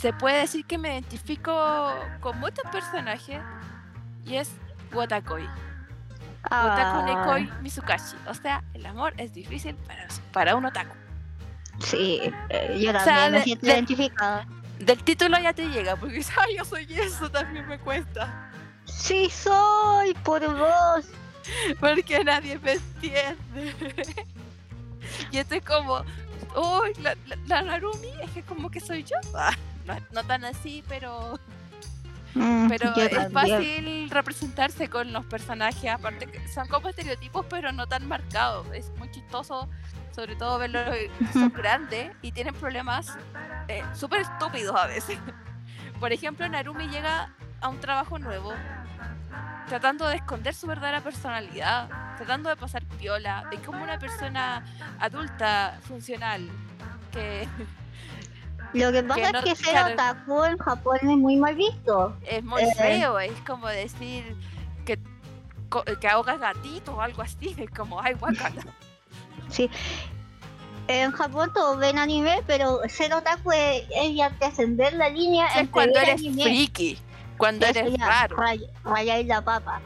se 0.00 0.12
puede 0.12 0.40
decir 0.40 0.64
que 0.66 0.78
me 0.78 0.92
identifico 0.92 1.92
con 2.20 2.38
muchos 2.38 2.64
personajes 2.70 3.40
y 4.24 4.36
es 4.36 4.50
Watakoi. 4.92 5.48
Ah, 6.50 7.02
Nekoi 7.04 7.50
Mizukashi. 7.62 8.16
O 8.28 8.34
sea, 8.34 8.62
el 8.74 8.86
amor 8.86 9.12
es 9.16 9.34
difícil 9.34 9.74
para, 9.86 10.06
para 10.32 10.54
un 10.56 10.64
otaku. 10.66 10.94
sí, 11.80 12.20
eh, 12.48 12.78
yo 12.80 12.90
O 12.90 12.92
sea, 12.92 13.04
también 13.04 13.32
me 13.32 13.38
de- 13.38 13.44
siento 13.44 13.66
de- 13.66 13.72
identificada. 13.72 14.46
Del 14.78 15.02
título 15.02 15.36
ya 15.40 15.52
te 15.52 15.66
llega, 15.68 15.96
porque 15.96 16.14
dices, 16.14 16.34
ay, 16.40 16.56
yo 16.56 16.64
soy 16.64 16.86
eso, 16.90 17.28
también 17.30 17.66
me 17.66 17.78
cuesta. 17.78 18.50
Sí 18.84 19.28
soy, 19.30 20.14
por 20.24 20.46
vos. 20.56 21.06
Porque 21.80 22.22
nadie 22.24 22.58
me 22.60 22.72
entiende. 22.74 23.74
y 25.32 25.38
esto 25.38 25.54
es 25.56 25.64
como, 25.64 25.98
uy, 26.54 26.92
la, 27.02 27.14
la- 27.26 27.36
la 27.46 27.62
Narumi 27.62 28.10
es 28.22 28.30
que 28.30 28.42
como 28.42 28.70
que 28.70 28.80
soy 28.80 29.02
yo. 29.02 29.16
No, 29.88 29.96
no 30.12 30.24
tan 30.24 30.44
así, 30.44 30.84
pero 30.88 31.38
Mm, 32.34 32.68
pero 32.68 32.94
es 32.94 33.10
también. 33.10 33.32
fácil 33.32 34.10
representarse 34.10 34.88
con 34.88 35.12
los 35.12 35.24
personajes, 35.26 35.90
aparte 35.90 36.26
que 36.26 36.46
son 36.48 36.68
como 36.68 36.88
estereotipos, 36.88 37.46
pero 37.48 37.72
no 37.72 37.86
tan 37.86 38.06
marcados. 38.06 38.66
Es 38.72 38.90
muy 38.96 39.10
chistoso, 39.10 39.68
sobre 40.14 40.36
todo 40.36 40.58
verlos 40.58 40.84
son 41.32 41.52
grandes 41.52 42.12
y 42.22 42.32
tienen 42.32 42.54
problemas 42.54 43.16
eh, 43.68 43.82
súper 43.94 44.20
estúpidos 44.20 44.76
a 44.76 44.86
veces. 44.86 45.18
Por 46.00 46.12
ejemplo, 46.12 46.48
Narumi 46.48 46.88
llega 46.88 47.34
a 47.60 47.68
un 47.68 47.80
trabajo 47.80 48.18
nuevo 48.18 48.54
tratando 49.66 50.06
de 50.06 50.16
esconder 50.16 50.54
su 50.54 50.66
verdadera 50.66 51.00
personalidad, 51.02 51.88
tratando 52.16 52.48
de 52.48 52.56
pasar 52.56 52.84
piola, 52.98 53.48
es 53.52 53.60
como 53.60 53.82
una 53.82 53.98
persona 53.98 54.64
adulta, 55.00 55.78
funcional, 55.82 56.48
que 57.12 57.48
Lo 58.74 58.92
que 58.92 59.02
pasa 59.02 59.32
no- 59.32 59.38
es 59.38 59.44
que 59.44 59.56
ser 59.56 59.70
claro. 59.72 59.94
otaku 59.94 60.44
en 60.44 60.58
Japón 60.58 60.98
es 61.02 61.16
muy 61.16 61.36
mal 61.36 61.54
visto. 61.54 62.16
es 62.26 62.42
muy 62.44 62.62
Eh. 62.62 62.74
feo, 62.76 63.18
es 63.18 63.32
como 63.46 63.66
decir 63.68 64.36
que, 64.84 64.98
que 66.00 66.08
ahogas 66.08 66.38
gatito 66.40 66.94
o 66.96 67.00
algo 67.00 67.22
así, 67.22 67.54
es 67.58 67.70
como, 67.70 68.00
ay, 68.00 68.14
guacala. 68.14 68.62
Sí. 69.50 69.70
En 70.88 71.10
Japón 71.12 71.50
todos 71.54 71.78
ven 71.78 71.98
anime, 71.98 72.42
pero 72.46 72.80
ser 72.88 73.12
otaku 73.14 73.52
es, 73.52 73.84
es 73.94 74.14
ya 74.14 74.30
trascender 74.38 74.92
la 74.94 75.08
línea 75.10 75.46
Es 75.60 75.68
cuando 75.68 75.98
eres 75.98 76.20
anime. 76.20 76.42
friki, 76.44 76.98
cuando 77.36 77.66
Eso 77.66 77.78
eres 77.80 77.94
ya, 77.98 78.06
raro. 78.06 78.36
ray- 78.36 78.66
rayar 78.84 79.24
la 79.26 79.42
papa. 79.42 79.80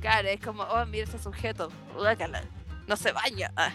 Claro, 0.00 0.28
es 0.28 0.40
como, 0.40 0.62
oh, 0.62 0.86
mira 0.86 1.04
ese 1.04 1.18
sujeto, 1.18 1.70
guácala, 1.94 2.42
no 2.86 2.96
se 2.96 3.12
baña. 3.12 3.50
ah. 3.56 3.70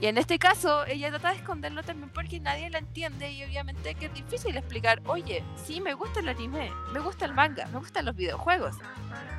Y 0.00 0.06
en 0.06 0.18
este 0.18 0.38
caso, 0.38 0.84
ella 0.86 1.08
trata 1.08 1.30
de 1.30 1.36
esconderlo 1.36 1.82
también 1.82 2.10
porque 2.10 2.38
nadie 2.38 2.68
la 2.68 2.78
entiende 2.78 3.32
y 3.32 3.44
obviamente 3.44 3.94
que 3.94 4.06
es 4.06 4.14
difícil 4.14 4.56
explicar, 4.56 5.00
oye, 5.06 5.42
sí, 5.64 5.80
me 5.80 5.94
gusta 5.94 6.20
el 6.20 6.28
anime, 6.28 6.70
me 6.92 7.00
gusta 7.00 7.24
el 7.24 7.32
manga, 7.32 7.66
me 7.68 7.78
gustan 7.78 8.04
los 8.04 8.14
videojuegos. 8.14 8.76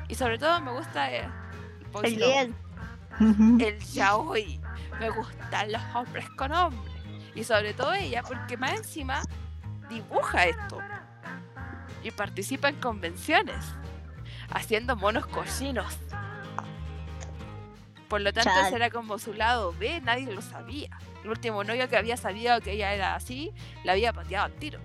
Y 0.08 0.16
sobre 0.16 0.38
todo 0.38 0.60
me 0.60 0.72
gusta 0.72 1.12
eh, 1.12 1.28
el 2.02 2.16
bien. 2.16 2.56
el 3.60 3.78
yaoi. 3.78 4.60
Me 4.98 5.10
gustan 5.10 5.70
los 5.70 5.82
hombres 5.94 6.28
con 6.30 6.52
hombres. 6.52 6.92
Y 7.36 7.44
sobre 7.44 7.72
todo 7.72 7.94
ella, 7.94 8.22
porque 8.22 8.56
más 8.56 8.72
encima 8.72 9.22
dibuja 9.88 10.46
esto. 10.46 10.78
Y 12.02 12.10
participa 12.10 12.68
en 12.68 12.76
convenciones, 12.76 13.64
haciendo 14.52 14.96
monos 14.96 15.26
cochinos. 15.26 15.98
Por 18.08 18.22
lo 18.22 18.32
tanto, 18.32 18.50
ese 18.66 18.76
era 18.76 18.90
como 18.90 19.18
su 19.18 19.34
lado 19.34 19.74
B, 19.78 20.00
nadie 20.00 20.32
lo 20.32 20.40
sabía. 20.40 20.98
El 21.22 21.30
último 21.30 21.62
novio 21.62 21.88
que 21.88 21.96
había 21.96 22.16
sabido 22.16 22.58
que 22.60 22.72
ella 22.72 22.94
era 22.94 23.14
así, 23.14 23.52
la 23.84 23.92
había 23.92 24.12
pateado 24.12 24.46
al 24.46 24.52
tiro. 24.52 24.80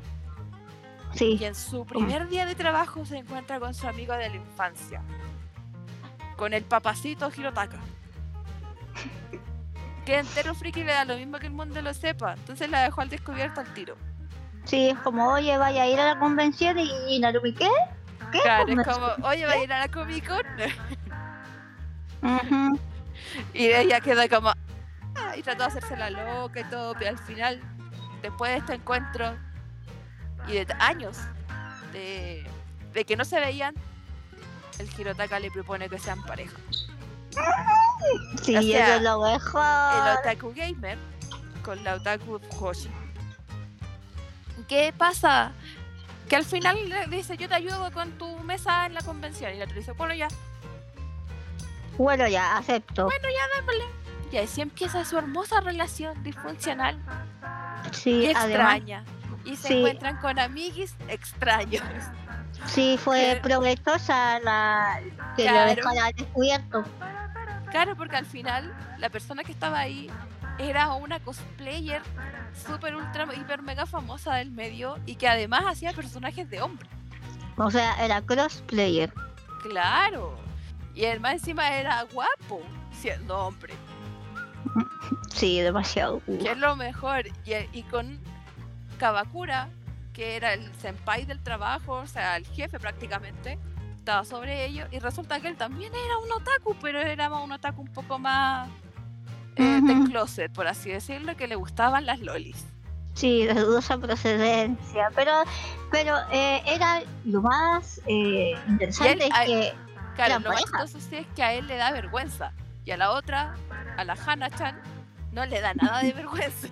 Sí. 1.13 1.37
Y 1.39 1.45
en 1.45 1.55
su 1.55 1.85
primer 1.85 2.27
día 2.27 2.45
de 2.45 2.55
trabajo 2.55 3.05
se 3.05 3.17
encuentra 3.17 3.59
con 3.59 3.73
su 3.73 3.87
amigo 3.87 4.13
de 4.13 4.29
la 4.29 4.35
infancia, 4.35 5.01
con 6.35 6.53
el 6.53 6.63
papacito 6.63 7.31
Hirotaka. 7.35 7.79
que 10.05 10.17
entero 10.17 10.53
friki 10.53 10.83
le 10.83 10.91
da 10.91 11.05
lo 11.05 11.15
mismo 11.15 11.39
que 11.39 11.47
el 11.47 11.53
mundo 11.53 11.81
lo 11.81 11.93
sepa, 11.93 12.33
entonces 12.33 12.69
la 12.69 12.81
dejó 12.83 13.01
al 13.01 13.09
descubierto 13.09 13.61
al 13.61 13.73
tiro. 13.73 13.95
Sí, 14.65 14.89
es 14.89 14.97
como, 14.99 15.29
oye, 15.29 15.57
vaya 15.57 15.83
a 15.83 15.87
ir 15.87 15.99
a 15.99 16.13
la 16.13 16.19
convención 16.19 16.77
y 16.79 17.19
Narumi, 17.19 17.53
¿qué? 17.53 17.69
¿Qué? 18.31 18.39
Claro, 18.41 18.67
es 18.67 18.87
como, 18.87 19.07
oye, 19.27 19.45
vaya 19.45 19.61
a 19.61 19.63
ir 19.63 19.73
a 19.73 19.79
la 19.79 19.87
Comic 19.89 20.27
Con. 20.27 20.43
Y 23.53 23.67
ella 23.67 23.99
queda 24.01 24.27
como. 24.27 24.49
Ah, 25.15 25.37
y 25.37 25.43
trató 25.43 25.63
de 25.63 25.67
hacerse 25.69 25.95
la 25.95 26.09
loca 26.09 26.59
y 26.59 26.63
todo, 26.65 26.95
pero 26.97 27.11
al 27.11 27.19
final, 27.19 27.61
después 28.21 28.51
de 28.51 28.57
este 28.57 28.73
encuentro 28.73 29.35
y 30.47 30.53
de 30.53 30.67
años 30.79 31.17
de, 31.91 32.45
de 32.93 33.05
que 33.05 33.15
no 33.15 33.23
se 33.23 33.39
veían, 33.39 33.75
el 34.79 34.89
Hirotaka 34.97 35.39
le 35.39 35.51
propone 35.51 35.89
que 35.89 35.99
sean 35.99 36.23
pareja. 36.23 36.57
Sí, 38.41 38.55
eso 38.55 38.95
es 38.95 39.01
lo 39.01 39.21
mejor. 39.21 39.63
El 39.63 40.17
Otaku 40.17 40.53
Gamer 40.55 40.97
con 41.63 41.83
la 41.83 41.95
Otaku 41.95 42.39
Hoshi. 42.59 42.89
¿Qué 44.67 44.93
pasa? 44.97 45.51
Que 46.29 46.35
al 46.35 46.45
final 46.45 46.89
le 46.89 47.07
dice, 47.07 47.37
yo 47.37 47.47
te 47.47 47.55
ayudo 47.55 47.91
con 47.91 48.11
tu 48.17 48.39
mesa 48.39 48.85
en 48.85 48.93
la 48.93 49.01
convención. 49.01 49.53
Y 49.53 49.57
la 49.57 49.65
otra 49.65 49.77
dice, 49.77 49.91
bueno, 49.93 50.13
ya, 50.13 50.27
bueno, 51.97 52.27
ya, 52.27 52.57
acepto. 52.57 53.05
Bueno, 53.05 53.27
ya 53.29 53.59
démosle. 53.59 54.03
Y 54.31 54.37
así 54.37 54.61
empieza 54.61 55.05
su 55.05 55.17
hermosa 55.17 55.61
relación 55.61 56.23
disfuncional. 56.23 56.97
Sí, 57.91 58.11
y 58.11 58.25
extraña. 58.27 59.03
y 59.45 59.55
se 59.55 59.77
encuentran 59.77 60.17
con 60.17 60.39
amiguis 60.39 60.95
extraños. 61.07 61.83
Sí, 62.65 62.97
fue 62.97 63.39
provechosa 63.43 64.39
la 64.39 64.99
que 65.35 65.45
lo 65.45 65.65
dejara 65.65 66.11
descubierto. 66.15 66.83
Claro, 67.69 67.95
porque 67.95 68.15
al 68.15 68.25
final 68.25 68.73
la 68.97 69.09
persona 69.09 69.43
que 69.43 69.51
estaba 69.51 69.79
ahí 69.79 70.09
era 70.57 70.93
una 70.93 71.19
cosplayer 71.19 72.01
super 72.67 72.95
ultra 72.95 73.27
hiper 73.35 73.61
mega 73.61 73.85
famosa 73.85 74.35
del 74.35 74.51
medio 74.51 74.97
y 75.05 75.15
que 75.15 75.27
además 75.27 75.63
hacía 75.67 75.91
personajes 75.93 76.49
de 76.49 76.61
hombre. 76.61 76.87
O 77.57 77.69
sea, 77.69 77.93
era 78.03 78.21
crossplayer. 78.21 79.13
Claro. 79.61 80.42
Y 80.95 81.05
él 81.05 81.19
más 81.19 81.33
encima 81.33 81.75
era 81.75 82.03
guapo, 82.03 82.61
siendo 82.91 83.37
hombre. 83.37 83.73
Sí, 85.33 85.59
demasiado. 85.61 86.21
Que 86.25 86.51
es 86.51 86.57
lo 86.57 86.75
mejor. 86.75 87.23
Y, 87.73 87.83
con 87.83 88.19
Kabakura, 88.97 89.69
que 90.13 90.35
era 90.35 90.53
el 90.53 90.73
senpai 90.75 91.25
del 91.25 91.41
trabajo, 91.41 91.93
o 91.93 92.07
sea, 92.07 92.37
el 92.37 92.45
jefe 92.45 92.79
prácticamente, 92.79 93.57
estaba 93.97 94.23
sobre 94.23 94.65
ello. 94.65 94.85
Y 94.91 94.99
resulta 94.99 95.39
que 95.39 95.47
él 95.47 95.57
también 95.57 95.91
era 95.93 96.17
un 96.19 96.31
otaku, 96.31 96.75
pero 96.81 96.99
era 96.99 97.29
un 97.29 97.51
otaku 97.51 97.81
un 97.81 97.93
poco 97.93 98.19
más 98.19 98.69
eh, 99.55 99.79
de 99.81 100.09
closet, 100.09 100.51
por 100.51 100.67
así 100.67 100.91
decirlo, 100.91 101.35
que 101.35 101.47
le 101.47 101.55
gustaban 101.55 102.05
las 102.05 102.19
lolis. 102.19 102.65
Sí, 103.13 103.45
de 103.45 103.53
dudosa 103.53 103.97
procedencia, 103.97 105.09
pero 105.15 105.31
pero 105.91 106.17
eh, 106.31 106.63
era 106.65 107.03
lo 107.25 107.41
más 107.43 108.01
eh, 108.07 108.55
interesante 108.67 109.27
es 109.27 109.45
que 109.45 109.73
Claro, 110.15 110.39
lo 110.39 110.49
más 110.49 110.61
chistoso 110.61 110.97
es 110.97 111.27
que 111.35 111.43
a 111.43 111.53
él 111.53 111.67
le 111.67 111.77
da 111.77 111.91
vergüenza. 111.91 112.51
Y 112.85 112.91
a 112.91 112.97
la 112.97 113.11
otra, 113.11 113.55
a 113.97 114.03
la 114.03 114.13
Hana-chan, 114.13 114.79
no 115.31 115.45
le 115.45 115.61
da 115.61 115.73
nada 115.73 116.01
de 116.01 116.13
vergüenza. 116.13 116.67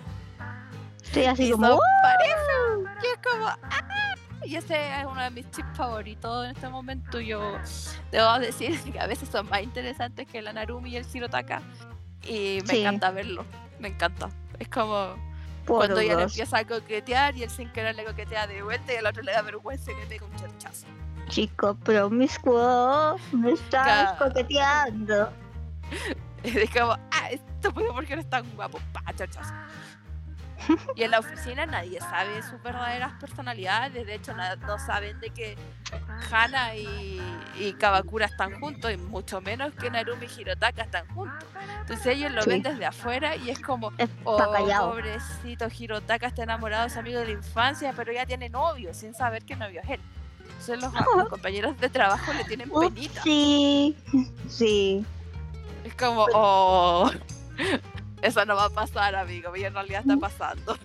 Sí, 1.04 1.26
así 1.26 1.48
y 1.48 1.52
como. 1.52 1.68
Son 1.68 1.80
pareja. 2.04 3.02
Y 3.02 3.08
es 3.08 3.32
como. 3.32 3.48
¡ah! 3.48 4.16
Y 4.44 4.56
ese 4.56 5.00
es 5.00 5.06
uno 5.06 5.22
de 5.22 5.30
mis 5.30 5.50
chips 5.52 5.78
favoritos 5.78 6.46
en 6.46 6.52
este 6.52 6.68
momento. 6.68 7.20
Yo 7.20 7.58
debo 8.12 8.40
decir 8.40 8.80
que 8.92 9.00
a 9.00 9.08
veces 9.08 9.30
son 9.30 9.48
más 9.50 9.62
interesantes 9.62 10.28
que 10.28 10.42
la 10.42 10.52
Narumi 10.52 10.92
y 10.92 10.98
el 10.98 11.06
Shirotaka. 11.06 11.62
Y 12.24 12.60
me 12.68 12.82
encanta 12.82 13.12
verlo. 13.12 13.46
Me 13.80 13.90
encanta. 13.90 14.30
Es 14.60 14.68
como. 14.68 15.16
cuando 15.66 16.00
ella 16.00 16.16
le 16.16 16.24
empieza 16.24 16.58
a 16.58 16.66
coquetear 16.66 17.36
y 17.38 17.44
él 17.44 17.50
sin 17.50 17.72
querer 17.72 17.96
le 17.96 18.04
coquetea 18.04 18.48
de 18.48 18.64
vuelta 18.64 18.94
y 18.94 18.98
al 18.98 19.06
otro 19.06 19.22
le 19.22 19.32
da 19.32 19.42
vergüenza 19.42 19.92
y 19.92 19.96
le 19.96 20.06
pega 20.08 20.26
un 20.26 20.36
cherchazo 20.36 20.88
chico 21.32 21.74
promiscuo, 21.76 23.16
me 23.32 23.54
estás 23.54 24.18
coqueteando. 24.18 25.32
Es 26.44 26.72
como, 26.72 26.94
ah, 26.94 27.30
esto 27.30 27.72
puede 27.72 27.94
porque 27.94 28.16
no 28.16 28.22
es 28.22 28.30
tan 28.30 28.44
guapo, 28.56 28.80
pa, 28.92 29.04
Y 30.96 31.04
en 31.04 31.12
la 31.12 31.20
oficina 31.20 31.68
nadie 31.68 32.00
sabe 32.00 32.42
sus 32.42 32.62
verdaderas 32.64 33.14
personalidades, 33.20 34.08
de 34.08 34.16
hecho 34.16 34.34
no 34.36 34.80
saben 34.80 35.20
de 35.20 35.30
que 35.30 35.56
Hana 36.32 36.76
y, 36.76 37.22
y 37.60 37.74
Kabakura 37.74 38.26
están 38.26 38.60
juntos, 38.60 38.92
y 38.92 38.98
mucho 38.98 39.40
menos 39.40 39.72
que 39.76 39.92
Narumi 39.92 40.26
y 40.26 40.42
Hirotaka 40.42 40.82
están 40.82 41.08
juntos. 41.10 41.48
Entonces 41.82 42.08
ellos 42.08 42.32
lo 42.32 42.44
ven 42.44 42.64
desde 42.64 42.88
afuera 42.88 43.36
y 43.36 43.52
es 43.52 43.60
como, 43.60 43.92
oh, 44.24 44.38
pobrecito 44.80 45.68
Hirotaka 45.68 46.26
está 46.26 46.42
enamorado 46.42 46.86
de 46.86 46.90
su 46.90 47.00
amigo 47.00 47.20
de 47.20 47.26
la 47.26 47.32
infancia, 47.34 47.94
pero 47.96 48.12
ya 48.12 48.26
tiene 48.26 48.50
novio, 48.50 48.96
sin 48.96 49.14
saber 49.14 49.46
que 49.46 49.56
novio 49.56 49.82
es 49.84 49.90
él. 49.92 50.02
Entonces 50.70 50.92
los, 51.18 51.28
compañeros 51.30 51.80
de 51.80 51.90
trabajo 51.90 52.34
le 52.34 52.44
tienen 52.44 52.70
penita. 52.70 53.24
Sí, 53.24 53.96
sí. 54.48 55.06
Es 55.84 55.96
como, 55.96 56.28
oh, 56.34 57.10
eso 58.22 58.46
no 58.46 58.56
va 58.56 58.66
a 58.66 58.70
pasar, 58.70 59.16
amigo, 59.16 59.56
y 59.56 59.64
en 59.64 59.74
realidad 59.74 60.02
está 60.02 60.18
pasando. 60.18 60.78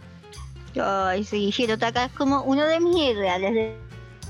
Ay, 0.83 1.25
sí, 1.25 1.53
Hirotaka 1.57 2.07
es 2.07 2.13
como 2.13 2.43
uno 2.43 2.65
de 2.67 2.81
mis 2.81 2.97
ideales 2.97 3.55
de 3.55 3.79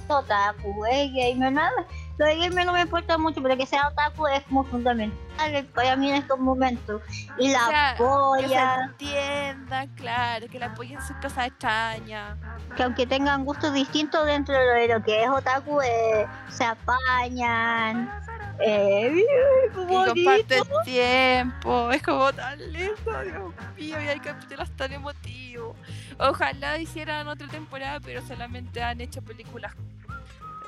otaku, 0.09 0.85
eh, 0.87 1.11
gamer, 1.15 1.53
nada. 1.53 1.87
Lo 2.19 2.27
de 2.27 2.37
gamer 2.39 2.65
no 2.65 2.73
me 2.73 2.81
importa 2.81 3.19
mucho, 3.19 3.43
pero 3.43 3.57
que 3.57 3.67
sea 3.67 3.89
otaku 3.89 4.27
es 4.29 4.43
como 4.45 4.65
fundamental 4.65 5.27
para 5.75 5.97
mí 5.97 6.11
en 6.11 6.17
estos 6.17 6.39
momentos. 6.39 7.03
Y 7.39 7.51
la 7.51 7.91
apoya. 7.91 8.47
Que 8.49 8.49
se 8.49 9.13
entiendan, 9.13 9.89
claro, 9.97 10.47
que 10.49 10.59
la 10.59 10.67
apoyen 10.67 11.01
sus 11.03 11.17
cosas 11.17 11.49
extrañas. 11.49 12.39
Que 12.77 12.83
aunque 12.83 13.07
tengan 13.07 13.45
gustos 13.45 13.73
distintos 13.73 14.27
dentro 14.27 14.55
de 14.55 14.89
lo 14.89 15.03
que 15.03 15.25
es 15.25 15.29
otaku, 15.29 15.81
eh, 15.83 16.27
se 16.49 16.65
apañan. 16.65 18.11
Eh, 18.59 19.23
y 19.23 19.75
comparten 19.75 20.63
tiempo. 20.85 21.91
Es 21.91 22.03
como 22.03 22.33
tan 22.33 22.59
lindo, 22.73 23.23
Dios 23.23 23.55
mío, 23.77 24.01
y 24.01 24.09
hay 24.09 24.21
capítulos 24.21 24.71
tan 24.77 24.93
emotivos. 24.93 25.77
Ojalá 26.19 26.79
hicieran 26.79 27.29
otra 27.29 27.49
temporada, 27.49 28.01
pero 28.01 28.23
solamente 28.23 28.83
han 28.83 29.03
hecho 29.03 29.21
películas 29.21 29.75
o, 29.75 29.96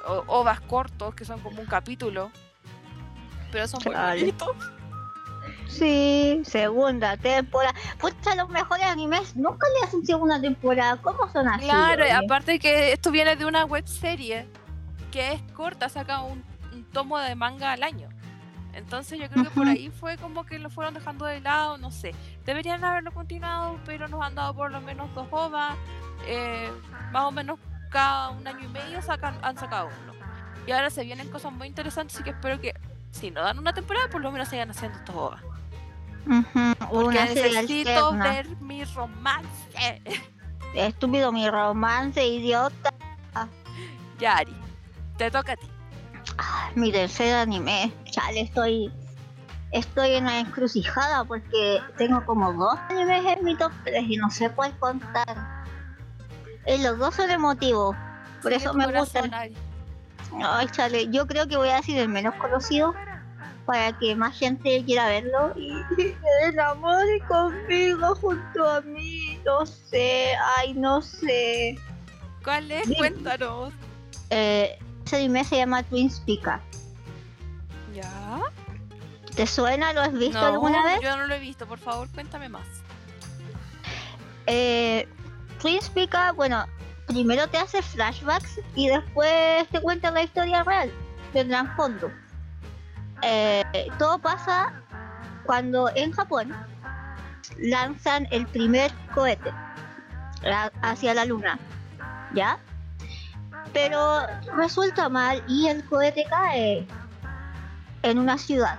ovas 0.09 0.61
cortos 0.61 1.15
que 1.15 1.25
son 1.25 1.41
como 1.41 1.61
un 1.61 1.67
capítulo. 1.67 2.31
Pero 3.51 3.69
son 3.69 3.81
muy 3.85 3.95
bonitos. 3.95 4.57
Sí, 5.69 6.43
segunda 6.45 7.17
temporada. 7.17 7.75
Pucha, 7.99 8.35
los 8.35 8.49
mejores 8.49 8.87
animes 8.87 9.37
nunca 9.37 9.67
le 9.79 9.87
hacen 9.87 10.05
segunda 10.05 10.41
temporada. 10.41 10.97
¿Cómo 10.97 11.31
son 11.31 11.47
así? 11.47 11.65
Claro, 11.65 12.05
aparte 12.25 12.59
que 12.59 12.93
esto 12.93 13.11
viene 13.11 13.37
de 13.37 13.45
una 13.45 13.65
web 13.65 13.87
serie 13.87 14.49
que 15.13 15.33
es 15.33 15.43
corta, 15.53 15.89
saca 15.89 16.23
un, 16.23 16.45
tomo 16.93 17.19
de 17.19 17.35
manga 17.35 17.73
al 17.73 17.83
año. 17.83 18.09
Entonces 18.73 19.19
yo 19.19 19.29
creo 19.29 19.45
que 19.45 19.51
por 19.51 19.67
ahí 19.67 19.91
fue 19.91 20.17
como 20.19 20.47
que 20.47 20.59
lo 20.59 20.71
fueron 20.71 20.95
dejando 20.95 21.27
de 21.27 21.41
lado, 21.41 21.79
no 21.79 21.91
sé. 21.91 22.15
Deberían 22.45 22.85
haberlo 22.85 23.13
continuado, 23.13 23.79
pero 23.85 24.09
nos 24.09 24.23
han 24.23 24.35
dado 24.35 24.55
por 24.55 24.71
lo 24.71 24.81
menos 24.81 25.13
dos 25.15 25.27
ovas. 25.31 25.77
Eh, 26.27 26.71
más 27.13 27.25
o 27.25 27.31
menos 27.31 27.59
cada 27.91 28.31
un 28.31 28.47
año 28.47 28.65
y 28.65 28.69
medio 28.69 29.03
sacan, 29.03 29.39
han 29.43 29.57
sacado 29.57 29.89
uno. 30.03 30.13
Y 30.67 30.73
ahora 30.73 30.91
se 30.91 31.05
vienen 31.05 31.29
cosas 31.31 31.53
muy 31.53 31.67
interesantes, 31.67 32.17
así 32.17 32.25
que 32.25 32.31
espero 32.31 32.61
que 32.61 32.75
si 33.11 33.31
no 33.31 33.43
dan 33.43 33.59
una 33.59 33.73
temporada, 33.73 34.09
por 34.09 34.21
lo 34.21 34.31
menos 34.31 34.49
sigan 34.49 34.71
haciendo 34.71 34.99
estos 34.99 35.15
ovas. 35.15 35.43
Porque 36.91 37.21
necesito 37.21 38.13
ver 38.13 38.49
mi 38.61 38.85
romance. 38.85 40.03
Estúpido 40.75 41.33
mi 41.33 41.49
romance, 41.49 42.25
idiota. 42.27 42.93
Yari, 44.19 44.55
te 45.17 45.31
toca 45.31 45.53
a 45.53 45.57
ti. 45.57 45.67
mi 46.75 46.93
tercer 46.93 47.35
anime. 47.35 47.93
Ya 48.13 48.31
le 48.33 48.43
estoy. 48.43 48.93
estoy 49.73 50.15
en 50.15 50.25
una 50.25 50.41
encrucijada 50.41 51.25
porque 51.25 51.81
tengo 51.97 52.25
como 52.27 52.53
dos 52.53 52.79
animes 52.91 53.25
en 53.25 53.45
mi 53.45 53.57
top 53.57 53.73
3 53.85 54.05
y 54.09 54.17
no 54.17 54.31
sé 54.31 54.51
cuál 54.51 54.77
contar. 54.79 55.58
Y 56.67 56.83
los 56.83 56.99
dos 56.99 57.15
son 57.15 57.31
emotivos, 57.31 57.97
por 58.43 58.53
eso 58.53 58.75
me 58.75 58.87
gustan. 58.87 59.33
Ay, 59.33 60.69
chale, 60.71 61.09
yo 61.11 61.27
creo 61.27 61.47
que 61.49 61.57
voy 61.57 61.69
a 61.71 61.77
decir 61.77 61.97
el 61.99 62.09
menos 62.09 62.35
conocido 62.35 62.95
para 63.65 63.97
que 63.99 64.15
más 64.15 64.39
gente 64.39 64.83
quiera 64.85 65.07
verlo 65.09 65.53
y 65.57 65.73
se 65.97 66.17
enamore 66.49 67.21
conmigo 67.29 68.15
junto 68.17 68.69
a 68.69 68.81
mí. 68.83 69.41
No 69.45 69.65
sé, 69.67 70.33
ay, 70.59 70.75
no 70.75 71.01
sé. 71.03 71.79
¿Cuál 72.45 72.71
es? 72.71 72.87
Cuéntanos. 72.97 73.73
Eh, 74.31 74.79
ese 75.05 75.17
anime 75.17 75.45
se 75.45 75.57
llama 75.57 75.83
Twin 75.83 76.11
Speaker. 76.11 76.61
¿Ya? 77.95 78.41
¿Te 79.35 79.47
suena? 79.47 79.93
¿Lo 79.93 80.03
has 80.03 80.13
visto 80.13 80.41
No, 80.41 80.47
alguna 80.47 80.85
vez? 80.85 81.01
yo 81.03 81.17
no 81.17 81.27
lo 81.27 81.35
he 81.35 81.39
visto. 81.39 81.67
Por 81.67 81.79
favor, 81.79 82.09
cuéntame 82.13 82.49
más. 82.49 82.67
Eh, 84.47 85.07
Twin 85.61 85.79
Speaker, 85.81 86.33
bueno, 86.35 86.65
primero 87.07 87.49
te 87.49 87.59
hace 87.59 87.83
flashbacks 87.83 88.61
y 88.75 88.89
después 88.89 89.67
te 89.69 89.81
cuenta 89.81 90.11
la 90.11 90.23
historia 90.23 90.63
real 90.63 90.91
del 91.33 91.49
trasfondo. 91.49 92.11
Eh, 93.23 93.65
todo 93.99 94.19
pasa 94.19 94.73
cuando 95.45 95.91
en 95.95 96.13
Japón 96.13 96.55
lanzan 97.59 98.29
el 98.31 98.47
primer 98.47 98.93
cohete 99.15 99.53
hacia 100.83 101.15
la 101.15 101.25
luna, 101.25 101.59
¿ya? 102.35 102.59
Pero 103.73 104.21
resulta 104.55 105.09
mal 105.09 105.43
y 105.49 105.67
el 105.67 105.85
cohete 105.85 106.25
cae 106.29 106.87
en 108.03 108.19
una 108.19 108.39
ciudad. 108.39 108.79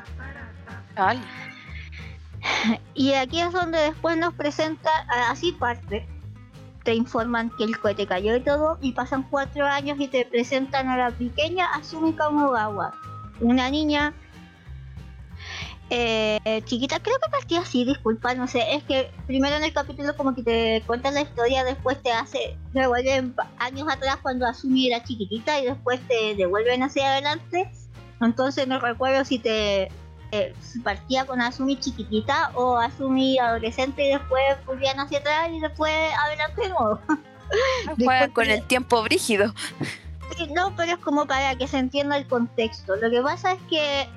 Y 2.93 3.13
aquí 3.13 3.41
es 3.41 3.51
donde 3.51 3.79
después 3.79 4.17
nos 4.17 4.33
presenta, 4.33 4.89
así 5.29 5.51
parte, 5.51 6.07
te 6.89 6.95
informan 6.95 7.51
que 7.51 7.65
el 7.65 7.79
cohete 7.79 8.07
cayó 8.07 8.35
y 8.35 8.39
todo, 8.39 8.79
y 8.81 8.93
pasan 8.93 9.21
cuatro 9.29 9.67
años 9.67 9.99
y 9.99 10.07
te 10.07 10.25
presentan 10.25 10.87
a 10.87 10.97
la 10.97 11.11
pequeña 11.11 11.67
Asumi 11.75 12.13
Kamogawa, 12.13 12.95
una 13.41 13.69
niña 13.69 14.11
eh, 15.91 16.63
chiquita, 16.65 16.99
creo 16.99 17.17
que 17.23 17.29
partía 17.29 17.59
así, 17.61 17.85
disculpa, 17.85 18.33
no 18.33 18.47
sé, 18.47 18.73
es 18.73 18.81
que 18.85 19.11
primero 19.27 19.55
en 19.57 19.65
el 19.65 19.71
capítulo 19.71 20.15
como 20.17 20.33
que 20.33 20.41
te 20.41 20.83
cuentan 20.87 21.13
la 21.13 21.21
historia, 21.21 21.63
después 21.63 22.01
te 22.01 22.11
hace, 22.11 22.57
revuelven 22.73 23.33
pa- 23.33 23.51
años 23.59 23.87
atrás 23.87 24.17
cuando 24.23 24.47
Asumi 24.47 24.87
era 24.87 25.03
chiquitita 25.03 25.59
y 25.59 25.65
después 25.65 25.99
te 26.07 26.33
devuelven 26.33 26.81
hacia 26.81 27.11
adelante, 27.11 27.69
entonces 28.19 28.67
no 28.67 28.79
recuerdo 28.79 29.23
si 29.25 29.37
te 29.37 29.89
eh, 30.31 30.53
partía 30.83 31.25
con 31.25 31.41
Asumi 31.41 31.77
chiquitita 31.79 32.51
o 32.55 32.77
Asumi 32.77 33.37
adolescente 33.39 34.07
y 34.07 34.11
después 34.11 34.43
volvían 34.65 34.99
hacia 34.99 35.19
atrás 35.19 35.49
y 35.51 35.59
después 35.59 35.93
adelante 36.25 36.61
de 36.61 36.69
nuevo. 36.69 36.99
Juegan 37.97 38.31
con 38.31 38.49
el 38.49 38.63
tiempo 38.63 39.01
brígido. 39.01 39.53
Sí, 40.37 40.47
No, 40.53 40.75
pero 40.75 40.93
es 40.93 40.99
como 40.99 41.25
para 41.25 41.55
que 41.55 41.67
se 41.67 41.79
entienda 41.79 42.15
el 42.17 42.27
contexto. 42.27 42.95
Lo 42.95 43.09
que 43.09 43.21
pasa 43.21 43.53
es 43.53 43.61
que 43.69 44.07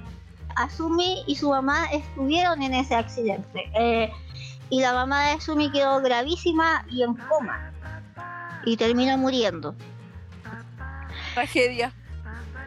Asumi 0.56 1.24
y 1.26 1.36
su 1.36 1.48
mamá 1.48 1.86
estuvieron 1.92 2.62
en 2.62 2.74
ese 2.74 2.94
accidente. 2.94 3.70
eh, 3.74 4.12
y 4.68 4.80
la 4.80 4.94
mamá 4.94 5.26
de 5.26 5.32
Asumi 5.32 5.70
quedó 5.70 6.00
gravísima 6.00 6.86
y 6.88 7.02
en 7.02 7.14
coma. 7.14 7.72
Y 8.64 8.78
terminó 8.78 9.18
muriendo. 9.18 9.74
Tragedia. 11.34 11.92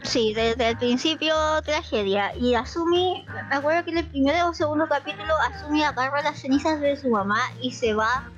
Sí, 0.05 0.33
desde 0.33 0.69
el 0.69 0.77
principio 0.77 1.35
tragedia. 1.63 2.35
Y 2.35 2.53
Asumi, 2.53 3.25
me 3.49 3.55
acuerdo 3.55 3.83
que 3.83 3.91
en 3.91 3.97
el 3.97 4.05
primer 4.05 4.43
o 4.43 4.53
segundo 4.53 4.87
capítulo, 4.87 5.33
Asumi 5.49 5.83
agarra 5.83 6.21
las 6.21 6.39
cenizas 6.39 6.79
de 6.79 6.95
su 6.95 7.09
mamá 7.09 7.39
y 7.59 7.71
se 7.71 7.93
va 7.93 8.29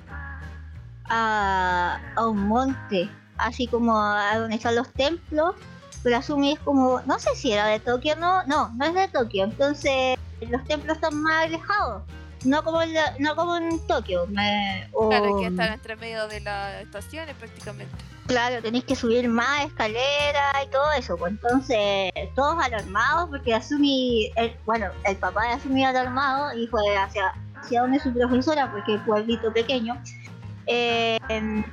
a, 1.09 1.99
a 2.15 2.27
un 2.27 2.47
monte, 2.47 3.09
así 3.37 3.67
como 3.67 3.99
a 3.99 4.37
donde 4.37 4.55
están 4.55 4.75
los 4.75 4.89
templos. 4.93 5.55
Pero 6.03 6.17
Asumi 6.17 6.53
es 6.53 6.59
como, 6.59 7.01
no 7.05 7.19
sé 7.19 7.35
si 7.35 7.51
era 7.51 7.65
de 7.65 7.79
Tokio, 7.79 8.15
no, 8.15 8.43
no, 8.45 8.69
no 8.69 8.85
es 8.85 8.93
de 8.93 9.07
Tokio. 9.09 9.43
Entonces 9.43 10.17
los 10.49 10.63
templos 10.65 10.95
están 10.95 11.21
más 11.21 11.45
alejados. 11.45 12.03
No 12.43 12.63
como 12.63 12.81
en, 12.81 12.93
la- 12.93 13.13
no 13.19 13.35
como 13.35 13.55
en 13.57 13.79
Tokio. 13.87 14.27
me- 14.27 14.87
o- 14.93 15.09
Claro, 15.09 15.37
que 15.39 15.47
están 15.47 15.73
entre 15.73 15.95
medio 15.95 16.27
de 16.27 16.39
las 16.41 16.81
estaciones 16.83 17.35
prácticamente. 17.35 17.93
Claro, 18.27 18.61
tenéis 18.61 18.83
que 18.83 18.95
subir 18.95 19.27
más 19.29 19.65
escaleras 19.65 20.53
y 20.65 20.69
todo 20.69 20.91
eso. 20.97 21.17
Pues 21.17 21.31
entonces, 21.31 22.11
todos 22.35 22.61
alarmados, 22.63 23.29
porque 23.29 23.53
Asumi, 23.55 24.31
el, 24.35 24.55
bueno, 24.65 24.87
el 25.05 25.15
papá 25.15 25.43
de 25.45 25.53
Asumi 25.53 25.85
alarmado 25.85 26.53
y 26.57 26.67
fue 26.67 26.81
hacia, 26.97 27.33
hacia 27.55 27.81
donde 27.81 27.99
su 27.99 28.13
profesora, 28.13 28.69
porque 28.71 28.95
es 28.95 29.01
pueblito 29.01 29.51
pequeño, 29.53 30.01
eh, 30.65 31.17
em, 31.29 31.63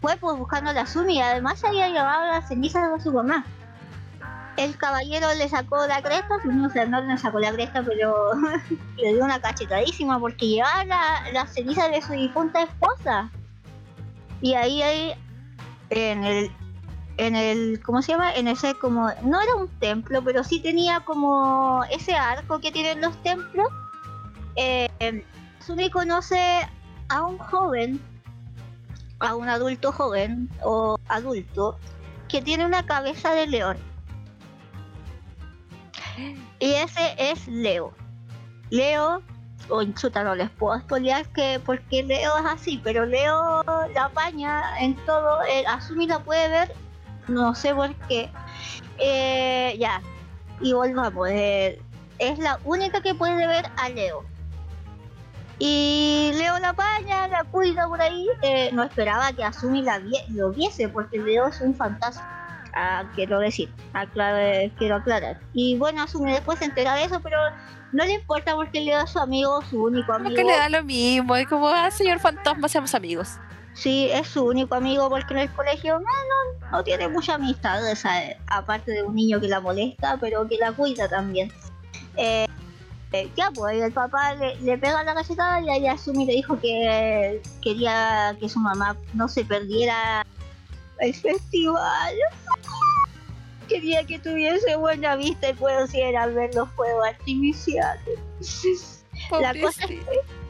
fue 0.00 0.16
pues 0.16 0.36
buscando 0.36 0.70
a 0.70 0.72
la 0.72 0.80
Asumi 0.82 1.18
y 1.18 1.20
además 1.20 1.60
se 1.60 1.68
había 1.68 1.88
llevado 1.88 2.26
las 2.26 2.48
cenizas 2.48 2.92
de 2.92 3.00
su 3.00 3.12
mamá. 3.12 3.46
El 4.64 4.76
caballero 4.76 5.28
le 5.38 5.48
sacó 5.48 5.86
la 5.86 6.02
cresta, 6.02 6.36
no 6.44 6.68
sé, 6.68 6.86
no 6.86 7.00
le 7.00 7.16
sacó 7.16 7.38
la 7.38 7.50
cresta, 7.52 7.82
pero 7.82 8.14
le 8.96 9.14
dio 9.14 9.24
una 9.24 9.40
cachetadísima 9.40 10.18
porque 10.20 10.46
llevaba 10.48 10.84
la- 10.84 11.30
las 11.32 11.54
cenizas 11.54 11.90
de 11.90 12.02
su 12.02 12.12
difunta 12.12 12.62
esposa. 12.62 13.30
Y 14.42 14.54
ahí, 14.54 14.82
ahí 14.82 15.14
en 15.90 16.24
el 16.24 16.50
en 17.16 17.36
el 17.36 17.80
¿cómo 17.82 18.00
se 18.02 18.12
llama? 18.12 18.32
En 18.34 18.48
ese 18.48 18.74
como 18.74 19.10
no 19.22 19.40
era 19.40 19.54
un 19.56 19.68
templo, 19.78 20.22
pero 20.22 20.42
sí 20.44 20.60
tenía 20.60 21.00
como 21.00 21.82
ese 21.90 22.14
arco 22.14 22.60
que 22.60 22.70
tienen 22.72 23.00
los 23.00 23.14
templos. 23.22 23.68
Eh, 24.56 24.88
Sumi 25.66 25.90
conoce 25.90 26.66
a 27.08 27.22
un 27.22 27.36
joven, 27.38 28.00
a 29.20 29.34
un 29.34 29.48
adulto 29.48 29.92
joven 29.92 30.48
o 30.62 30.98
adulto 31.08 31.78
que 32.28 32.40
tiene 32.42 32.64
una 32.64 32.86
cabeza 32.86 33.32
de 33.32 33.46
león. 33.46 33.76
Y 36.58 36.72
ese 36.72 37.14
es 37.18 37.46
Leo. 37.48 37.92
Leo, 38.70 39.22
o 39.68 39.82
chuta, 39.84 40.22
no 40.24 40.34
les 40.34 40.50
puedo 40.50 40.78
spoilear 40.80 41.26
que 41.28 41.60
porque 41.64 42.02
Leo 42.02 42.36
es 42.38 42.44
así, 42.46 42.80
pero 42.82 43.04
Leo 43.06 43.62
la 43.94 44.04
apaña 44.04 44.78
en 44.80 44.94
todo. 45.06 45.42
El 45.42 45.66
Asumi 45.66 46.06
la 46.06 46.18
puede 46.20 46.48
ver, 46.48 46.74
no 47.28 47.54
sé 47.54 47.74
por 47.74 47.94
qué. 48.08 48.30
Eh, 48.98 49.76
ya, 49.78 50.00
y 50.60 50.72
volvamos. 50.72 51.28
eh, 51.30 51.80
es 52.18 52.38
la 52.38 52.58
única 52.64 53.00
que 53.00 53.14
puede 53.14 53.46
ver 53.46 53.66
a 53.76 53.88
Leo. 53.88 54.24
Y 55.58 56.32
Leo 56.36 56.58
la 56.58 56.70
apaña, 56.70 57.28
la 57.28 57.44
cuida 57.44 57.86
por 57.86 58.00
ahí. 58.00 58.26
eh, 58.42 58.70
no 58.72 58.82
esperaba 58.82 59.32
que 59.32 59.44
Asumi 59.44 59.82
la 59.82 59.98
vie- 60.00 60.54
viese, 60.54 60.88
porque 60.88 61.18
Leo 61.18 61.48
es 61.48 61.60
un 61.60 61.74
fantasma. 61.74 62.39
Ah, 62.74 63.04
quiero 63.14 63.38
decir, 63.40 63.72
aclare- 63.92 64.72
quiero 64.78 64.96
aclarar. 64.96 65.40
Y 65.52 65.76
bueno, 65.76 66.02
Asumi 66.02 66.32
después 66.32 66.58
se 66.58 66.66
entera 66.66 66.94
de 66.94 67.04
eso, 67.04 67.20
pero 67.20 67.38
no 67.92 68.04
le 68.04 68.12
importa 68.14 68.54
porque 68.54 68.80
Leo 68.80 69.00
es 69.00 69.10
su 69.10 69.18
amigo, 69.18 69.60
su 69.68 69.82
único 69.84 70.12
amigo. 70.12 70.36
que 70.36 70.44
le 70.44 70.56
da 70.56 70.68
lo 70.68 70.84
mismo. 70.84 71.34
Es 71.36 71.46
como, 71.48 71.68
ah, 71.68 71.90
señor 71.90 72.20
fantasma, 72.20 72.68
seamos 72.68 72.94
amigos. 72.94 73.30
Sí, 73.74 74.08
es 74.12 74.26
su 74.28 74.44
único 74.44 74.74
amigo 74.74 75.08
porque 75.08 75.32
en 75.34 75.40
el 75.40 75.50
colegio 75.52 75.94
no, 75.98 76.04
no, 76.04 76.70
no 76.70 76.84
tiene 76.84 77.08
mucha 77.08 77.34
amistad, 77.34 77.80
o 77.90 77.96
sea, 77.96 78.36
aparte 78.48 78.90
de 78.92 79.02
un 79.04 79.14
niño 79.14 79.40
que 79.40 79.48
la 79.48 79.60
molesta, 79.60 80.16
pero 80.20 80.46
que 80.48 80.56
la 80.58 80.72
cuida 80.72 81.08
también. 81.08 81.52
Eh, 82.16 82.46
eh, 83.12 83.30
ya, 83.36 83.50
pues 83.52 83.80
el 83.82 83.92
papá 83.92 84.34
le, 84.34 84.56
le 84.60 84.76
pega 84.78 85.02
la 85.04 85.14
cachetada 85.14 85.60
y 85.60 85.68
ahí 85.70 85.86
Asumi 85.86 86.26
le 86.26 86.34
dijo 86.34 86.58
que 86.60 87.40
quería 87.62 88.36
que 88.38 88.48
su 88.48 88.58
mamá 88.58 88.96
no 89.14 89.26
se 89.28 89.44
perdiera 89.44 90.24
el 90.98 91.14
festival. 91.14 92.14
Quería 93.70 94.04
que 94.04 94.18
tuviese 94.18 94.74
buena 94.74 95.14
vista 95.14 95.48
y 95.48 95.54
pudiera 95.54 96.26
ver 96.26 96.52
los 96.56 96.68
fuegos 96.72 97.06
artificiales. 97.06 98.18
La 99.30 99.54
cosa 99.54 99.84
es. 99.84 100.00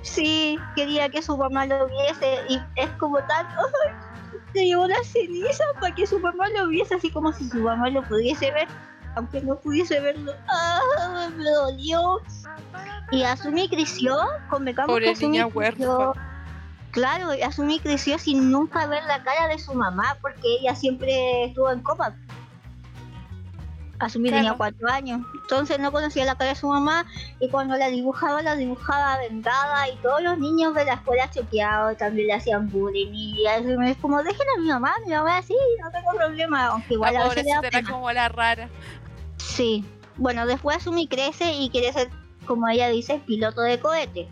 Sí, 0.03 0.59
quería 0.75 1.09
que 1.11 1.21
su 1.21 1.37
mamá 1.37 1.67
lo 1.67 1.87
viese 1.87 2.39
y 2.49 2.59
es 2.77 2.89
como 2.99 3.19
tan... 3.27 3.47
Se 4.55 4.65
llevó 4.65 4.87
la 4.87 4.97
ceniza 5.05 5.63
para 5.81 5.95
que 5.95 6.07
su 6.07 6.19
mamá 6.19 6.49
lo 6.49 6.69
viese 6.69 6.95
así 6.95 7.11
como 7.11 7.33
si 7.33 7.49
su 7.49 7.59
mamá 7.59 7.89
lo 7.91 8.03
pudiese 8.03 8.51
ver, 8.51 8.67
aunque 9.15 9.41
no 9.43 9.57
pudiese 9.61 10.01
verlo. 10.01 10.33
¡Ah! 10.49 11.29
Me 11.37 11.45
dolió. 11.45 12.21
Y 13.13 13.23
Asumi 13.23 13.69
creció, 13.69 14.17
convengamos 14.49 14.95
Pobre 14.95 15.15
que 15.15 15.29
niña 15.29 15.49
creció... 15.51 16.15
Claro, 16.91 17.29
Asumi 17.47 17.79
creció 17.79 18.19
sin 18.19 18.51
nunca 18.51 18.87
ver 18.87 19.05
la 19.05 19.23
cara 19.23 19.47
de 19.47 19.59
su 19.59 19.75
mamá 19.75 20.17
porque 20.21 20.57
ella 20.61 20.75
siempre 20.75 21.45
estuvo 21.45 21.71
en 21.71 21.81
coma. 21.83 22.17
Asumi 24.01 24.31
tenía 24.31 24.55
cuatro 24.55 24.89
años, 24.89 25.21
entonces 25.35 25.79
no 25.79 25.93
conocía 25.93 26.25
la 26.25 26.35
cara 26.35 26.51
de 26.51 26.57
su 26.57 26.69
mamá 26.69 27.05
y 27.39 27.51
cuando 27.51 27.77
la 27.77 27.89
dibujaba, 27.89 28.41
la 28.41 28.57
dibujaba 28.57 29.19
vendada 29.19 29.89
y 29.89 29.97
todos 29.97 30.23
los 30.23 30.39
niños 30.39 30.75
de 30.75 30.87
la 30.87 30.95
escuela 30.95 31.31
choqueados 31.31 31.99
también 31.99 32.29
le 32.29 32.33
hacían 32.33 32.71
bullying 32.71 33.13
y 33.13 33.47
es 33.47 33.97
como, 33.99 34.23
dejen 34.23 34.47
a 34.57 34.61
mi 34.61 34.69
mamá, 34.69 34.95
mi 35.07 35.13
mamá 35.13 35.37
así, 35.37 35.55
no 35.83 35.91
tengo 35.91 36.13
problema, 36.17 36.67
aunque 36.69 36.95
igual 36.95 37.13
La 37.13 37.21
a 37.21 37.29
veces 37.29 37.45
le 37.45 37.71
da 37.71 37.83
como 37.91 38.11
la 38.11 38.31
rara. 38.31 38.71
Sí, 39.37 39.85
bueno, 40.17 40.47
después 40.47 40.79
Asumi 40.79 41.07
crece 41.07 41.53
y 41.53 41.69
quiere 41.69 41.93
ser 41.93 42.09
como 42.47 42.69
ella 42.69 42.89
dice, 42.89 43.21
piloto 43.27 43.61
de 43.61 43.79
cohete. 43.79 44.29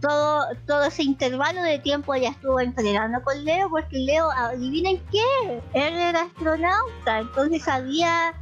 Todo, 0.00 0.46
todo 0.66 0.84
ese 0.84 1.02
intervalo 1.02 1.62
de 1.62 1.78
tiempo 1.78 2.14
ella 2.14 2.30
estuvo 2.30 2.58
entrenando 2.58 3.22
con 3.22 3.44
Leo 3.44 3.68
porque 3.68 3.98
Leo, 3.98 4.30
adivinen 4.30 4.98
qué, 5.12 5.60
él 5.74 5.94
era 5.94 6.22
astronauta, 6.22 7.18
entonces 7.18 7.62
sabía 7.62 8.34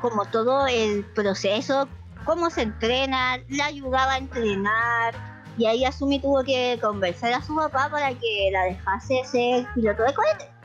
como 0.00 0.24
todo 0.26 0.66
el 0.66 1.04
proceso, 1.04 1.88
cómo 2.24 2.50
se 2.50 2.62
entrena, 2.62 3.38
le 3.48 3.62
ayudaba 3.62 4.14
a 4.14 4.18
entrenar 4.18 5.14
y 5.56 5.66
ahí 5.66 5.84
Asumi 5.84 6.20
tuvo 6.20 6.44
que 6.44 6.78
conversar 6.80 7.32
a 7.32 7.42
su 7.42 7.54
papá 7.54 7.88
para 7.90 8.10
que 8.10 8.50
la 8.52 8.64
dejase 8.64 9.22
ser 9.24 9.66
piloto 9.74 10.02
de 10.04 10.14
cohete 10.14 10.58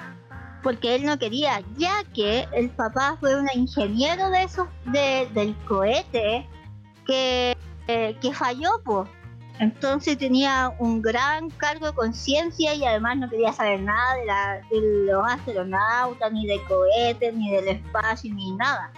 porque 0.63 0.95
él 0.95 1.05
no 1.05 1.19
quería, 1.19 1.61
ya 1.77 2.03
que 2.15 2.47
el 2.53 2.69
papá 2.69 3.17
fue 3.19 3.35
un 3.35 3.47
ingeniero 3.53 4.29
de 4.29 4.43
esos 4.43 4.67
del 4.85 5.55
cohete 5.67 6.47
que, 7.05 7.55
eh, 7.87 8.17
que 8.21 8.33
falló, 8.33 8.69
pues. 8.83 9.09
Entonces 9.59 10.17
tenía 10.17 10.73
un 10.79 11.01
gran 11.01 11.49
cargo 11.51 11.87
de 11.87 11.93
conciencia 11.93 12.73
y 12.73 12.83
además 12.85 13.17
no 13.17 13.29
quería 13.29 13.53
saber 13.53 13.81
nada 13.81 14.15
de, 14.15 14.25
la, 14.25 14.61
de 14.69 15.05
los 15.05 15.31
astronautas, 15.31 16.31
ni 16.31 16.47
de 16.47 16.61
cohetes, 16.63 17.33
ni 17.35 17.51
del 17.51 17.67
espacio, 17.67 18.33
ni 18.33 18.51
nada. 18.53 18.91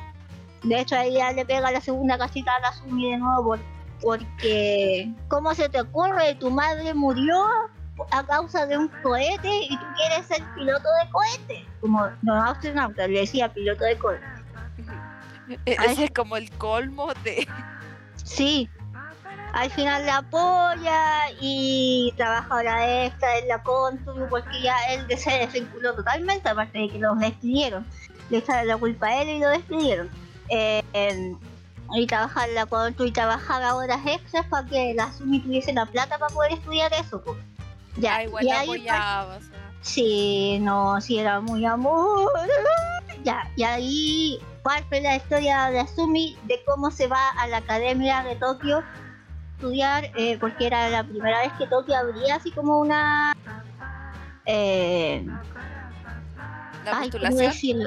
De 0.63 0.79
hecho, 0.79 0.95
ahí 0.95 1.13
ya 1.13 1.31
le 1.31 1.45
pega 1.45 1.71
la 1.71 1.81
segunda 1.81 2.17
casita 2.17 2.51
a 2.63 2.73
Sumi 2.73 3.11
de 3.11 3.17
nuevo 3.17 3.57
porque, 4.01 5.11
¿cómo 5.27 5.53
se 5.53 5.69
te 5.69 5.81
ocurre? 5.81 6.35
Tu 6.35 6.49
madre 6.49 6.93
murió 6.93 7.45
a 8.11 8.25
causa 8.25 8.65
de 8.65 8.77
un 8.77 8.87
cohete 9.03 9.63
y 9.63 9.77
tú 9.77 9.85
quieres 9.95 10.25
ser 10.25 10.43
piloto 10.55 10.87
de 11.03 11.11
cohete. 11.11 11.65
Como 11.81 12.07
no 12.21 12.33
astronauta, 12.43 13.07
le 13.07 13.21
decía 13.21 13.53
piloto 13.53 13.83
de 13.83 13.97
cohete. 13.97 14.25
E-, 15.65 15.77
ese 15.89 16.05
es 16.05 16.11
como 16.11 16.37
el 16.37 16.49
colmo 16.51 17.13
de. 17.23 17.47
Sí. 18.23 18.69
Al 19.55 19.71
final 19.71 20.05
la 20.05 20.17
apoya 20.17 21.31
y 21.39 22.13
trabaja 22.17 22.53
ahora 22.53 23.05
extra 23.05 23.37
en 23.37 23.47
la 23.47 23.63
Contu 23.63 24.27
porque 24.29 24.61
ya 24.61 24.75
él 24.89 25.07
se 25.17 25.31
desvinculó 25.31 25.95
totalmente, 25.95 26.49
aparte 26.49 26.77
de 26.77 26.89
que 26.89 26.99
los 26.99 27.17
despidieron. 27.19 27.85
Le 28.29 28.39
echaron 28.39 28.67
la 28.67 28.75
culpa 28.75 29.07
a 29.07 29.21
él 29.21 29.29
y 29.29 29.39
lo 29.39 29.47
despidieron. 29.47 30.09
Eh, 30.49 30.83
y 31.93 32.05
trabajar 32.05 32.49
en 32.49 32.55
la 32.55 32.65
Contu 32.65 33.05
y 33.05 33.13
trabajar 33.13 33.63
horas 33.73 34.01
extras 34.05 34.45
para 34.47 34.67
que 34.67 34.93
la 34.93 35.09
Sumi 35.13 35.39
tuviese 35.39 35.71
la 35.71 35.85
plata 35.85 36.17
para 36.17 36.33
poder 36.33 36.51
estudiar 36.51 36.91
eso. 36.91 37.21
Pues. 37.21 37.37
Ya, 37.95 38.23
igual 38.23 38.43
y 38.43 38.51
apoyabas. 38.51 39.45
Sí, 39.79 40.59
no, 40.59 40.99
sí 40.99 41.17
era 41.17 41.39
muy 41.39 41.65
amor. 41.65 42.29
Ya, 43.23 43.49
y 43.55 43.63
ahí 43.63 44.39
parte 44.63 44.99
la 44.99 45.15
historia 45.15 45.69
de 45.69 45.79
Asumi 45.79 46.37
de 46.43 46.61
cómo 46.65 46.91
se 46.91 47.07
va 47.07 47.29
a 47.37 47.47
la 47.47 47.57
academia 47.57 48.21
de 48.23 48.35
Tokio 48.35 48.83
estudiar, 49.55 50.11
eh, 50.15 50.37
porque 50.39 50.67
era 50.67 50.89
la 50.89 51.03
primera 51.03 51.39
vez 51.39 51.51
que 51.57 51.67
Tokio 51.67 51.95
abría 51.95 52.35
así 52.35 52.51
como 52.51 52.79
una. 52.79 53.35
Eh? 54.45 55.25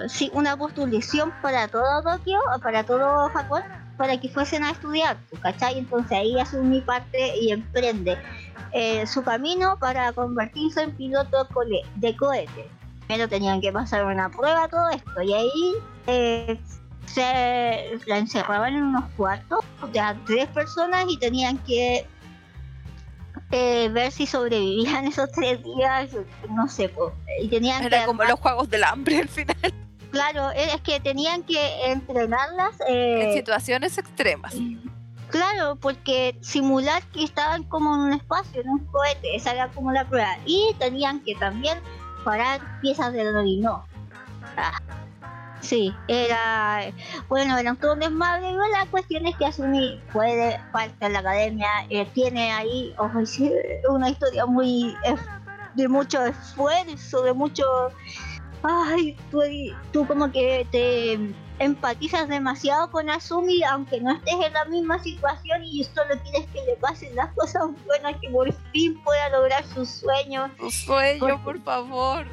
Sí, 0.08 0.30
una 0.34 0.56
postulación 0.56 1.32
para 1.40 1.68
todo 1.68 2.02
Tokio, 2.02 2.40
para 2.62 2.82
todo 2.84 3.28
Japón, 3.28 3.62
para 3.96 4.18
que 4.18 4.28
fuesen 4.28 4.64
a 4.64 4.70
estudiar, 4.70 5.16
¿cachai? 5.40 5.78
Entonces 5.78 6.12
ahí 6.12 6.38
Asumi 6.38 6.80
parte 6.80 7.36
y 7.38 7.52
emprende 7.52 8.18
eh, 8.72 9.06
su 9.06 9.22
camino 9.22 9.78
para 9.78 10.12
convertirse 10.12 10.82
en 10.82 10.96
piloto 10.96 11.46
de 11.96 12.16
cohete. 12.16 12.68
Pero 13.06 13.28
tenían 13.28 13.60
que 13.60 13.72
pasar 13.72 14.04
una 14.04 14.28
prueba 14.30 14.68
todo 14.68 14.88
esto 14.90 15.22
y 15.22 15.32
ahí 15.32 15.74
eh, 16.06 16.60
se 17.08 17.98
la 18.06 18.18
encerraban 18.18 18.74
en 18.74 18.82
unos 18.82 19.04
cuartos 19.16 19.64
de 19.92 20.00
tres 20.26 20.46
personas 20.48 21.06
y 21.08 21.16
tenían 21.18 21.58
que 21.58 22.06
eh, 23.50 23.88
ver 23.88 24.12
si 24.12 24.26
sobrevivían 24.26 25.06
esos 25.08 25.30
tres 25.32 25.62
días, 25.62 26.10
no 26.50 26.68
sé, 26.68 26.92
y 27.40 27.48
tenían 27.48 27.84
Era 27.84 28.06
como 28.06 28.24
los 28.24 28.38
juegos 28.38 28.68
del 28.68 28.84
hambre 28.84 29.20
al 29.20 29.28
final. 29.28 29.56
Claro, 30.10 30.50
es 30.52 30.80
que 30.80 31.00
tenían 31.00 31.42
que 31.42 31.90
entrenarlas 31.90 32.76
en 32.86 33.34
situaciones 33.34 33.98
extremas. 33.98 34.54
Claro, 35.28 35.76
porque 35.76 36.38
simular 36.40 37.02
que 37.08 37.24
estaban 37.24 37.62
como 37.64 37.94
en 37.94 38.00
un 38.00 38.12
espacio, 38.14 38.62
en 38.62 38.70
un 38.70 38.86
cohete, 38.86 39.36
esa 39.36 39.52
era 39.52 39.68
como 39.68 39.92
la 39.92 40.08
prueba. 40.08 40.38
Y 40.46 40.74
tenían 40.78 41.20
que 41.20 41.34
también 41.34 41.78
parar 42.24 42.60
piezas 42.80 43.12
de 43.12 43.30
dominó. 43.30 43.84
Ah, 44.56 44.80
sí, 45.60 45.94
era. 46.08 46.92
Bueno, 47.28 47.58
era 47.58 47.74
todo 47.74 47.94
un 47.94 48.00
desmadre. 48.00 48.52
la 48.52 48.86
cuestión 48.90 49.26
es 49.26 49.36
que 49.36 49.46
Asumi 49.46 50.00
puede 50.12 50.60
parte 50.72 51.06
de 51.06 51.10
la 51.10 51.18
academia, 51.20 51.68
eh, 51.90 52.06
tiene 52.14 52.52
ahí 52.52 52.94
una 53.88 54.10
historia 54.10 54.46
muy. 54.46 54.96
Eh, 55.04 55.16
de 55.78 55.88
mucho 55.88 56.24
esfuerzo, 56.24 57.22
de 57.22 57.32
mucho. 57.32 57.64
Ay, 58.62 59.16
tú, 59.30 59.40
tú 59.92 60.06
como 60.06 60.30
que 60.32 60.66
te 60.72 61.18
empatizas 61.60 62.28
demasiado 62.28 62.90
con 62.90 63.08
Asumi, 63.08 63.62
aunque 63.62 64.00
no 64.00 64.12
estés 64.12 64.34
en 64.44 64.52
la 64.52 64.64
misma 64.64 64.98
situación 64.98 65.62
y 65.64 65.84
solo 65.84 66.20
quieres 66.22 66.48
que 66.52 66.64
le 66.64 66.76
pasen 66.76 67.14
las 67.14 67.32
cosas 67.34 67.62
buenas, 67.86 68.16
que 68.20 68.28
por 68.30 68.52
fin 68.72 69.00
pueda 69.02 69.28
lograr 69.30 69.64
sus 69.66 69.88
sueños. 69.88 70.50
Su 70.58 70.70
sueño, 70.70 71.42
por 71.44 71.60
favor. 71.62 72.26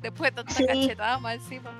Después 0.00 0.34
de 0.34 0.42
tanta 0.42 0.66
cachetada 0.66 1.18
más 1.18 1.34
encima. 1.34 1.70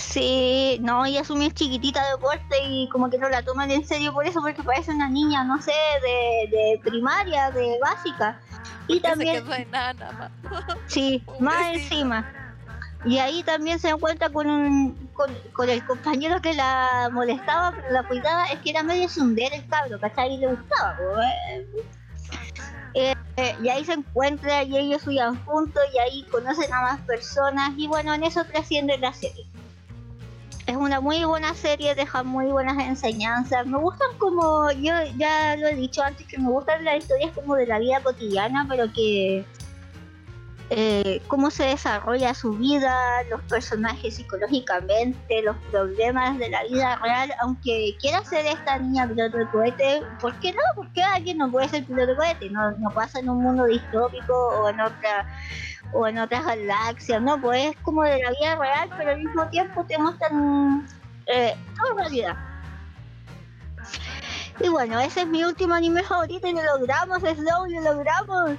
Sí, 0.00 0.78
no, 0.80 1.06
y 1.06 1.18
Asumi 1.18 1.46
es 1.46 1.54
chiquitita 1.54 2.00
de 2.10 2.16
porte 2.16 2.56
y 2.64 2.88
como 2.88 3.10
que 3.10 3.18
no 3.18 3.28
la 3.28 3.42
toman 3.42 3.70
en 3.70 3.84
serio 3.84 4.12
por 4.14 4.26
eso, 4.26 4.40
porque 4.40 4.62
parece 4.62 4.92
una 4.92 5.08
niña, 5.08 5.44
no 5.44 5.60
sé, 5.60 5.72
de, 6.50 6.80
primaria, 6.82 7.50
de 7.50 7.78
básica. 7.80 8.40
y 8.88 8.98
también... 9.00 9.44
Se 9.46 9.66
Sí, 10.86 11.22
más 11.40 11.74
encima. 11.74 12.32
Y 13.04 13.18
ahí 13.18 13.42
también 13.42 13.78
se 13.78 13.90
encuentra 13.90 14.30
con, 14.30 14.48
un, 14.48 15.10
con, 15.52 15.68
el 15.68 15.84
compañero 15.86 16.40
que 16.40 16.54
la 16.54 17.10
molestaba, 17.12 17.72
pero 17.72 17.90
la 17.92 18.02
cuidaba, 18.02 18.46
es 18.46 18.58
que 18.60 18.70
era 18.70 18.82
medio 18.82 19.08
sunder 19.08 19.52
el 19.52 19.66
cabro, 19.68 20.00
¿cachai? 20.00 20.34
Y 20.34 20.38
le 20.38 20.48
gustaba. 20.48 20.96
Eh, 22.94 23.14
eh, 23.36 23.56
y 23.62 23.68
ahí 23.68 23.84
se 23.84 23.92
encuentra 23.92 24.62
y 24.64 24.76
ellos 24.76 25.02
suyan 25.02 25.42
juntos 25.44 25.82
y 25.94 25.98
ahí 25.98 26.22
conocen 26.30 26.72
a 26.72 26.80
más 26.80 27.00
personas 27.02 27.72
y 27.76 27.86
bueno, 27.86 28.12
en 28.12 28.24
eso 28.24 28.44
trasciende 28.44 28.98
la 28.98 29.12
serie. 29.12 29.49
Es 30.70 30.76
una 30.76 31.00
muy 31.00 31.24
buena 31.24 31.52
serie, 31.52 31.96
deja 31.96 32.22
muy 32.22 32.46
buenas 32.46 32.78
enseñanzas. 32.78 33.66
Me 33.66 33.76
gustan 33.76 34.06
como, 34.18 34.70
yo 34.70 34.92
ya 35.18 35.56
lo 35.56 35.66
he 35.66 35.74
dicho 35.74 36.00
antes, 36.00 36.24
que 36.28 36.38
me 36.38 36.48
gustan 36.48 36.84
las 36.84 36.98
historias 36.98 37.32
como 37.34 37.56
de 37.56 37.66
la 37.66 37.80
vida 37.80 38.00
cotidiana, 38.04 38.64
pero 38.68 38.84
que 38.92 39.44
eh, 40.72 41.20
cómo 41.26 41.50
se 41.50 41.64
desarrolla 41.64 42.32
su 42.32 42.52
vida, 42.52 42.94
los 43.28 43.42
personajes 43.42 44.14
psicológicamente, 44.14 45.42
los 45.42 45.56
problemas 45.72 46.38
de 46.38 46.48
la 46.48 46.62
vida 46.62 46.94
real, 47.02 47.34
aunque 47.40 47.96
quiera 48.00 48.24
ser 48.24 48.46
esta 48.46 48.78
niña 48.78 49.08
piloto 49.08 49.38
de 49.38 49.48
cohete, 49.48 50.02
¿por 50.20 50.32
qué 50.38 50.52
no? 50.52 50.60
¿Por 50.76 50.92
qué 50.92 51.02
alguien 51.02 51.38
no 51.38 51.50
puede 51.50 51.68
ser 51.68 51.84
piloto 51.84 52.06
de 52.06 52.16
cohete? 52.16 52.50
No, 52.50 52.70
no 52.70 52.90
pasa 52.90 53.18
en 53.18 53.28
un 53.28 53.42
mundo 53.42 53.64
distópico 53.64 54.32
o 54.32 54.68
en 54.68 54.80
otra 54.80 55.26
o 55.92 56.06
en 56.06 56.18
otras 56.18 56.46
galaxias, 56.46 57.20
¿no? 57.20 57.40
Pues 57.40 57.70
es 57.70 57.76
como 57.82 58.04
de 58.04 58.22
la 58.22 58.30
vida 58.30 58.54
real, 58.54 58.90
pero 58.96 59.10
al 59.10 59.18
mismo 59.24 59.48
tiempo 59.48 59.84
te 59.84 59.98
muestran 59.98 60.86
eh, 61.26 61.56
toda 61.76 62.02
realidad. 62.02 62.36
Y 64.60 64.68
bueno, 64.68 65.00
ese 65.00 65.22
es 65.22 65.26
mi 65.26 65.42
último 65.42 65.74
anime 65.74 66.04
favorito 66.04 66.46
y 66.46 66.52
lo 66.52 66.62
logramos, 66.62 67.22
Slow, 67.22 67.66
lo 67.66 67.80
logramos 67.80 68.50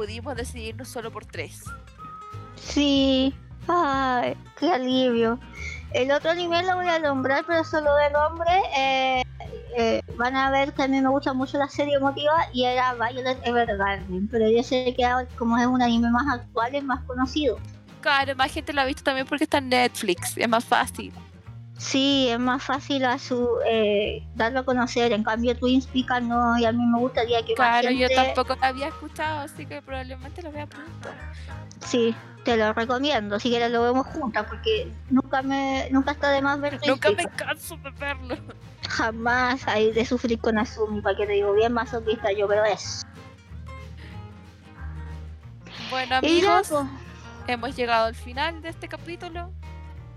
pudimos 0.00 0.34
decidirnos 0.34 0.88
solo 0.88 1.10
por 1.10 1.26
tres. 1.26 1.62
Sí, 2.56 3.34
ay, 3.68 4.34
qué 4.58 4.72
alivio. 4.72 5.38
El 5.92 6.10
otro 6.10 6.34
nivel 6.34 6.66
lo 6.66 6.76
voy 6.76 6.88
a 6.88 6.98
nombrar, 6.98 7.44
pero 7.46 7.62
solo 7.64 7.94
de 7.96 8.10
nombre. 8.10 8.50
Eh, 8.78 9.22
eh, 9.76 10.00
van 10.16 10.36
a 10.36 10.50
ver 10.50 10.72
que 10.72 10.84
a 10.84 10.88
mí 10.88 10.98
me 11.02 11.10
gusta 11.10 11.34
mucho 11.34 11.58
la 11.58 11.68
serie 11.68 11.96
emotiva 11.96 12.32
y 12.54 12.64
era 12.64 12.94
Violet 12.94 13.46
Evergarden, 13.46 14.26
pero 14.28 14.48
yo 14.48 14.62
sé 14.62 14.94
que 14.96 15.06
como 15.36 15.58
es 15.58 15.66
un 15.66 15.82
anime 15.82 16.10
más 16.10 16.34
actual, 16.34 16.74
es 16.74 16.82
más 16.82 17.04
conocido. 17.04 17.58
Claro, 18.00 18.34
más 18.36 18.50
gente 18.50 18.72
lo 18.72 18.80
ha 18.80 18.86
visto 18.86 19.02
también 19.02 19.26
porque 19.26 19.44
está 19.44 19.58
en 19.58 19.68
Netflix, 19.68 20.38
es 20.38 20.48
más 20.48 20.64
fácil. 20.64 21.12
Sí, 21.80 22.28
es 22.28 22.38
más 22.38 22.62
fácil 22.62 23.06
a 23.06 23.18
su 23.18 23.48
eh, 23.66 24.22
darlo 24.34 24.60
a 24.60 24.64
conocer. 24.64 25.14
En 25.14 25.24
cambio, 25.24 25.56
Twins 25.56 25.86
Peaks 25.86 26.22
no, 26.22 26.58
y 26.58 26.66
a 26.66 26.72
mí 26.72 26.84
me 26.84 26.98
gustaría 26.98 27.42
que 27.42 27.54
Claro, 27.54 27.90
yo 27.90 28.06
tampoco 28.14 28.54
había 28.60 28.88
escuchado, 28.88 29.40
así 29.40 29.64
que 29.64 29.80
probablemente 29.80 30.42
lo 30.42 30.52
vea 30.52 30.66
pronto. 30.66 31.08
Sí, 31.82 32.14
te 32.44 32.58
lo 32.58 32.74
recomiendo. 32.74 33.40
Si 33.40 33.48
quieres 33.48 33.70
lo 33.70 33.82
vemos 33.82 34.06
juntas, 34.08 34.44
porque 34.46 34.92
nunca 35.08 35.40
me 35.40 35.88
nunca 35.90 36.10
está 36.12 36.30
de 36.32 36.42
más 36.42 36.60
ver 36.60 36.78
Nunca 36.86 37.12
me 37.12 37.24
canso 37.28 37.78
de 37.78 37.90
verlo. 37.92 38.36
Jamás 38.86 39.66
hay 39.66 39.90
de 39.90 40.04
sufrir 40.04 40.38
con 40.38 40.58
Azumi, 40.58 41.00
para 41.00 41.16
que 41.16 41.26
te 41.26 41.32
digo 41.32 41.54
bien 41.54 41.72
masoquista 41.72 42.30
yo, 42.30 42.46
pero 42.46 42.62
es. 42.66 43.06
Bueno, 45.88 46.16
amigos, 46.16 46.74
hemos 47.46 47.74
llegado 47.74 48.04
al 48.04 48.14
final 48.14 48.60
de 48.60 48.68
este 48.68 48.86
capítulo. 48.86 49.50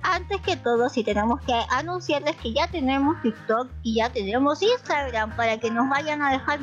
Antes 0.03 0.41
que 0.41 0.57
todo, 0.57 0.89
si 0.89 1.03
tenemos 1.03 1.41
que 1.41 1.53
anunciarles 1.69 2.35
que 2.37 2.53
ya 2.53 2.67
tenemos 2.67 3.21
TikTok 3.21 3.69
y 3.81 3.95
ya 3.95 4.09
tenemos 4.09 4.61
Instagram 4.61 5.35
para 5.35 5.57
que 5.57 5.71
nos 5.71 5.89
vayan 5.89 6.21
a 6.21 6.31
dejar 6.31 6.59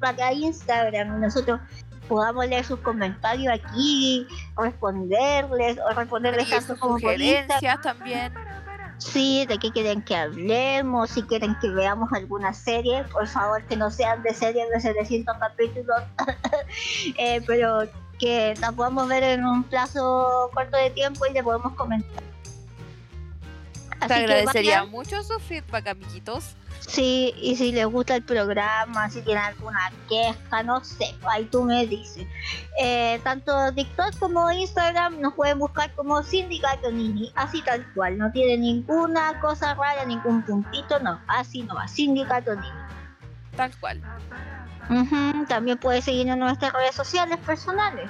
para 0.00 0.32
Instagram 0.32 1.16
y 1.16 1.20
nosotros 1.20 1.60
podamos 2.08 2.46
leer 2.46 2.64
sus 2.64 2.80
comentarios 2.80 3.52
aquí, 3.52 4.26
responderles 4.56 5.78
o 5.78 5.94
responderles 5.94 6.48
tanto 6.48 6.76
como 6.78 6.98
por 6.98 7.12
sugerencias 7.12 7.80
también. 7.80 8.32
Sí, 8.98 9.44
de 9.46 9.58
qué 9.58 9.70
quieren 9.72 10.00
que 10.02 10.16
hablemos, 10.16 11.10
si 11.10 11.22
quieren 11.22 11.54
que 11.60 11.68
veamos 11.68 12.10
alguna 12.14 12.54
serie, 12.54 13.04
por 13.12 13.26
favor 13.26 13.62
que 13.64 13.76
no 13.76 13.90
sean 13.90 14.22
de 14.22 14.32
series 14.32 14.70
de 14.70 14.80
700 14.80 15.36
capítulos, 15.36 16.02
eh, 17.18 17.42
pero 17.46 17.80
que 18.18 18.54
la 18.58 18.72
podamos 18.72 19.06
ver 19.08 19.22
en 19.22 19.44
un 19.44 19.64
plazo 19.64 20.50
corto 20.54 20.78
de 20.78 20.88
tiempo 20.90 21.26
y 21.26 21.34
le 21.34 21.42
podemos 21.42 21.74
comentar. 21.74 22.22
Te 24.06 24.14
agradecería 24.14 24.84
mucho 24.84 25.22
su 25.22 25.38
feedback, 25.40 25.88
amiguitos. 25.88 26.56
Sí, 26.80 27.34
y 27.40 27.56
si 27.56 27.72
les 27.72 27.86
gusta 27.86 28.14
el 28.16 28.22
programa, 28.22 29.10
si 29.10 29.22
tienen 29.22 29.42
alguna 29.42 29.90
queja, 30.08 30.62
no 30.62 30.84
sé, 30.84 31.14
ahí 31.28 31.44
tú 31.46 31.64
me 31.64 31.86
dices. 31.86 32.26
Eh, 32.78 33.20
tanto 33.24 33.72
TikTok 33.74 34.18
como 34.18 34.50
Instagram 34.52 35.20
nos 35.20 35.34
pueden 35.34 35.58
buscar 35.58 35.92
como 35.94 36.22
Sindicato 36.22 36.92
Nini, 36.92 37.32
así 37.34 37.62
tal 37.62 37.84
cual, 37.94 38.18
no 38.18 38.30
tiene 38.30 38.58
ninguna 38.58 39.40
cosa 39.40 39.74
rara, 39.74 40.04
ningún 40.04 40.42
puntito, 40.42 40.98
no, 41.00 41.20
así 41.26 41.62
no 41.62 41.74
va, 41.74 41.88
Sindicato 41.88 42.54
Nini. 42.54 42.68
Tal 43.56 43.76
cual. 43.78 44.02
También 45.48 45.78
puedes 45.78 46.04
seguirnos 46.04 46.34
en 46.34 46.40
nuestras 46.40 46.72
redes 46.72 46.94
sociales 46.94 47.38
personales. 47.38 48.08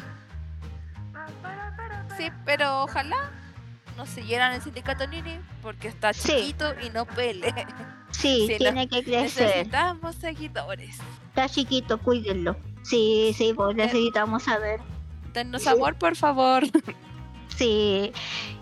Sí, 2.19 2.31
pero 2.45 2.83
ojalá 2.83 3.31
no 3.97 4.07
siguieran 4.07 4.53
el 4.53 4.63
sindicato 4.63 5.07
Nini 5.07 5.39
porque 5.63 5.89
está 5.89 6.13
chiquito 6.13 6.67
y 6.81 6.91
no 6.91 7.07
pele. 7.07 7.53
Sí, 8.11 8.47
tiene 8.59 8.89
que 8.89 9.03
crecer. 9.03 9.49
Necesitamos 9.49 10.17
seguidores. 10.17 10.99
Está 11.29 11.49
chiquito, 11.49 11.99
cuídenlo. 11.99 12.57
Sí, 12.83 13.35
sí, 13.37 13.53
pues 13.55 13.75
necesitamos 13.75 14.45
saber. 14.45 14.81
Denos 15.33 15.67
amor, 15.67 15.97
por 15.97 16.17
favor. 16.17 16.65
Sí, 17.57 18.13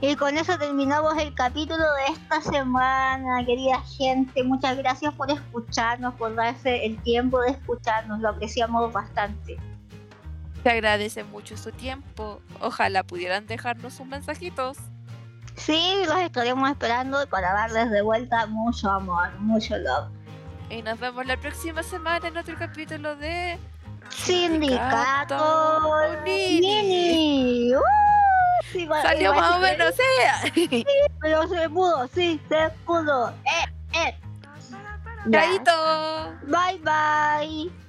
y 0.01 0.15
con 0.15 0.39
eso 0.39 0.57
terminamos 0.57 1.19
el 1.19 1.35
capítulo 1.35 1.83
de 1.83 2.13
esta 2.13 2.41
semana, 2.41 3.45
querida 3.45 3.81
gente. 3.81 4.45
Muchas 4.45 4.77
gracias 4.79 5.13
por 5.15 5.29
escucharnos, 5.33 6.15
por 6.15 6.33
darse 6.37 6.87
el 6.87 6.97
tiempo 7.03 7.41
de 7.41 7.51
escucharnos, 7.51 8.21
lo 8.21 8.29
apreciamos 8.29 8.93
bastante. 8.93 9.57
Te 10.63 10.71
agradece 10.71 11.25
mucho 11.25 11.57
su 11.57 11.73
tiempo. 11.73 12.41
Ojalá 12.61 13.03
pudieran 13.03 13.49
dejarnos 13.49 13.95
sus 13.95 14.07
mensajitos. 14.07 14.79
Sí, 15.57 16.03
los 16.07 16.17
estaremos 16.19 16.71
esperando 16.71 17.27
para 17.29 17.53
darles 17.53 17.91
de 17.91 18.03
vuelta 18.03 18.47
mucho 18.47 18.91
amor, 18.91 19.33
mucho 19.39 19.77
love. 19.79 20.09
Y 20.71 20.83
nos 20.83 20.99
vemos 20.99 21.27
la 21.27 21.37
próxima 21.37 21.83
semana 21.83 22.29
en 22.29 22.37
otro 22.37 22.57
capítulo 22.59 23.15
de 23.17 23.59
Sindicato, 24.11 25.37
Nini. 26.25 27.75
Uh, 27.75 27.81
Salió 29.03 29.35
más 29.35 29.57
o 29.57 29.59
menos, 29.61 29.95
sí, 30.55 30.87
pero 31.21 31.47
se 31.49 31.69
pudo, 31.69 32.09
sí, 32.09 32.41
se 32.49 32.71
pudo. 32.85 33.31
Eh, 33.45 33.73
eh. 33.93 34.17
Bye 35.27 36.81
bye. 36.83 37.84